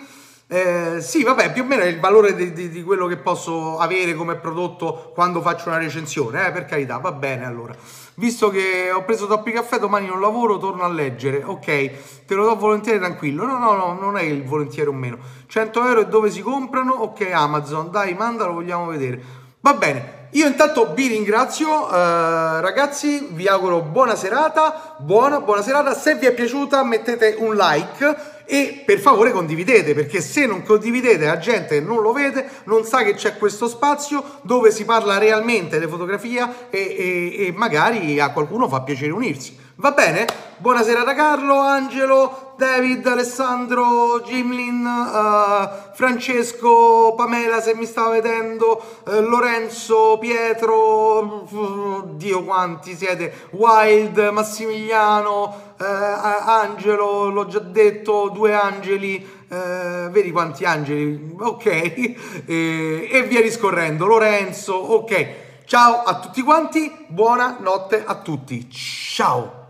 Eh, 0.47 0.97
sì, 1.01 1.23
vabbè, 1.23 1.51
più 1.51 1.63
o 1.63 1.65
meno 1.65 1.81
è 1.81 1.87
il 1.87 1.99
valore 1.99 2.35
di, 2.35 2.53
di, 2.53 2.69
di, 2.69 2.83
quello 2.83 3.07
che 3.07 3.17
posso 3.17 3.79
avere 3.79 4.13
come 4.13 4.35
prodotto 4.35 5.11
quando 5.15 5.41
faccio 5.41 5.69
una 5.69 5.79
recensione, 5.79 6.47
eh, 6.47 6.51
per 6.51 6.65
carità, 6.65 6.97
va 6.97 7.11
bene 7.11 7.45
allora. 7.45 7.75
Visto 8.17 8.49
che 8.49 8.91
ho 8.93 9.03
preso 9.03 9.25
troppi 9.25 9.51
caffè, 9.51 9.79
domani 9.79 10.05
non 10.05 10.21
lavoro, 10.21 10.59
torno 10.59 10.83
a 10.83 10.87
leggere. 10.87 11.41
Ok, 11.43 12.25
te 12.25 12.35
lo 12.35 12.45
do 12.45 12.55
volentieri 12.55 12.99
tranquillo. 12.99 13.43
No, 13.45 13.57
no, 13.57 13.75
no, 13.75 13.97
non 13.99 14.17
è 14.17 14.21
il 14.21 14.43
volentieri 14.43 14.87
o 14.87 14.93
meno. 14.93 15.17
100 15.47 15.83
euro 15.83 16.01
e 16.01 16.07
dove 16.07 16.29
si 16.29 16.41
comprano? 16.41 16.93
Ok, 16.93 17.27
Amazon, 17.33 17.89
dai, 17.89 18.13
mandalo, 18.13 18.53
vogliamo 18.53 18.85
vedere. 18.85 19.19
Va 19.61 19.73
bene, 19.73 20.27
io 20.31 20.45
intanto 20.45 20.93
vi 20.93 21.07
ringrazio, 21.07 21.89
eh, 21.89 22.61
ragazzi, 22.61 23.29
vi 23.31 23.47
auguro 23.47 23.81
buona 23.81 24.15
serata, 24.15 24.95
buona, 24.99 25.39
buona 25.39 25.63
serata. 25.63 25.95
Se 25.95 26.15
vi 26.15 26.27
è 26.27 26.33
piaciuta 26.33 26.83
mettete 26.83 27.35
un 27.39 27.55
like 27.55 28.33
e 28.45 28.83
per 28.85 28.99
favore 28.99 29.31
condividete 29.31 29.93
perché 29.93 30.21
se 30.21 30.45
non 30.45 30.63
condividete 30.63 31.25
la 31.25 31.37
gente 31.37 31.79
non 31.79 32.01
lo 32.01 32.13
vede, 32.13 32.47
non 32.65 32.85
sa 32.85 33.03
che 33.03 33.13
c'è 33.13 33.37
questo 33.37 33.67
spazio 33.67 34.23
dove 34.41 34.71
si 34.71 34.85
parla 34.85 35.17
realmente 35.17 35.79
di 35.79 35.87
fotografia 35.87 36.69
e, 36.69 36.79
e, 36.79 37.45
e 37.47 37.51
magari 37.53 38.19
a 38.19 38.31
qualcuno 38.31 38.67
fa 38.67 38.81
piacere 38.81 39.11
unirsi. 39.11 39.63
Va 39.77 39.91
bene? 39.91 40.25
Buonasera 40.57 41.03
da 41.03 41.13
Carlo, 41.13 41.59
Angelo, 41.59 42.53
David, 42.55 43.05
Alessandro, 43.05 44.21
Gimlin, 44.21 44.85
uh, 44.85 45.93
Francesco, 45.93 47.13
Pamela 47.13 47.59
se 47.59 47.75
mi 47.75 47.85
sta 47.85 48.07
vedendo, 48.07 48.81
uh, 49.05 49.19
Lorenzo, 49.19 50.17
Pietro, 50.17 51.45
uh, 51.49 52.15
Dio 52.15 52.45
quanti 52.45 52.95
siete, 52.95 53.49
Wild, 53.51 54.17
Massimiliano, 54.31 55.64
Angelo, 55.77 57.29
l'ho 57.29 57.47
già 57.47 57.59
detto, 57.59 58.29
due 58.29 58.53
angeli, 58.53 59.25
vedi 59.47 60.31
quanti 60.31 60.65
angeli, 60.65 61.35
ok, 61.39 61.65
e, 62.45 63.09
e 63.11 63.23
via 63.23 63.41
discorrendo, 63.41 64.05
Lorenzo, 64.05 64.73
ok. 64.73 65.43
Ciao 65.65 66.03
a 66.03 66.19
tutti 66.19 66.43
quanti, 66.43 66.91
buona 67.07 67.57
a 68.05 68.15
tutti, 68.15 68.69
ciao! 68.69 69.64